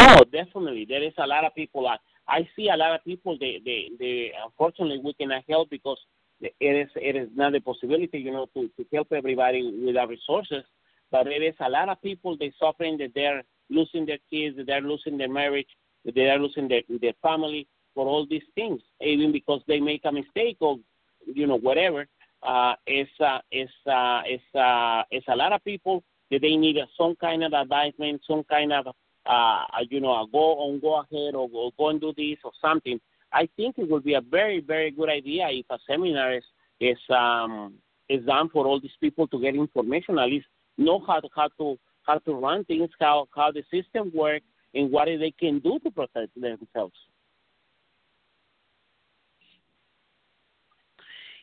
Oh, 0.00 0.24
definitely. 0.24 0.84
There 0.86 1.02
is 1.02 1.12
a 1.18 1.26
lot 1.26 1.44
of 1.44 1.54
people. 1.54 1.86
I, 1.86 1.96
I 2.28 2.48
see 2.56 2.70
a 2.70 2.76
lot 2.76 2.92
of 2.92 3.04
people. 3.04 3.38
They, 3.38 3.62
they, 3.64 3.90
they. 4.00 4.32
Unfortunately, 4.44 5.00
we 5.02 5.14
cannot 5.14 5.44
help 5.48 5.70
because 5.70 5.98
it 6.40 6.54
is, 6.60 6.88
it 6.96 7.14
is 7.14 7.28
not 7.36 7.54
a 7.54 7.60
possibility, 7.60 8.18
you 8.18 8.32
know, 8.32 8.46
to, 8.54 8.68
to 8.76 8.84
help 8.92 9.12
everybody 9.12 9.84
with 9.86 9.96
our 9.96 10.08
resources. 10.08 10.64
But 11.12 11.28
it 11.28 11.42
is 11.42 11.54
a 11.60 11.70
lot 11.70 11.88
of 11.88 12.02
people. 12.02 12.36
They 12.36 12.52
suffering 12.58 12.98
that 12.98 13.12
they're 13.14 13.44
losing 13.70 14.06
their 14.06 14.18
kids, 14.28 14.56
that 14.56 14.66
they're 14.66 14.80
losing 14.80 15.16
their 15.16 15.32
marriage, 15.32 15.68
they 16.14 16.28
are 16.30 16.38
losing 16.38 16.68
their 16.68 16.82
their 17.00 17.14
family 17.22 17.66
for 17.94 18.06
all 18.06 18.26
these 18.26 18.42
things, 18.54 18.80
even 19.00 19.32
because 19.32 19.62
they 19.66 19.80
make 19.80 20.02
a 20.04 20.12
mistake 20.12 20.56
or, 20.60 20.78
you 21.26 21.46
know, 21.46 21.58
whatever. 21.58 22.06
Uh, 22.42 22.74
it's 22.86 23.10
uh, 23.20 23.38
it's 23.50 23.72
uh, 23.86 24.20
it's 24.26 24.54
uh, 24.54 25.02
it's 25.10 25.26
a 25.28 25.36
lot 25.36 25.52
of 25.52 25.64
people 25.64 26.02
that 26.30 26.42
they 26.42 26.56
need 26.56 26.76
some 26.98 27.14
kind 27.16 27.44
of 27.44 27.52
advisement, 27.52 28.20
some 28.26 28.44
kind 28.44 28.72
of 28.72 28.86
uh, 29.26 29.64
you 29.88 30.00
know, 30.00 30.26
go 30.30 30.58
on, 30.58 30.80
go 30.80 30.96
ahead, 31.00 31.34
or, 31.34 31.48
or 31.52 31.70
go 31.78 31.88
and 31.88 32.00
do 32.00 32.12
this 32.16 32.38
or 32.44 32.52
something. 32.60 33.00
I 33.32 33.48
think 33.56 33.78
it 33.78 33.90
would 33.90 34.04
be 34.04 34.14
a 34.14 34.20
very, 34.20 34.60
very 34.60 34.90
good 34.90 35.08
idea 35.08 35.48
if 35.50 35.66
a 35.70 35.78
seminar 35.88 36.34
is 36.34 36.44
is 36.80 36.98
um, 37.10 37.74
is 38.08 38.24
done 38.26 38.48
for 38.50 38.66
all 38.66 38.80
these 38.80 38.98
people 39.00 39.26
to 39.28 39.40
get 39.40 39.54
information, 39.54 40.18
at 40.18 40.28
least 40.28 40.46
know 40.76 41.02
how 41.06 41.20
to 41.20 41.28
how 41.34 41.48
to 41.58 41.78
how 42.02 42.18
to 42.18 42.34
run 42.34 42.64
things, 42.64 42.90
how 43.00 43.26
how 43.34 43.50
the 43.50 43.62
system 43.70 44.12
works, 44.14 44.44
and 44.74 44.90
what 44.90 45.06
they 45.06 45.32
can 45.38 45.58
do 45.60 45.78
to 45.80 45.90
protect 45.90 46.34
themselves. 46.34 46.94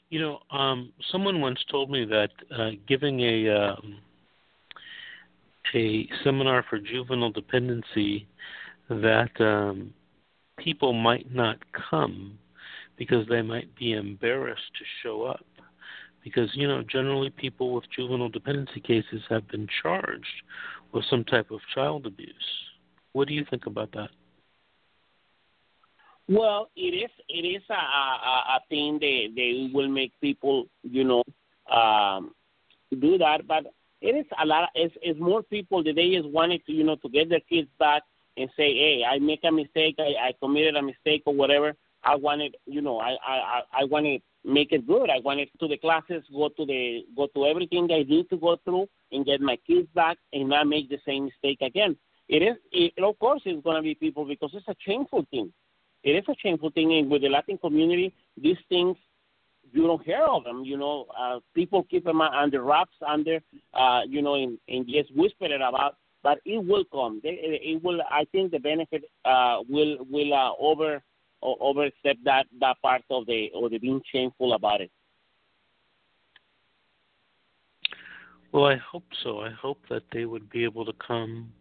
You 0.10 0.20
know, 0.20 0.40
um, 0.52 0.92
someone 1.12 1.40
once 1.40 1.60
told 1.72 1.90
me 1.90 2.06
that 2.06 2.32
uh, 2.54 2.72
giving 2.86 3.22
a 3.22 3.48
um, 3.50 3.98
a 5.74 6.08
seminar 6.24 6.66
for 6.70 6.80
juvenile 6.80 7.32
dependency 7.32 8.28
that 8.90 9.30
um, 9.40 9.94
people 10.58 10.92
might 10.92 11.34
not 11.34 11.58
come 11.90 12.38
because 12.98 13.26
they 13.30 13.42
might 13.42 13.74
be 13.76 13.94
embarrassed 13.94 14.62
to 14.78 14.86
show 15.02 15.24
up. 15.24 15.46
Because, 16.24 16.50
you 16.54 16.68
know, 16.68 16.84
generally 16.84 17.30
people 17.32 17.74
with 17.74 17.86
juvenile 17.96 18.30
dependency 18.30 18.80
cases 18.80 19.22
have 19.30 19.48
been 19.48 19.68
charged 19.82 20.44
with 20.92 21.04
some 21.10 21.24
type 21.24 21.50
of 21.52 21.62
child 21.74 22.06
abuse. 22.06 22.71
What 23.14 23.28
do 23.28 23.34
you 23.34 23.46
think 23.50 23.66
about 23.66 23.92
that? 23.94 24.10
Well, 26.28 26.70
it 26.76 26.94
is 26.94 27.12
it 27.28 27.46
is 27.46 27.64
a, 27.70 27.74
a, 27.74 28.56
a 28.56 28.60
thing 28.70 29.00
that 29.00 29.34
they 29.36 29.70
will 29.74 29.90
make 29.90 30.14
people, 30.22 30.66
you 30.84 31.04
know, 31.04 31.24
um, 31.70 32.32
do 33.00 33.18
that. 33.18 33.48
But 33.48 33.66
it 34.02 34.16
is 34.16 34.26
a 34.42 34.46
lot. 34.46 34.70
It's, 34.76 34.96
it's 35.02 35.20
more 35.20 35.44
people 35.44 35.84
that 35.84 35.96
they 35.96 36.12
just 36.12 36.30
wanted 36.30 36.66
to, 36.66 36.72
you 36.72 36.84
know, 36.84 36.96
to 36.98 37.10
get 37.10 37.30
their 37.30 37.42
kids 37.42 37.68
back 37.80 38.04
and 38.38 38.50
say, 38.56 38.74
hey, 38.74 39.04
I 39.10 39.20
make 39.20 39.42
a 39.44 39.52
mistake, 39.52 39.96
I, 40.00 40.28
I 40.28 40.34
committed 40.40 40.76
a 40.76 40.82
mistake 40.82 41.24
or 41.26 41.34
whatever. 41.34 41.74
I 42.04 42.16
wanted, 42.16 42.56
you 42.66 42.82
know, 42.82 43.00
I 43.00 43.18
I 43.26 43.62
I 43.82 43.84
want 43.84 44.06
to 44.06 44.18
make 44.44 44.72
it 44.72 44.88
good. 44.88 45.10
I 45.10 45.20
wanted 45.20 45.50
to 45.60 45.68
the 45.68 45.78
classes, 45.78 46.24
go 46.34 46.50
to 46.50 46.66
the 46.66 47.06
go 47.16 47.28
to 47.36 47.46
everything 47.46 47.90
I 47.92 48.04
need 48.04 48.30
to 48.30 48.38
go 48.38 48.58
through, 48.64 48.88
and 49.12 49.26
get 49.26 49.42
my 49.42 49.58
kids 49.68 49.88
back, 49.94 50.18
and 50.34 50.50
not 50.50 50.68
make 50.68 50.90
the 50.90 50.98
same 51.06 51.26
mistake 51.26 51.60
again. 51.62 51.96
It 52.32 52.42
is, 52.42 52.56
it, 52.72 52.94
of 53.04 53.20
course, 53.20 53.42
it's 53.46 53.62
going 53.62 53.76
to 53.76 53.82
be 53.82 53.94
people 53.94 54.24
because 54.26 54.52
it's 54.54 54.68
a 54.70 54.76
shameful 54.80 55.28
thing. 55.30 55.52
It 56.02 56.12
is 56.12 56.24
a 56.30 56.36
shameful 56.42 56.72
thing, 56.72 56.94
and 56.94 57.12
with 57.12 57.22
the 57.24 57.28
Latin 57.28 57.58
community, 57.58 58.14
these 58.42 58.58
things 58.70 58.96
you 59.74 59.84
don't 59.84 60.04
hear 60.04 60.24
of 60.24 60.46
them. 60.46 60.64
You 60.64 60.78
know, 60.78 61.08
uh, 61.20 61.40
people 61.54 61.84
keep 61.84 62.06
them 62.06 62.22
under 62.22 62.64
wraps, 62.64 62.96
under 63.06 63.40
uh, 63.74 64.02
you 64.08 64.22
know, 64.22 64.36
and, 64.36 64.58
and 64.70 64.88
just 64.88 65.14
whisper 65.16 65.46
it 65.46 65.62
about. 65.62 65.98
But 66.24 66.40
it 66.46 66.66
will 66.66 66.86
come. 66.86 67.20
It, 67.24 67.62
it 67.62 67.84
will. 67.84 68.00
I 68.10 68.26
think 68.32 68.52
the 68.52 68.60
benefit 68.60 69.04
uh, 69.26 69.58
will 69.68 69.98
will 70.10 70.34
uh, 70.34 70.52
over 70.58 71.04
overstep 71.44 72.16
that 72.24 72.46
that 72.62 72.78
part 72.82 73.02
of 73.10 73.26
the 73.26 73.50
or 73.54 73.70
the 73.70 73.78
being 73.78 74.02
shameful 74.12 74.54
about 74.54 74.80
it. 74.80 74.92
Well, 78.52 78.66
I 78.66 78.76
hope 78.78 79.06
so. 79.24 79.42
I 79.42 79.50
hope 79.50 79.80
that 79.90 80.04
they 80.12 80.26
would 80.26 80.50
be 80.50 80.64
able 80.64 80.86
to 80.86 80.94
come, 81.06 81.52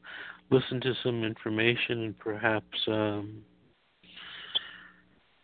listen 0.51 0.81
to 0.81 0.95
some 1.03 1.25
information, 1.25 2.05
and 2.05 2.19
perhaps 2.19 2.79
um, 2.89 3.43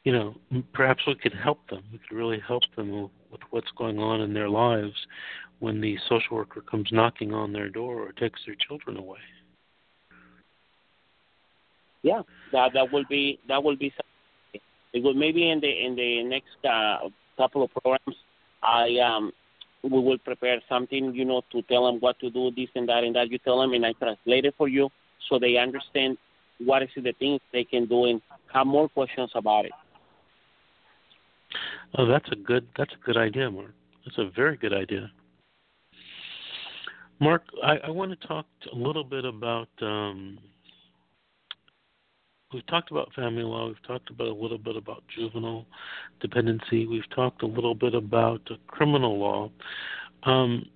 you 0.06 0.12
know, 0.12 0.36
perhaps 0.72 1.02
we 1.04 1.16
could 1.16 1.34
help 1.34 1.68
them. 1.68 1.82
We 1.92 1.98
could 1.98 2.16
really 2.16 2.38
help 2.46 2.62
them 2.76 3.10
with 3.30 3.40
what's 3.50 3.70
going 3.76 3.98
on 3.98 4.20
in 4.20 4.32
their 4.32 4.48
lives 4.48 4.94
when 5.58 5.80
the 5.80 5.98
social 6.08 6.36
worker 6.36 6.60
comes 6.60 6.90
knocking 6.92 7.34
on 7.34 7.52
their 7.52 7.68
door 7.68 8.02
or 8.02 8.12
takes 8.12 8.40
their 8.46 8.54
children 8.68 8.98
away. 8.98 9.18
Yeah, 12.02 12.22
that 12.52 12.72
that 12.74 12.92
will 12.92 13.04
be 13.10 13.40
that 13.48 13.62
will 13.62 13.76
be. 13.76 13.92
It 14.92 15.02
will 15.02 15.14
maybe 15.14 15.50
in 15.50 15.58
the 15.58 15.70
in 15.70 15.96
the 15.96 16.22
next 16.22 16.64
uh, 16.64 17.08
couple 17.36 17.64
of 17.64 17.70
programs, 17.72 18.16
I 18.62 18.98
um 19.04 19.32
we 19.90 20.00
will 20.00 20.18
prepare 20.18 20.60
something 20.68 21.14
you 21.14 21.24
know 21.24 21.42
to 21.52 21.62
tell 21.62 21.86
them 21.86 22.00
what 22.00 22.18
to 22.20 22.30
do 22.30 22.50
this 22.50 22.68
and 22.74 22.88
that 22.88 23.04
and 23.04 23.14
that. 23.16 23.30
You 23.30 23.38
tell 23.38 23.60
them 23.60 23.72
and 23.72 23.84
I 23.86 23.92
translate 23.92 24.44
it 24.44 24.54
for 24.56 24.68
you 24.68 24.88
so 25.28 25.38
they 25.38 25.56
understand 25.56 26.18
what 26.58 26.82
is 26.82 26.88
the 26.96 27.12
things 27.18 27.40
they 27.52 27.64
can 27.64 27.86
do 27.86 28.04
and 28.06 28.20
have 28.52 28.66
more 28.66 28.88
questions 28.88 29.30
about 29.34 29.66
it. 29.66 29.72
Oh, 31.98 32.06
that's 32.06 32.28
a 32.32 32.36
good 32.36 32.66
that's 32.76 32.92
a 32.92 33.04
good 33.04 33.16
idea, 33.16 33.50
Mark. 33.50 33.74
That's 34.04 34.18
a 34.18 34.30
very 34.34 34.56
good 34.56 34.72
idea. 34.72 35.10
Mark, 37.18 37.44
I, 37.62 37.78
I 37.78 37.90
want 37.90 38.18
to 38.18 38.26
talk 38.26 38.46
a 38.72 38.76
little 38.76 39.04
bit 39.04 39.24
about. 39.24 39.68
Um, 39.80 40.38
we've 42.52 42.66
talked 42.66 42.90
about 42.90 43.12
family 43.14 43.42
law. 43.42 43.68
We've 43.68 43.82
talked 43.86 44.10
about 44.10 44.28
a 44.28 44.34
little 44.34 44.58
bit 44.58 44.76
about 44.76 45.02
juvenile 45.14 45.66
dependency. 46.20 46.86
We've 46.86 47.08
talked 47.14 47.42
a 47.42 47.46
little 47.46 47.74
bit 47.74 47.94
about 47.94 48.42
criminal 48.66 49.18
law. 49.18 49.50
Um, 50.22 50.66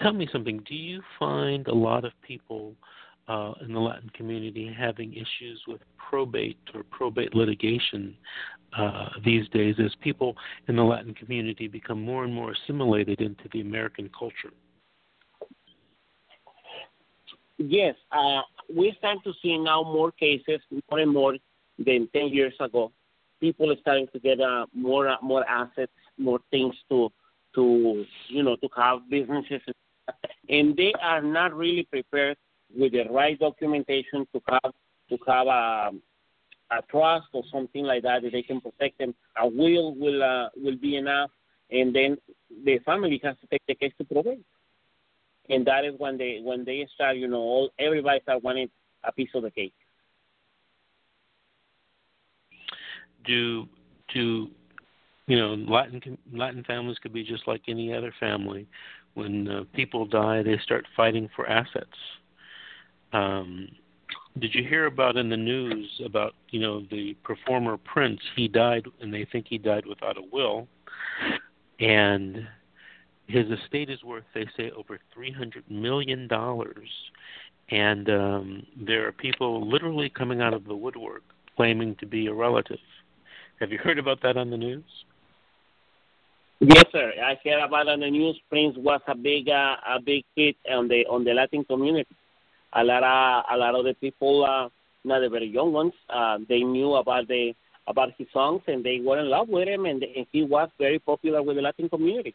tell 0.00 0.12
me 0.12 0.28
something. 0.32 0.62
Do 0.68 0.74
you 0.74 1.02
find 1.18 1.66
a 1.68 1.74
lot 1.74 2.04
of 2.04 2.12
people 2.22 2.74
uh, 3.28 3.52
in 3.64 3.72
the 3.72 3.80
Latin 3.80 4.10
community 4.10 4.74
having 4.76 5.12
issues 5.12 5.62
with 5.68 5.80
probate 5.96 6.58
or 6.74 6.82
probate 6.90 7.34
litigation 7.34 8.16
uh, 8.76 9.10
these 9.24 9.48
days 9.50 9.76
as 9.84 9.94
people 10.00 10.36
in 10.68 10.76
the 10.76 10.82
Latin 10.82 11.14
community 11.14 11.68
become 11.68 12.02
more 12.02 12.24
and 12.24 12.34
more 12.34 12.52
assimilated 12.52 13.20
into 13.20 13.44
the 13.52 13.60
American 13.60 14.10
culture? 14.18 14.52
Yes, 17.68 17.94
uh, 18.10 18.42
we 18.74 18.94
start 18.98 19.18
to 19.24 19.32
see 19.42 19.56
now 19.58 19.82
more 19.82 20.10
cases, 20.12 20.60
more 20.90 20.98
and 20.98 21.12
more 21.12 21.36
than 21.78 22.08
10 22.12 22.28
years 22.28 22.54
ago. 22.60 22.90
People 23.40 23.70
are 23.70 23.76
starting 23.80 24.08
to 24.12 24.18
get 24.18 24.40
uh, 24.40 24.66
more 24.72 25.08
uh, 25.08 25.16
more 25.22 25.44
assets, 25.48 25.92
more 26.16 26.40
things 26.50 26.74
to 26.88 27.10
to 27.54 28.04
you 28.28 28.42
know 28.42 28.56
to 28.56 28.68
have 28.76 29.08
businesses, 29.10 29.60
and 30.48 30.76
they 30.76 30.92
are 31.02 31.22
not 31.22 31.54
really 31.54 31.82
prepared 31.84 32.36
with 32.76 32.92
the 32.92 33.04
right 33.10 33.38
documentation 33.38 34.26
to 34.32 34.40
have 34.48 34.72
to 35.08 35.18
have 35.26 35.46
a, 35.48 35.90
a 36.70 36.82
trust 36.88 37.26
or 37.32 37.42
something 37.52 37.84
like 37.84 38.04
that 38.04 38.22
that 38.22 38.32
they 38.32 38.42
can 38.42 38.60
protect 38.60 38.98
them. 38.98 39.14
A 39.36 39.46
will 39.46 39.94
will 39.96 40.22
uh, 40.22 40.48
will 40.56 40.76
be 40.76 40.96
enough, 40.96 41.30
and 41.70 41.94
then 41.94 42.16
the 42.64 42.78
family 42.80 43.20
has 43.24 43.36
to 43.40 43.46
take 43.48 43.62
the 43.66 43.74
case 43.74 43.92
to 43.98 44.04
probate. 44.04 44.44
And 45.48 45.66
that 45.66 45.84
is 45.84 45.94
when 45.98 46.16
they 46.16 46.40
when 46.42 46.64
they 46.64 46.86
start, 46.94 47.16
you 47.16 47.28
know, 47.28 47.38
all 47.38 47.70
everybody 47.78 48.20
start 48.22 48.42
wanting 48.42 48.68
a 49.04 49.12
piece 49.12 49.30
of 49.34 49.42
the 49.42 49.50
cake. 49.50 49.74
Do 53.24 53.66
do 54.14 54.48
you 55.26 55.36
know 55.36 55.54
Latin 55.54 56.18
Latin 56.32 56.64
families 56.64 56.98
could 56.98 57.12
be 57.12 57.24
just 57.24 57.46
like 57.46 57.62
any 57.68 57.92
other 57.92 58.12
family. 58.18 58.66
When 59.14 59.46
uh, 59.46 59.64
people 59.74 60.06
die, 60.06 60.42
they 60.42 60.58
start 60.64 60.86
fighting 60.96 61.28
for 61.36 61.46
assets 61.46 61.96
um, 63.12 63.68
did 64.38 64.54
you 64.54 64.64
hear 64.66 64.86
about 64.86 65.16
in 65.16 65.28
the 65.28 65.36
news 65.36 66.00
about 66.04 66.34
you 66.50 66.60
know 66.60 66.82
the 66.90 67.14
performer 67.22 67.76
Prince? 67.76 68.20
He 68.34 68.48
died, 68.48 68.86
and 69.00 69.12
they 69.12 69.26
think 69.30 69.46
he 69.48 69.58
died 69.58 69.84
without 69.86 70.16
a 70.16 70.22
will, 70.32 70.66
and 71.78 72.46
his 73.26 73.46
estate 73.50 73.90
is 73.90 74.02
worth 74.04 74.24
they 74.34 74.46
say 74.56 74.70
over 74.76 74.98
three 75.14 75.32
hundred 75.32 75.64
million 75.70 76.28
dollars, 76.28 76.88
and 77.70 78.08
um, 78.10 78.66
there 78.76 79.06
are 79.06 79.12
people 79.12 79.68
literally 79.68 80.10
coming 80.10 80.40
out 80.40 80.54
of 80.54 80.64
the 80.64 80.74
woodwork 80.74 81.22
claiming 81.56 81.94
to 81.96 82.06
be 82.06 82.26
a 82.26 82.34
relative. 82.34 82.78
Have 83.60 83.70
you 83.70 83.78
heard 83.78 83.98
about 83.98 84.20
that 84.22 84.36
on 84.36 84.50
the 84.50 84.56
news? 84.56 84.84
Yes, 86.60 86.84
sir. 86.92 87.12
I 87.20 87.36
heard 87.44 87.64
about 87.64 87.88
on 87.88 88.00
the 88.00 88.10
news. 88.10 88.38
Prince 88.48 88.76
was 88.78 89.00
a 89.08 89.16
big, 89.16 89.48
uh, 89.48 89.76
a 89.84 90.00
big 90.00 90.24
hit 90.36 90.56
on 90.70 90.88
the 90.88 91.04
on 91.06 91.24
the 91.24 91.32
Latin 91.32 91.64
community. 91.64 92.14
A 92.74 92.84
lot 92.84 93.02
of 93.02 93.44
a 93.52 93.56
lot 93.56 93.74
of 93.74 93.84
the 93.84 93.94
people, 93.94 94.44
uh, 94.44 94.68
not 95.04 95.20
the 95.20 95.28
very 95.28 95.48
young 95.48 95.72
ones, 95.72 95.92
uh, 96.08 96.38
they 96.48 96.60
knew 96.60 96.94
about 96.94 97.26
the 97.28 97.52
about 97.88 98.10
his 98.16 98.28
songs 98.32 98.62
and 98.68 98.84
they 98.84 99.00
were 99.04 99.18
in 99.18 99.28
love 99.28 99.48
with 99.48 99.66
him, 99.66 99.86
and, 99.86 100.04
and 100.04 100.26
he 100.30 100.44
was 100.44 100.68
very 100.78 101.00
popular 101.00 101.42
with 101.42 101.56
the 101.56 101.62
Latin 101.62 101.88
community. 101.88 102.34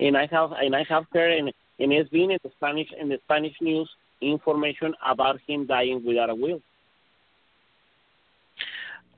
And 0.00 0.16
I 0.16 0.26
have 0.30 0.52
and 0.52 0.74
I 0.74 0.84
have 0.88 1.04
heard 1.12 1.32
and 1.38 1.52
and 1.78 1.92
it's 1.92 2.10
been 2.10 2.30
in 2.30 2.38
the 2.42 2.50
Spanish 2.56 2.88
in 3.00 3.08
the 3.08 3.18
Spanish 3.24 3.54
news 3.60 3.88
information 4.20 4.94
about 5.06 5.38
him 5.46 5.66
dying 5.66 6.02
without 6.04 6.30
a 6.30 6.34
will. 6.34 6.60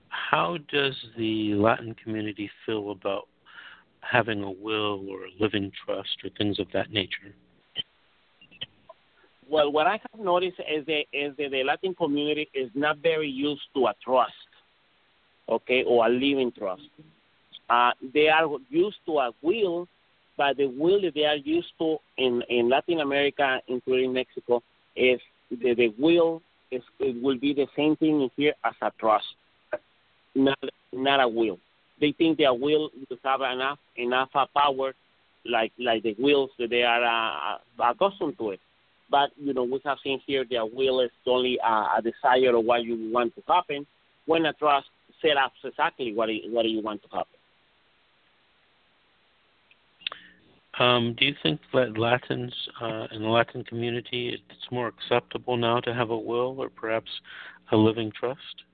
How 0.09 0.59
does 0.73 0.95
the 1.17 1.55
Latin 1.55 1.95
community 2.03 2.51
feel 2.65 2.91
about 2.91 3.29
having 4.01 4.43
a 4.43 4.51
will 4.51 5.05
or 5.09 5.25
a 5.25 5.31
living 5.41 5.71
trust 5.85 6.17
or 6.25 6.31
things 6.37 6.59
of 6.59 6.67
that 6.73 6.91
nature? 6.91 7.35
Well, 9.49 9.71
what 9.71 9.87
I 9.87 10.01
have 10.11 10.21
noticed 10.21 10.59
is 10.59 10.85
that, 10.87 11.05
is 11.13 11.37
that 11.37 11.51
the 11.53 11.63
Latin 11.63 11.95
community 11.95 12.49
is 12.53 12.71
not 12.75 12.99
very 12.99 13.29
used 13.29 13.63
to 13.75 13.87
a 13.87 13.95
trust, 14.05 14.33
okay, 15.49 15.85
or 15.85 16.07
a 16.07 16.09
living 16.09 16.51
trust. 16.57 16.83
Uh, 17.71 17.93
they 18.13 18.29
are 18.29 18.49
used 18.69 18.97
to 19.07 19.19
a 19.19 19.31
will, 19.43 19.87
but 20.37 20.57
the 20.57 20.67
will 20.67 21.01
that 21.03 21.15
they 21.15 21.25
are 21.25 21.37
used 21.37 21.73
to 21.79 21.97
in, 22.19 22.43
in 22.49 22.69
Latin 22.69 23.01
America, 23.01 23.61
including 23.69 24.13
Mexico, 24.13 24.63
is 24.95 25.21
the, 25.51 25.75
the 25.75 25.95
will 25.99 26.43
is 26.71 26.83
it 26.99 27.23
will 27.23 27.39
be 27.39 27.55
the 27.55 27.67
same 27.77 27.97
thing 27.97 28.29
here 28.37 28.55
as 28.65 28.75
a 28.83 28.91
trust, 28.99 29.27
not 30.35 30.59
not 30.93 31.21
a 31.21 31.29
will 31.29 31.59
they 32.01 32.13
think 32.13 32.39
their 32.39 32.53
will 32.53 32.91
will 33.09 33.19
have 33.25 33.41
enough 33.41 33.79
enough 33.97 34.31
power, 34.55 34.95
like 35.45 35.73
like 35.79 36.03
the 36.03 36.15
wills 36.19 36.51
that 36.59 36.71
they 36.71 36.83
are 36.83 37.03
uh, 37.03 37.57
uh, 37.83 37.91
accustomed 37.91 38.39
to 38.39 38.51
it. 38.51 38.61
But 39.11 39.31
you 39.37 39.55
know, 39.55 39.65
we 39.65 39.81
have 39.85 39.99
seen 40.03 40.21
here 40.27 40.45
their 40.49 40.67
will 40.67 41.01
is 41.01 41.11
only 41.27 41.59
uh, 41.61 41.89
a 41.99 42.03
desire 42.03 42.57
of 42.57 42.65
what 42.65 42.85
you 42.85 43.11
want 43.13 43.35
to 43.37 43.43
happen. 43.47 43.87
When 44.27 44.45
a 44.47 44.53
trust 44.53 44.87
set 45.23 45.37
up 45.37 45.53
exactly 45.65 46.13
what 46.13 46.29
you, 46.29 46.53
what 46.53 46.67
you 46.67 46.83
want 46.83 47.03
to 47.03 47.09
happen. 47.09 47.36
Um, 50.79 51.15
do 51.19 51.25
you 51.25 51.35
think 51.43 51.61
that 51.73 51.99
Latins 51.99 52.55
uh, 52.81 53.07
in 53.11 53.23
the 53.23 53.29
Latin 53.29 53.65
community 53.65 54.39
it's 54.51 54.71
more 54.71 54.89
acceptable 54.89 55.57
now 55.57 55.81
to 55.81 55.95
have 55.95 56.11
a 56.11 56.19
will 56.19 56.61
or 56.61 56.69
perhaps 56.69 57.11
a 57.73 57.77
living 57.77 58.13
trust? 58.13 58.65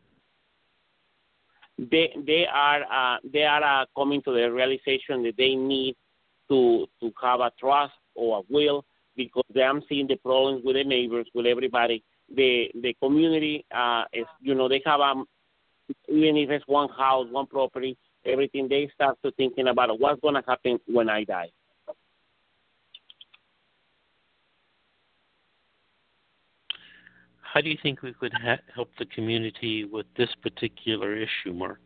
they 1.78 2.12
they 2.26 2.46
are 2.46 2.82
uh, 2.82 3.18
they 3.32 3.44
are 3.44 3.62
uh, 3.62 3.84
coming 3.96 4.22
to 4.22 4.32
the 4.32 4.50
realization 4.52 5.22
that 5.22 5.34
they 5.36 5.54
need 5.54 5.96
to 6.48 6.86
to 7.00 7.12
have 7.20 7.40
a 7.40 7.50
trust 7.58 7.94
or 8.14 8.38
a 8.38 8.52
will 8.52 8.84
because 9.16 9.44
they 9.54 9.62
are 9.62 9.80
seeing 9.88 10.06
the 10.06 10.16
problems 10.16 10.62
with 10.64 10.76
the 10.76 10.84
neighbors 10.84 11.26
with 11.34 11.46
everybody 11.46 12.02
the 12.34 12.70
the 12.82 12.94
community 13.02 13.64
uh, 13.74 14.04
is 14.12 14.26
you 14.40 14.54
know 14.54 14.68
they 14.68 14.82
have 14.84 15.00
um 15.00 15.26
even 16.08 16.36
if 16.36 16.50
it's 16.50 16.66
one 16.66 16.88
house 16.90 17.26
one 17.30 17.46
property 17.46 17.96
everything 18.24 18.68
they 18.68 18.88
start 18.94 19.18
to 19.24 19.30
thinking 19.32 19.68
about 19.68 19.98
what's 19.98 20.20
going 20.20 20.34
to 20.34 20.42
happen 20.46 20.78
when 20.86 21.08
I 21.08 21.24
die. 21.24 21.50
How 27.52 27.60
do 27.60 27.68
you 27.68 27.76
think 27.82 28.00
we 28.00 28.14
could 28.14 28.32
ha- 28.32 28.64
help 28.74 28.88
the 28.98 29.04
community 29.04 29.84
with 29.84 30.06
this 30.16 30.30
particular 30.42 31.14
issue, 31.14 31.52
Mark? 31.52 31.80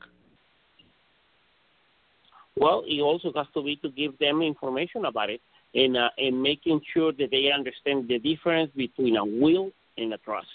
Well, 2.57 2.85
it 2.87 3.01
also 3.01 3.33
has 3.35 3.47
to 3.55 3.63
be 3.63 3.75
to 3.77 3.91
give 3.91 4.17
them 4.19 4.43
information 4.43 5.07
about 5.07 5.29
it 5.29 5.41
and 5.75 5.97
uh, 5.97 6.09
and 6.19 6.41
making 6.41 6.81
sure 6.95 7.13
that 7.13 7.31
they 7.33 7.51
understand 7.53 8.07
the 8.09 8.21
difference 8.21 8.71
between 8.77 9.17
a 9.17 9.25
will 9.25 9.73
and 9.99 10.15
a 10.15 10.19
trust. 10.19 10.47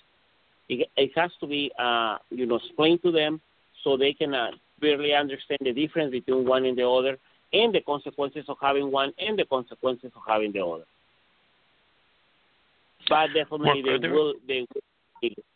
It, 0.70 0.88
it 0.96 1.12
has 1.16 1.32
to 1.42 1.48
be 1.48 1.72
uh, 1.78 2.18
you 2.30 2.46
know 2.46 2.56
explained 2.56 3.04
to 3.04 3.12
them 3.12 3.42
so 3.84 3.98
they 3.98 4.14
can 4.14 4.34
uh, 4.34 4.52
really 4.82 5.14
understand 5.14 5.60
the 5.62 5.74
difference 5.74 6.12
between 6.12 6.48
one 6.48 6.66
and 6.66 6.78
the 6.78 6.88
other 6.88 7.18
and 7.52 7.76
the 7.76 7.82
consequences 7.82 8.46
of 8.48 8.56
having 8.62 8.90
one 8.92 9.12
and 9.20 9.38
the 9.38 9.46
consequences 9.46 10.12
of 10.16 10.22
having 10.26 10.54
the 10.54 10.66
other. 10.66 10.86
But 13.10 13.28
definitely 13.28 13.84
Mark, 13.84 14.02
they 14.02 14.08
will 14.08 14.34
they 14.48 14.66
will 14.74 14.82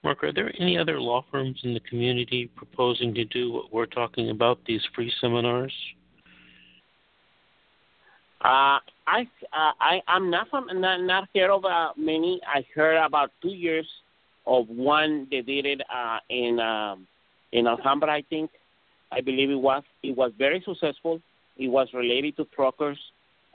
Mark, 0.03 0.23
are 0.23 0.31
there 0.31 0.51
any 0.59 0.77
other 0.77 0.99
law 0.99 1.25
firms 1.31 1.59
in 1.63 1.73
the 1.73 1.79
community 1.81 2.49
proposing 2.55 3.13
to 3.15 3.25
do 3.25 3.51
what 3.51 3.73
we're 3.73 3.85
talking 3.85 4.29
about, 4.29 4.59
these 4.67 4.81
free 4.93 5.11
seminars? 5.19 5.73
Uh, 8.41 8.77
I 9.07 9.27
uh, 9.51 9.71
I 9.79 10.01
am 10.07 10.29
not 10.29 10.49
from 10.49 10.67
not, 10.79 11.01
not 11.01 11.27
heard 11.35 11.49
of 11.49 11.65
uh, 11.65 11.89
many. 11.97 12.39
I 12.47 12.63
heard 12.75 13.03
about 13.03 13.31
two 13.41 13.53
years 13.53 13.87
of 14.45 14.67
one 14.67 15.27
they 15.31 15.41
did 15.41 15.65
it 15.65 15.81
uh, 15.91 16.19
in 16.29 16.59
um, 16.59 17.07
in 17.51 17.65
Alhambra, 17.65 18.11
I 18.11 18.23
think. 18.29 18.51
I 19.11 19.21
believe 19.21 19.49
it 19.49 19.55
was. 19.55 19.83
It 20.03 20.15
was 20.15 20.31
very 20.37 20.61
successful. 20.63 21.21
It 21.57 21.69
was 21.69 21.87
related 21.93 22.37
to 22.37 22.45
truckers 22.55 22.99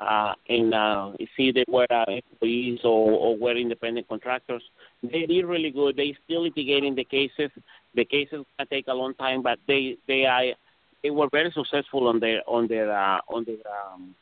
uh, 0.01 0.33
and 0.49 0.75
uh, 0.75 1.13
see 1.37 1.53
they 1.53 1.65
were 1.69 1.87
uh, 1.91 2.05
employees 2.09 2.81
or, 2.85 3.13
or 3.13 3.37
were 3.37 3.57
independent 3.57 4.09
contractors. 4.09 4.63
They 5.03 5.27
did 5.27 5.47
really 5.47 5.71
good. 5.71 5.97
They 5.97 6.15
still 6.25 6.49
litigating 6.49 6.95
the 6.95 7.05
cases. 7.05 7.51
The 7.95 8.05
cases 8.05 8.45
can 8.59 8.67
take 8.69 8.87
a 8.89 8.95
long 8.95 9.15
time, 9.15 9.43
but 9.43 9.59
they 9.67 9.97
they 10.07 10.27
are 10.27 10.55
they 11.03 11.11
were 11.11 11.29
very 11.33 11.51
successful 11.53 12.09
on 12.09 12.21
their 12.21 12.43
on 12.47 12.69
their 12.69 12.93
uh, 12.93 13.21
on 13.29 13.45
their 13.45 13.57
um, 13.67 14.15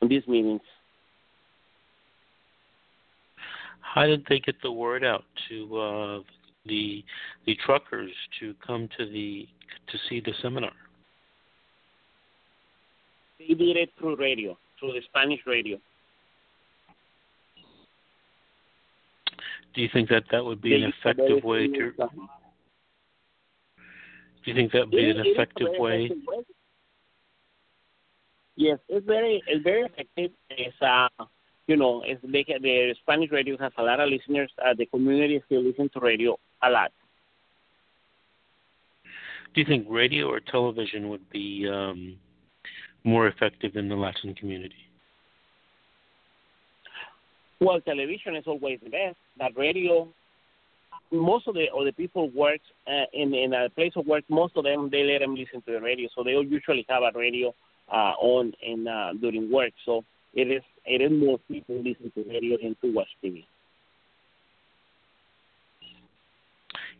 on 0.00 0.08
these 0.08 0.26
meetings. 0.26 0.60
How 3.80 4.06
did 4.06 4.24
they 4.28 4.38
get 4.38 4.56
the 4.62 4.72
word 4.72 5.04
out 5.04 5.24
to 5.48 5.78
uh, 5.78 6.20
the 6.66 7.04
the 7.46 7.56
truckers 7.64 8.12
to 8.40 8.54
come 8.66 8.88
to 8.98 9.06
the 9.06 9.48
to 9.90 9.98
see 10.08 10.20
the 10.20 10.32
seminar? 10.42 10.72
They 13.38 13.54
did 13.54 13.76
it 13.76 13.90
through 13.98 14.16
radio 14.16 14.56
through 14.78 14.92
the 14.92 15.02
Spanish 15.08 15.40
radio. 15.46 15.78
Do 19.74 19.80
you 19.80 19.88
think 19.92 20.08
that 20.10 20.24
that 20.30 20.44
would 20.44 20.60
be 20.60 20.74
an 20.74 20.92
effective 20.92 21.42
way 21.44 21.66
to? 21.66 21.92
Do 24.44 24.50
you 24.50 24.54
think 24.54 24.72
that 24.72 24.80
would 24.80 24.90
be 24.90 25.10
an 25.10 25.20
effective 25.24 25.68
way? 25.78 26.10
Yes, 28.56 28.78
it's 28.88 29.06
very 29.06 29.42
it's 29.46 29.64
very 29.64 29.82
effective. 29.82 30.32
It's 30.50 30.76
uh, 30.82 31.08
you 31.66 31.76
know, 31.76 32.02
it's 32.04 32.20
they, 32.22 32.44
the 32.60 32.94
Spanish 33.00 33.30
radio 33.30 33.56
has 33.58 33.72
a 33.78 33.82
lot 33.82 34.00
of 34.00 34.10
listeners. 34.10 34.52
Uh, 34.62 34.74
the 34.76 34.86
community 34.86 35.42
still 35.46 35.62
listen 35.62 35.88
to 35.94 36.00
radio 36.00 36.36
a 36.62 36.68
lot. 36.70 36.92
Do 39.54 39.60
you 39.60 39.66
think 39.66 39.86
radio 39.88 40.28
or 40.28 40.40
television 40.40 41.08
would 41.10 41.28
be 41.30 41.68
um, 41.70 42.16
more 43.04 43.28
effective 43.28 43.76
in 43.76 43.88
the 43.88 43.96
Latin 43.96 44.34
community? 44.34 44.91
Well, 47.62 47.80
television 47.80 48.34
is 48.34 48.44
always 48.48 48.80
the 48.82 48.90
best, 48.90 49.16
but 49.38 49.56
radio. 49.56 50.08
Most 51.12 51.46
of 51.46 51.54
the 51.54 51.66
of 51.72 51.84
the 51.84 51.92
people 51.92 52.28
work 52.30 52.60
uh, 52.88 53.06
in 53.12 53.32
in 53.34 53.52
a 53.54 53.70
place 53.70 53.92
of 53.94 54.04
work. 54.04 54.24
Most 54.28 54.56
of 54.56 54.64
them 54.64 54.88
they 54.90 55.04
let 55.04 55.20
them 55.20 55.36
listen 55.36 55.62
to 55.66 55.72
the 55.74 55.80
radio, 55.80 56.08
so 56.12 56.24
they 56.24 56.32
usually 56.32 56.84
have 56.88 57.02
a 57.04 57.16
radio 57.16 57.54
uh, 57.88 58.14
on 58.18 58.52
in 58.62 58.88
uh, 58.88 59.12
during 59.20 59.52
work. 59.52 59.72
So 59.86 60.02
it 60.34 60.50
is 60.50 60.62
it 60.84 61.00
is 61.00 61.12
more 61.12 61.38
people 61.46 61.76
listen 61.76 62.10
to 62.16 62.28
radio 62.28 62.56
than 62.60 62.74
to 62.82 62.92
watch 62.92 63.06
TV. 63.22 63.44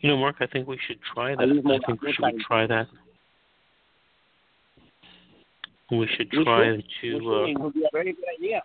You 0.00 0.10
know, 0.10 0.16
Mark, 0.16 0.36
I 0.40 0.46
think 0.46 0.68
we 0.68 0.78
should 0.86 1.00
try 1.12 1.34
that. 1.34 1.42
I 1.42 1.86
think 1.86 2.02
we 2.02 2.12
should 2.12 2.40
try 2.46 2.66
that. 2.68 2.86
We 5.90 6.08
should 6.16 6.30
try 6.30 6.76
to. 7.00 7.08
Uh, 7.16 7.44
it 7.46 7.58
would 7.58 7.74
be 7.74 7.82
a 7.84 7.90
very 7.92 8.12
good 8.12 8.24
idea. 8.38 8.62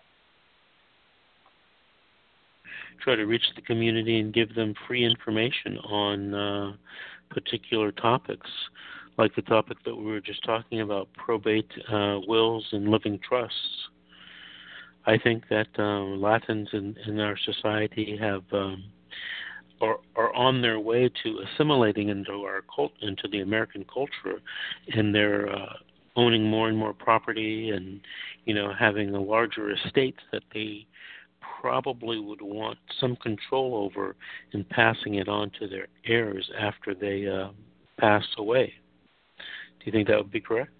Try 3.00 3.16
to 3.16 3.24
reach 3.24 3.44
the 3.54 3.62
community 3.62 4.20
and 4.20 4.32
give 4.32 4.54
them 4.54 4.74
free 4.86 5.04
information 5.04 5.78
on 5.78 6.34
uh, 6.34 6.72
particular 7.30 7.92
topics, 7.92 8.48
like 9.16 9.34
the 9.34 9.42
topic 9.42 9.78
that 9.84 9.94
we 9.94 10.04
were 10.04 10.20
just 10.20 10.44
talking 10.44 10.80
about: 10.80 11.08
probate 11.14 11.70
uh, 11.92 12.18
wills 12.26 12.66
and 12.72 12.88
living 12.88 13.18
trusts. 13.26 13.88
I 15.06 15.16
think 15.16 15.44
that 15.48 15.68
um, 15.78 16.20
Latins 16.20 16.68
in, 16.72 16.96
in 17.06 17.18
our 17.20 17.36
society 17.38 18.18
have 18.20 18.42
um, 18.52 18.84
are 19.80 19.98
are 20.16 20.34
on 20.34 20.62
their 20.62 20.80
way 20.80 21.10
to 21.22 21.40
assimilating 21.46 22.08
into 22.08 22.32
our 22.42 22.62
cult 22.74 22.92
into 23.00 23.28
the 23.28 23.40
American 23.40 23.84
culture, 23.92 24.40
and 24.94 25.14
they're 25.14 25.50
uh, 25.50 25.74
owning 26.16 26.44
more 26.44 26.68
and 26.68 26.76
more 26.76 26.92
property 26.92 27.70
and 27.70 28.00
you 28.44 28.54
know 28.54 28.72
having 28.78 29.14
a 29.14 29.20
larger 29.20 29.70
estate 29.70 30.16
that 30.32 30.42
they 30.52 30.86
probably 31.60 32.20
would 32.20 32.42
want 32.42 32.78
some 33.00 33.16
control 33.16 33.74
over 33.74 34.14
in 34.52 34.64
passing 34.64 35.14
it 35.14 35.28
on 35.28 35.50
to 35.58 35.66
their 35.66 35.86
heirs 36.06 36.48
after 36.58 36.94
they 36.94 37.26
uh, 37.26 37.50
pass 37.98 38.24
away. 38.38 38.72
Do 39.78 39.86
you 39.86 39.92
think 39.92 40.08
that 40.08 40.16
would 40.16 40.30
be 40.30 40.40
correct? 40.40 40.72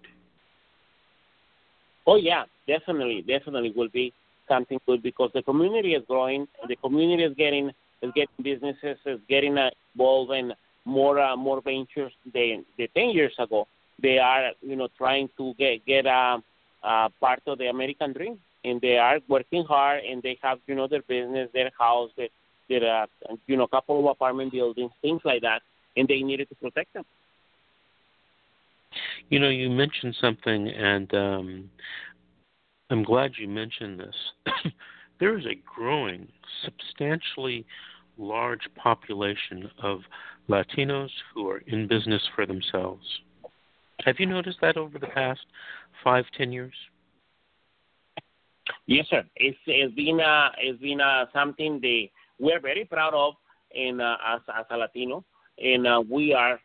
Oh 2.06 2.16
yeah, 2.16 2.44
definitely, 2.66 3.22
definitely 3.22 3.72
will 3.76 3.90
be 3.90 4.12
something 4.48 4.78
good 4.86 5.02
because 5.02 5.30
the 5.34 5.42
community 5.42 5.94
is 5.94 6.02
growing. 6.08 6.48
The 6.66 6.76
community 6.76 7.24
is 7.24 7.34
getting 7.36 7.70
is 8.00 8.12
getting 8.14 8.42
businesses, 8.42 8.96
is 9.04 9.20
getting 9.28 9.56
involved 9.94 10.32
in 10.32 10.52
more 10.84 11.20
uh, 11.20 11.36
more 11.36 11.60
ventures 11.60 12.12
than 12.32 12.64
the 12.78 12.88
ten 12.96 13.10
years 13.10 13.34
ago. 13.38 13.66
They 14.00 14.18
are 14.18 14.52
you 14.62 14.76
know 14.76 14.88
trying 14.96 15.28
to 15.36 15.52
get 15.58 15.84
get 15.84 16.06
a, 16.06 16.38
a 16.82 17.10
part 17.20 17.42
of 17.46 17.58
the 17.58 17.66
American 17.66 18.12
dream, 18.14 18.38
and 18.68 18.80
they 18.80 18.96
are 18.96 19.18
working 19.28 19.64
hard, 19.64 20.04
and 20.04 20.22
they 20.22 20.38
have 20.42 20.58
you 20.66 20.74
know 20.74 20.88
their 20.88 21.02
business, 21.02 21.48
their 21.52 21.70
house, 21.78 22.10
their, 22.16 22.28
their 22.68 23.02
uh, 23.02 23.06
you 23.46 23.56
know 23.56 23.66
couple 23.66 23.98
of 23.98 24.04
apartment 24.06 24.52
buildings, 24.52 24.90
things 25.02 25.20
like 25.24 25.42
that, 25.42 25.62
and 25.96 26.06
they 26.08 26.20
needed 26.20 26.48
to 26.48 26.54
protect 26.56 26.92
them. 26.94 27.04
You 29.28 29.40
know, 29.40 29.48
you 29.48 29.68
mentioned 29.68 30.16
something, 30.20 30.68
and 30.68 31.14
um, 31.14 31.70
I'm 32.90 33.02
glad 33.02 33.32
you 33.38 33.48
mentioned 33.48 34.00
this. 34.00 34.14
there 35.20 35.36
is 35.36 35.44
a 35.44 35.60
growing, 35.74 36.28
substantially 36.64 37.66
large 38.16 38.66
population 38.74 39.70
of 39.82 40.00
Latinos 40.48 41.10
who 41.34 41.48
are 41.48 41.62
in 41.66 41.86
business 41.86 42.22
for 42.34 42.46
themselves. 42.46 43.04
Have 44.04 44.16
you 44.18 44.26
noticed 44.26 44.58
that 44.62 44.76
over 44.76 44.98
the 44.98 45.08
past 45.08 45.40
five, 46.02 46.24
ten 46.36 46.52
years? 46.52 46.74
Yes, 48.86 49.06
sir. 49.08 49.24
It's, 49.36 49.58
it's 49.66 49.94
been 49.94 50.20
uh, 50.20 50.50
it's 50.58 50.80
been 50.80 51.00
uh, 51.00 51.26
something 51.32 51.80
they 51.80 52.10
we're 52.38 52.60
very 52.60 52.84
proud 52.84 53.14
of, 53.14 53.34
in 53.72 54.00
uh, 54.00 54.16
as 54.26 54.40
as 54.56 54.66
a 54.70 54.76
Latino, 54.76 55.24
and 55.58 55.86
uh, 55.86 56.02
we 56.08 56.32
are 56.32 56.58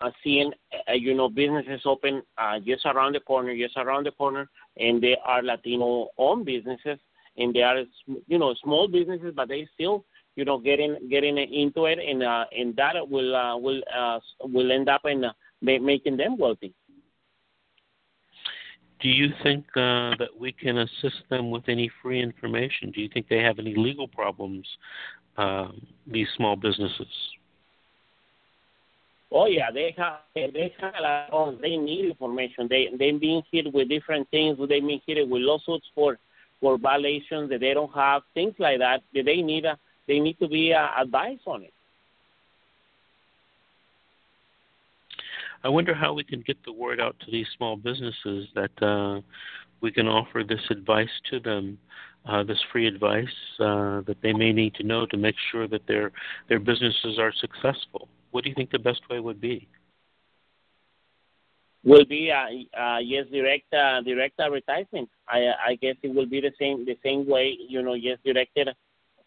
uh, 0.00 0.10
seeing 0.22 0.52
uh, 0.88 0.92
you 0.92 1.14
know 1.14 1.28
businesses 1.28 1.82
open 1.84 2.22
uh, 2.38 2.58
just 2.64 2.86
around 2.86 3.14
the 3.14 3.20
corner, 3.20 3.56
just 3.56 3.76
around 3.76 4.06
the 4.06 4.12
corner, 4.12 4.48
and 4.76 5.02
they 5.02 5.16
are 5.24 5.42
Latino-owned 5.42 6.44
businesses, 6.44 6.98
and 7.36 7.54
they 7.54 7.62
are 7.62 7.82
you 8.26 8.38
know 8.38 8.54
small 8.62 8.88
businesses, 8.88 9.32
but 9.34 9.48
they 9.48 9.66
still 9.74 10.04
you 10.36 10.44
know 10.44 10.58
getting 10.58 10.96
getting 11.10 11.38
into 11.38 11.86
it, 11.86 11.98
and 11.98 12.22
uh, 12.22 12.44
and 12.56 12.76
that 12.76 12.94
will 13.08 13.34
uh, 13.34 13.56
will 13.56 13.82
uh, 13.96 14.18
will 14.42 14.72
end 14.72 14.88
up 14.88 15.02
in 15.04 15.24
uh, 15.24 15.32
making 15.60 16.16
them 16.16 16.36
wealthy. 16.36 16.74
Do 19.04 19.10
you 19.10 19.28
think 19.42 19.66
uh, 19.76 20.16
that 20.18 20.30
we 20.40 20.50
can 20.50 20.78
assist 20.78 21.28
them 21.28 21.50
with 21.50 21.64
any 21.68 21.90
free 22.02 22.22
information? 22.22 22.90
Do 22.90 23.02
you 23.02 23.10
think 23.12 23.28
they 23.28 23.40
have 23.40 23.58
any 23.58 23.74
legal 23.76 24.08
problems? 24.08 24.66
Uh, 25.36 25.68
these 26.06 26.26
small 26.38 26.56
businesses. 26.56 27.06
Oh 29.30 29.44
yeah, 29.44 29.70
they 29.70 29.94
have 29.98 30.20
they 30.34 30.72
have 30.80 30.94
a 30.98 31.02
lot 31.02 31.28
of 31.30 31.60
they 31.60 31.76
need 31.76 32.06
information. 32.06 32.66
They 32.70 32.88
they've 32.98 33.20
been 33.20 33.42
hit 33.52 33.70
with 33.74 33.90
different 33.90 34.26
things. 34.30 34.56
They've 34.58 34.68
been 34.80 35.00
hit 35.06 35.28
with 35.28 35.42
lawsuits 35.42 35.86
for 35.94 36.16
for 36.60 36.78
violations 36.78 37.50
that 37.50 37.60
they 37.60 37.74
don't 37.74 37.92
have, 37.94 38.22
things 38.32 38.54
like 38.58 38.78
that. 38.78 39.02
They 39.12 39.42
need 39.42 39.66
a, 39.66 39.76
they 40.08 40.18
need 40.18 40.38
to 40.38 40.48
be 40.48 40.72
uh, 40.72 40.86
advised 40.98 41.42
on 41.46 41.64
it. 41.64 41.73
I 45.64 45.68
wonder 45.68 45.94
how 45.94 46.12
we 46.12 46.24
can 46.24 46.42
get 46.42 46.58
the 46.64 46.72
word 46.72 47.00
out 47.00 47.16
to 47.20 47.30
these 47.30 47.46
small 47.56 47.76
businesses 47.76 48.48
that 48.54 48.82
uh, 48.82 49.20
we 49.80 49.90
can 49.90 50.06
offer 50.06 50.42
this 50.46 50.60
advice 50.70 51.08
to 51.30 51.40
them, 51.40 51.78
uh, 52.26 52.44
this 52.44 52.60
free 52.70 52.86
advice 52.86 53.26
uh, 53.58 54.02
that 54.02 54.18
they 54.22 54.32
may 54.32 54.52
need 54.52 54.74
to 54.74 54.82
know 54.82 55.06
to 55.06 55.16
make 55.16 55.36
sure 55.50 55.66
that 55.66 55.86
their 55.86 56.12
their 56.48 56.60
businesses 56.60 57.18
are 57.18 57.32
successful 57.40 58.08
what 58.34 58.42
do 58.42 58.50
you 58.50 58.56
think 58.56 58.72
the 58.72 58.80
best 58.80 59.08
way 59.08 59.20
would 59.20 59.40
be? 59.40 59.68
Will 61.84 62.04
be 62.04 62.32
uh, 62.32 62.80
uh, 62.80 62.98
yes, 62.98 63.26
direct 63.30 63.72
uh, 63.72 64.00
direct 64.00 64.40
advertisement. 64.40 65.08
I 65.28 65.52
I 65.68 65.78
guess 65.80 65.94
it 66.02 66.12
will 66.12 66.26
be 66.26 66.40
the 66.40 66.50
same 66.58 66.84
the 66.84 66.98
same 67.04 67.28
way 67.28 67.56
you 67.68 67.80
know 67.80 67.94
yes 67.94 68.18
directed 68.24 68.70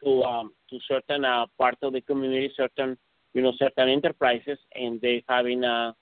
to 0.04 0.24
um, 0.24 0.52
to 0.70 0.80
certain 0.90 1.24
uh, 1.24 1.46
part 1.58 1.78
of 1.84 1.94
the 1.94 2.02
community, 2.02 2.52
certain 2.58 2.98
you 3.34 3.42
know 3.42 3.54
certain 3.58 3.88
enterprises, 3.88 4.60
and 4.76 5.00
they 5.00 5.24
having 5.30 5.64
uh, 5.64 5.94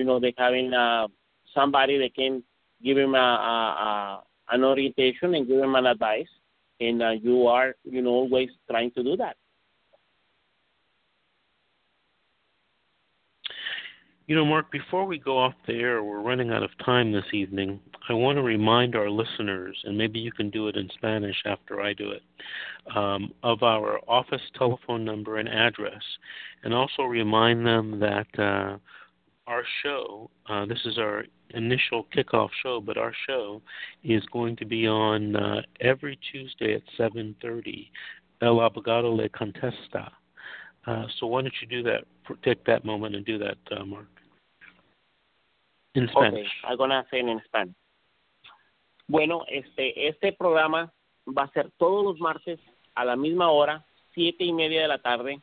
you 0.00 0.06
know 0.06 0.18
they 0.18 0.32
having 0.38 0.72
uh, 0.72 1.06
somebody 1.54 1.98
that 1.98 2.14
can 2.14 2.42
give 2.82 2.96
him 2.96 3.14
a, 3.14 3.18
a, 3.18 3.54
a 3.86 4.54
an 4.54 4.64
orientation 4.64 5.34
and 5.34 5.46
give 5.46 5.58
him 5.58 5.74
an 5.74 5.86
advice, 5.86 6.32
and 6.80 7.02
uh, 7.02 7.10
you 7.10 7.46
are 7.46 7.74
you 7.84 8.00
know 8.00 8.10
always 8.10 8.48
trying 8.70 8.90
to 8.92 9.02
do 9.02 9.16
that. 9.16 9.36
You 14.26 14.36
know, 14.36 14.44
Mark, 14.44 14.70
before 14.70 15.06
we 15.06 15.18
go 15.18 15.36
off 15.36 15.54
the 15.66 15.74
air, 15.74 16.04
we're 16.04 16.22
running 16.22 16.50
out 16.50 16.62
of 16.62 16.70
time 16.86 17.10
this 17.10 17.24
evening. 17.32 17.80
I 18.08 18.12
want 18.12 18.36
to 18.36 18.42
remind 18.42 18.94
our 18.94 19.10
listeners, 19.10 19.76
and 19.84 19.98
maybe 19.98 20.20
you 20.20 20.30
can 20.30 20.50
do 20.50 20.68
it 20.68 20.76
in 20.76 20.88
Spanish 20.94 21.34
after 21.44 21.80
I 21.80 21.92
do 21.92 22.12
it, 22.12 22.22
um, 22.96 23.32
of 23.42 23.64
our 23.64 23.98
office 24.08 24.40
telephone 24.56 25.04
number 25.04 25.38
and 25.38 25.48
address, 25.48 26.02
and 26.62 26.72
also 26.72 27.02
remind 27.02 27.66
them 27.66 27.98
that 27.98 28.38
uh, 28.38 28.78
our 29.50 29.64
show, 29.82 30.30
uh, 30.48 30.64
this 30.64 30.78
is 30.84 30.96
our 30.96 31.24
initial 31.50 32.06
kickoff 32.16 32.50
show, 32.62 32.80
but 32.80 32.96
our 32.96 33.12
show 33.26 33.60
is 34.04 34.22
going 34.32 34.54
to 34.56 34.64
be 34.64 34.86
on 34.86 35.34
uh, 35.34 35.60
every 35.80 36.18
Tuesday 36.30 36.74
at 36.74 36.82
7.30, 36.98 37.88
El 38.42 38.56
Abogado 38.58 39.14
Le 39.14 39.28
Contesta. 39.28 40.08
Uh, 40.86 41.04
so 41.18 41.26
why 41.26 41.42
don't 41.42 41.52
you 41.60 41.66
do 41.66 41.82
that, 41.82 42.04
take 42.44 42.64
that 42.64 42.84
moment 42.84 43.16
and 43.16 43.26
do 43.26 43.38
that, 43.38 43.58
uh, 43.76 43.84
Mark? 43.84 44.06
In 45.96 46.08
Spanish. 46.12 46.46
Okay, 46.46 46.48
I'm 46.70 46.78
gonna 46.78 47.04
say 47.10 47.18
in 47.18 47.40
Spanish. 47.46 47.74
Bueno, 49.08 49.44
este, 49.48 50.06
este 50.06 50.32
programa 50.32 50.92
va 51.26 51.42
a 51.42 51.50
ser 51.52 51.68
todos 51.78 52.04
los 52.04 52.20
martes 52.20 52.60
a 52.94 53.04
la 53.04 53.16
misma 53.16 53.50
hora, 53.50 53.84
siete 54.14 54.44
y 54.44 54.52
media 54.52 54.82
de 54.82 54.88
la 54.88 54.98
tarde, 54.98 55.40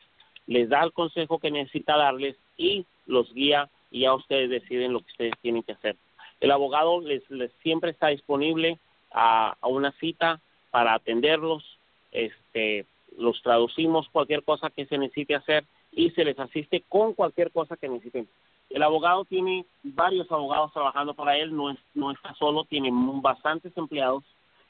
les 0.49 0.69
da 0.69 0.83
el 0.83 0.93
consejo 0.93 1.39
que 1.39 1.51
necesita 1.51 1.97
darles 1.97 2.35
y 2.57 2.85
los 3.07 3.33
guía 3.33 3.69
y 3.91 4.01
ya 4.01 4.15
ustedes 4.15 4.51
deciden 4.51 4.93
lo 4.93 5.01
que 5.01 5.13
ustedes 5.13 5.35
tienen 5.43 5.63
que 5.63 5.73
hacer. 5.73 5.97
El 6.41 6.51
abogado 6.51 7.01
les, 7.01 7.23
siempre 7.63 7.91
está 7.91 8.09
disponible 8.09 8.79
a, 9.13 9.57
una 9.63 9.93
cita 9.93 10.41
para 10.71 10.95
atenderlos, 10.95 11.78
este, 12.13 12.87
los 13.17 13.41
traducimos 13.43 14.09
cualquier 14.11 14.43
cosa 14.43 14.71
que 14.71 14.87
se 14.87 14.99
necesite 14.99 15.35
hacer 15.35 15.65
y 15.93 16.11
se 16.11 16.25
les 16.25 16.39
asiste 16.39 16.85
con 16.89 17.15
cualquier 17.15 17.51
cosa 17.51 17.77
que 17.77 17.89
necesiten. 17.89 18.29
El 18.71 18.83
abogado 18.83 19.25
tiene 19.25 19.65
varios 19.83 20.31
abogados 20.31 20.73
trabajando 20.73 21.15
para 21.15 21.37
él, 21.37 21.57
no, 21.57 21.71
es, 21.71 21.79
no 21.95 22.11
está 22.11 22.35
solo, 22.35 22.65
tiene 22.65 22.91
bastantes 22.93 23.77
empleados 23.77 24.25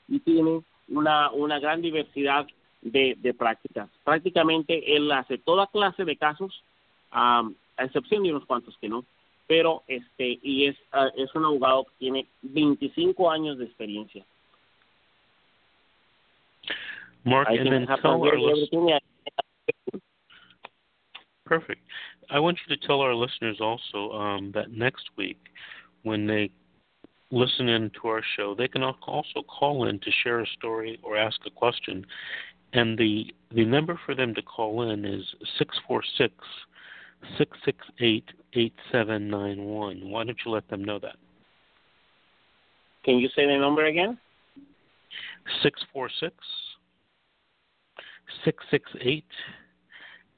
y 0.07 0.21
tiene 0.21 0.63
una, 0.89 1.31
una 1.33 1.59
gran 1.59 1.83
diversidad 1.83 2.47
de, 2.81 3.17
de 3.19 3.35
prácticas. 3.35 3.89
Prácticamente 4.05 4.97
él 4.97 5.11
hace 5.11 5.39
toda 5.39 5.67
clase 5.67 6.05
de 6.05 6.17
casos, 6.17 6.63
a 7.11 7.49
excepción 7.79 8.23
de 8.23 8.31
unos 8.31 8.47
cuantos 8.47 8.77
que 8.79 8.89
no, 8.89 9.05
pero 9.47 9.83
este 9.89 10.39
y 10.43 10.67
es 10.67 10.77
uh, 10.93 11.11
es 11.17 11.35
un 11.35 11.45
abogado 11.45 11.85
que 11.85 11.93
tiene 11.99 12.27
25 12.43 13.31
años 13.31 13.59
de 13.59 13.65
experiencia. 13.65 14.25
Mark, 17.29 17.49
and 17.51 17.73
then 17.73 17.87
tell 18.03 18.23
our 18.25 18.39
listeners. 18.39 19.01
Perfect. 21.45 21.81
I 22.31 22.39
want 22.39 22.59
you 22.67 22.77
to 22.77 22.87
tell 22.87 23.01
our 23.01 23.15
listeners 23.15 23.59
also 23.61 24.13
um, 24.13 24.53
that 24.55 24.71
next 24.71 25.05
week, 25.17 25.39
when 26.03 26.27
they 26.27 26.51
listen 27.31 27.69
in 27.69 27.91
to 28.01 28.09
our 28.09 28.23
show, 28.37 28.55
they 28.55 28.69
can 28.69 28.83
also 28.83 29.43
call 29.49 29.89
in 29.89 29.99
to 30.01 30.11
share 30.23 30.41
a 30.41 30.47
story 30.59 30.99
or 31.03 31.17
ask 31.17 31.39
a 31.47 31.51
question 31.51 32.05
and 32.73 32.99
the 32.99 33.27
the 33.55 33.65
number 33.65 33.99
for 34.05 34.15
them 34.15 34.35
to 34.35 34.43
call 34.43 34.91
in 34.91 35.05
is 35.05 35.23
six 35.59 35.77
four 35.87 36.03
six 36.17 36.35
six 37.37 37.57
six 37.65 37.79
eight 38.01 38.25
eight 38.55 38.75
seven 38.93 39.29
nine 39.29 39.65
one. 39.65 40.11
Why 40.11 40.25
don't 40.25 40.39
you 40.45 40.53
let 40.53 40.69
them 40.69 40.85
know 40.85 40.99
that? 41.01 41.17
Can 43.05 43.19
you 43.19 43.29
say 43.35 43.47
the 43.47 43.57
number 43.57 43.87
again? 43.87 44.19
646 45.63 46.35
668 48.45 49.27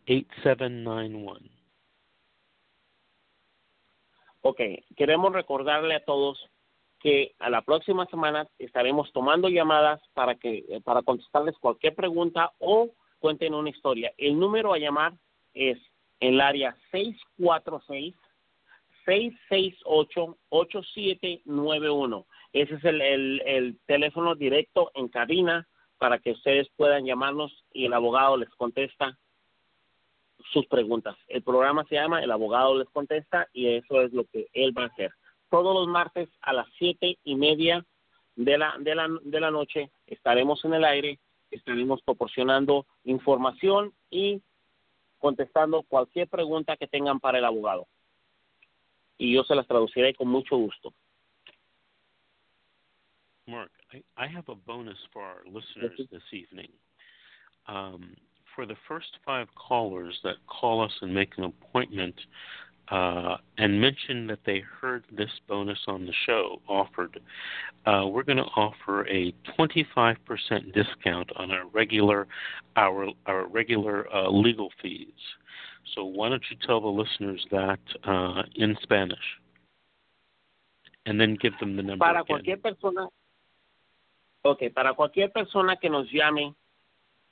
8791. 0.07 1.41
Ok, 4.43 4.61
queremos 4.97 5.33
recordarle 5.33 5.95
a 5.95 6.05
todos 6.05 6.39
que 6.99 7.35
a 7.39 7.51
la 7.51 7.63
próxima 7.63 8.07
semana 8.07 8.47
estaremos 8.59 9.13
tomando 9.13 9.49
llamadas 9.49 10.01
para 10.15 10.35
que 10.35 10.81
para 10.85 11.03
contestarles 11.03 11.57
cualquier 11.59 11.95
pregunta 11.95 12.53
o 12.59 12.91
cuenten 13.19 13.55
una 13.55 13.71
historia. 13.71 14.13
El 14.19 14.39
número 14.39 14.73
a 14.73 14.79
llamar 14.79 15.13
es 15.55 15.79
el 16.21 16.41
área 16.41 16.77
646 16.91 18.15
668 19.05 20.39
8791. 20.51 22.27
Ese 22.53 22.75
es 22.75 22.85
el, 22.85 23.01
el, 23.01 23.43
el 23.47 23.79
teléfono 23.87 24.35
directo 24.35 24.91
en 24.95 25.09
cabina 25.09 25.67
para 26.01 26.19
que 26.19 26.33
ustedes 26.33 26.67
puedan 26.79 27.05
llamarnos 27.05 27.53
y 27.75 27.85
el 27.85 27.93
abogado 27.93 28.39
les 28.39 28.49
contesta 28.57 29.19
sus 30.51 30.67
preguntas. 30.67 31.15
El 31.29 31.43
programa 31.43 31.85
se 31.85 31.97
llama 31.97 32.23
El 32.25 32.31
abogado 32.31 32.79
les 32.79 32.89
contesta 32.89 33.47
y 33.53 33.67
eso 33.67 34.01
es 34.01 34.11
lo 34.15 34.25
que 34.25 34.49
él 34.55 34.77
va 34.77 34.85
a 34.85 34.87
hacer. 34.87 35.13
Todos 35.51 35.75
los 35.75 35.87
martes 35.89 36.31
a 36.41 36.55
las 36.55 36.67
siete 36.79 37.19
y 37.23 37.35
media 37.35 37.85
de 38.35 38.57
la, 38.57 38.77
de 38.79 38.95
la, 38.95 39.09
de 39.23 39.41
la 39.41 39.51
noche 39.51 39.91
estaremos 40.07 40.65
en 40.65 40.73
el 40.73 40.85
aire, 40.85 41.19
estaremos 41.51 42.01
proporcionando 42.01 42.87
información 43.05 43.93
y 44.09 44.41
contestando 45.19 45.83
cualquier 45.83 46.29
pregunta 46.29 46.79
que 46.79 46.87
tengan 46.87 47.21
para 47.21 47.37
el 47.37 47.45
abogado. 47.45 47.87
Y 49.19 49.35
yo 49.35 49.45
se 49.45 49.55
las 49.55 49.67
traduciré 49.67 50.15
con 50.15 50.29
mucho 50.29 50.57
gusto. 50.57 50.95
Mark, 53.45 53.71
I, 53.93 54.25
I 54.25 54.27
have 54.27 54.49
a 54.49 54.55
bonus 54.55 54.99
for 55.13 55.23
our 55.23 55.43
listeners 55.47 56.01
this 56.11 56.23
evening. 56.33 56.69
Um, 57.67 58.15
for 58.55 58.67
the 58.67 58.77
first 58.89 59.09
five 59.25 59.47
callers 59.55 60.19
that 60.25 60.37
call 60.47 60.83
us 60.85 60.93
and 61.03 61.15
make 61.15 61.33
an 61.39 61.45
appointment 61.45 62.15
uh, 62.89 63.37
and 63.59 63.81
mention 63.81 64.27
that 64.27 64.41
they 64.45 64.63
heard 64.81 65.05
this 65.17 65.31
bonus 65.49 65.79
on 65.87 66.05
the 66.07 66.13
show 66.27 66.61
offered, 66.69 67.21
uh, 67.87 68.07
we're 68.07 68.25
going 68.25 68.39
to 68.39 68.45
offer 68.57 69.07
a 69.07 69.33
25% 69.59 70.17
discount 70.75 71.31
on 71.37 71.53
our 71.53 71.67
regular 71.73 72.27
our 72.77 73.09
our 73.27 73.47
regular 73.47 74.13
uh, 74.13 74.29
legal 74.29 74.71
fees. 74.83 75.09
So 75.95 76.05
why 76.05 76.29
don't 76.29 76.43
you 76.51 76.57
tell 76.67 76.81
the 76.81 76.89
listeners 76.89 77.45
that 77.51 77.81
uh, 78.05 78.43
in 78.57 78.77
Spanish, 78.83 79.19
and 81.07 81.21
then 81.21 81.37
give 81.41 81.53
them 81.61 81.77
the 81.77 81.83
number. 81.83 82.05
Para 82.05 82.23
again. 82.23 82.27
cualquier 82.27 82.57
persona, 82.57 83.09
okay, 84.43 84.71
para 84.71 84.95
cualquier 84.95 85.31
persona 85.31 85.77
que 85.77 85.91
nos 85.91 86.11
llame 86.11 86.55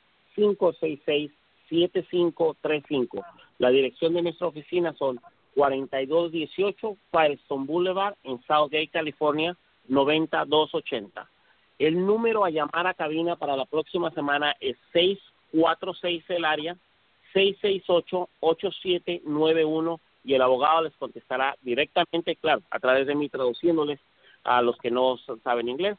566-7535. 1.71 3.25
La 3.59 3.71
dirección 3.71 4.15
de 4.15 4.23
nuestra 4.23 4.47
oficina 4.47 4.95
son 4.95 5.21
4218 5.55 6.97
Firestone 7.11 7.67
Boulevard 7.67 8.15
en 8.25 8.41
Southgate, 8.47 8.89
California, 8.89 9.57
90280. 9.89 11.29
El 11.79 12.05
número 12.05 12.45
a 12.45 12.51
llamar 12.51 12.87
a 12.87 12.95
cabina 12.95 13.37
para 13.37 13.57
la 13.57 13.65
próxima 13.65 14.11
semana 14.11 14.55
es 14.61 14.77
646 14.93 16.25
el 16.29 16.45
área 16.45 16.77
668-8791 17.35 20.01
y 20.25 20.35
el 20.35 20.43
abogado 20.43 20.83
les 20.83 20.95
contestará 20.97 21.57
directamente, 21.63 22.35
claro, 22.37 22.63
a 22.71 22.79
través 22.79 23.07
de 23.07 23.15
mí 23.15 23.29
traduciéndoles 23.29 23.99
a 24.45 24.63
los 24.63 24.79
que 24.79 24.91
no 24.91 25.19
saben 25.43 25.69
inglés. 25.69 25.99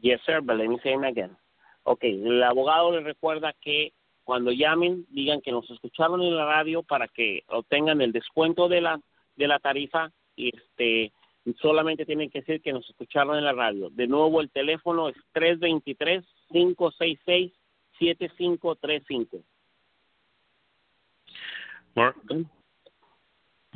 Yes, 0.00 0.20
sir, 0.24 0.40
but 0.40 0.56
let 0.56 0.68
me 0.68 0.78
say 0.82 0.94
it 0.94 1.04
again. 1.04 1.36
Ok, 1.84 2.04
el 2.04 2.42
abogado 2.42 2.92
le 2.92 3.00
recuerda 3.00 3.52
que 3.60 3.92
cuando 4.24 4.52
llamen 4.52 5.04
digan 5.10 5.42
que 5.42 5.52
nos 5.52 5.70
escucharon 5.70 6.22
en 6.22 6.34
la 6.34 6.46
radio 6.46 6.82
para 6.82 7.08
que 7.08 7.42
obtengan 7.48 8.00
el 8.00 8.12
descuento 8.12 8.68
de 8.68 8.80
la 8.80 9.00
de 9.36 9.46
la 9.46 9.58
tarifa 9.58 10.10
y 10.34 10.50
este 10.56 11.12
solamente 11.60 12.06
tienen 12.06 12.30
que 12.30 12.40
decir 12.40 12.62
que 12.62 12.72
nos 12.72 12.88
escucharon 12.88 13.36
en 13.36 13.44
la 13.44 13.52
radio. 13.52 13.90
De 13.90 14.06
nuevo 14.06 14.40
el 14.40 14.50
teléfono 14.50 15.10
es 15.10 15.16
323 15.32 16.24
566 16.48 17.52
7535. 17.98 19.44
Mark, 21.94 22.16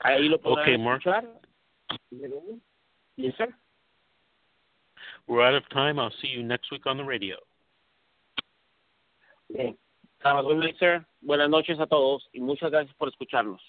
ahí 0.00 0.28
lo 0.28 0.38
podrán 0.38 0.62
okay, 0.62 0.76
Mark. 0.76 1.00
escuchar. 1.00 1.24
Yes 3.16 3.34
sir. 3.36 3.54
We're 5.26 5.42
out 5.42 5.54
of 5.54 5.68
time. 5.70 5.98
I'll 5.98 6.12
see 6.20 6.28
you 6.28 6.42
next 6.42 6.70
week 6.70 6.86
on 6.86 6.96
the 6.96 7.04
radio. 7.04 7.36
Bien. 9.52 9.76
Buenas 11.20 11.48
noches 11.48 11.78
a 11.80 11.86
todos 11.86 12.28
y 12.32 12.40
muchas 12.40 12.70
gracias 12.70 12.96
por 12.96 13.08
escucharnos. 13.08 13.60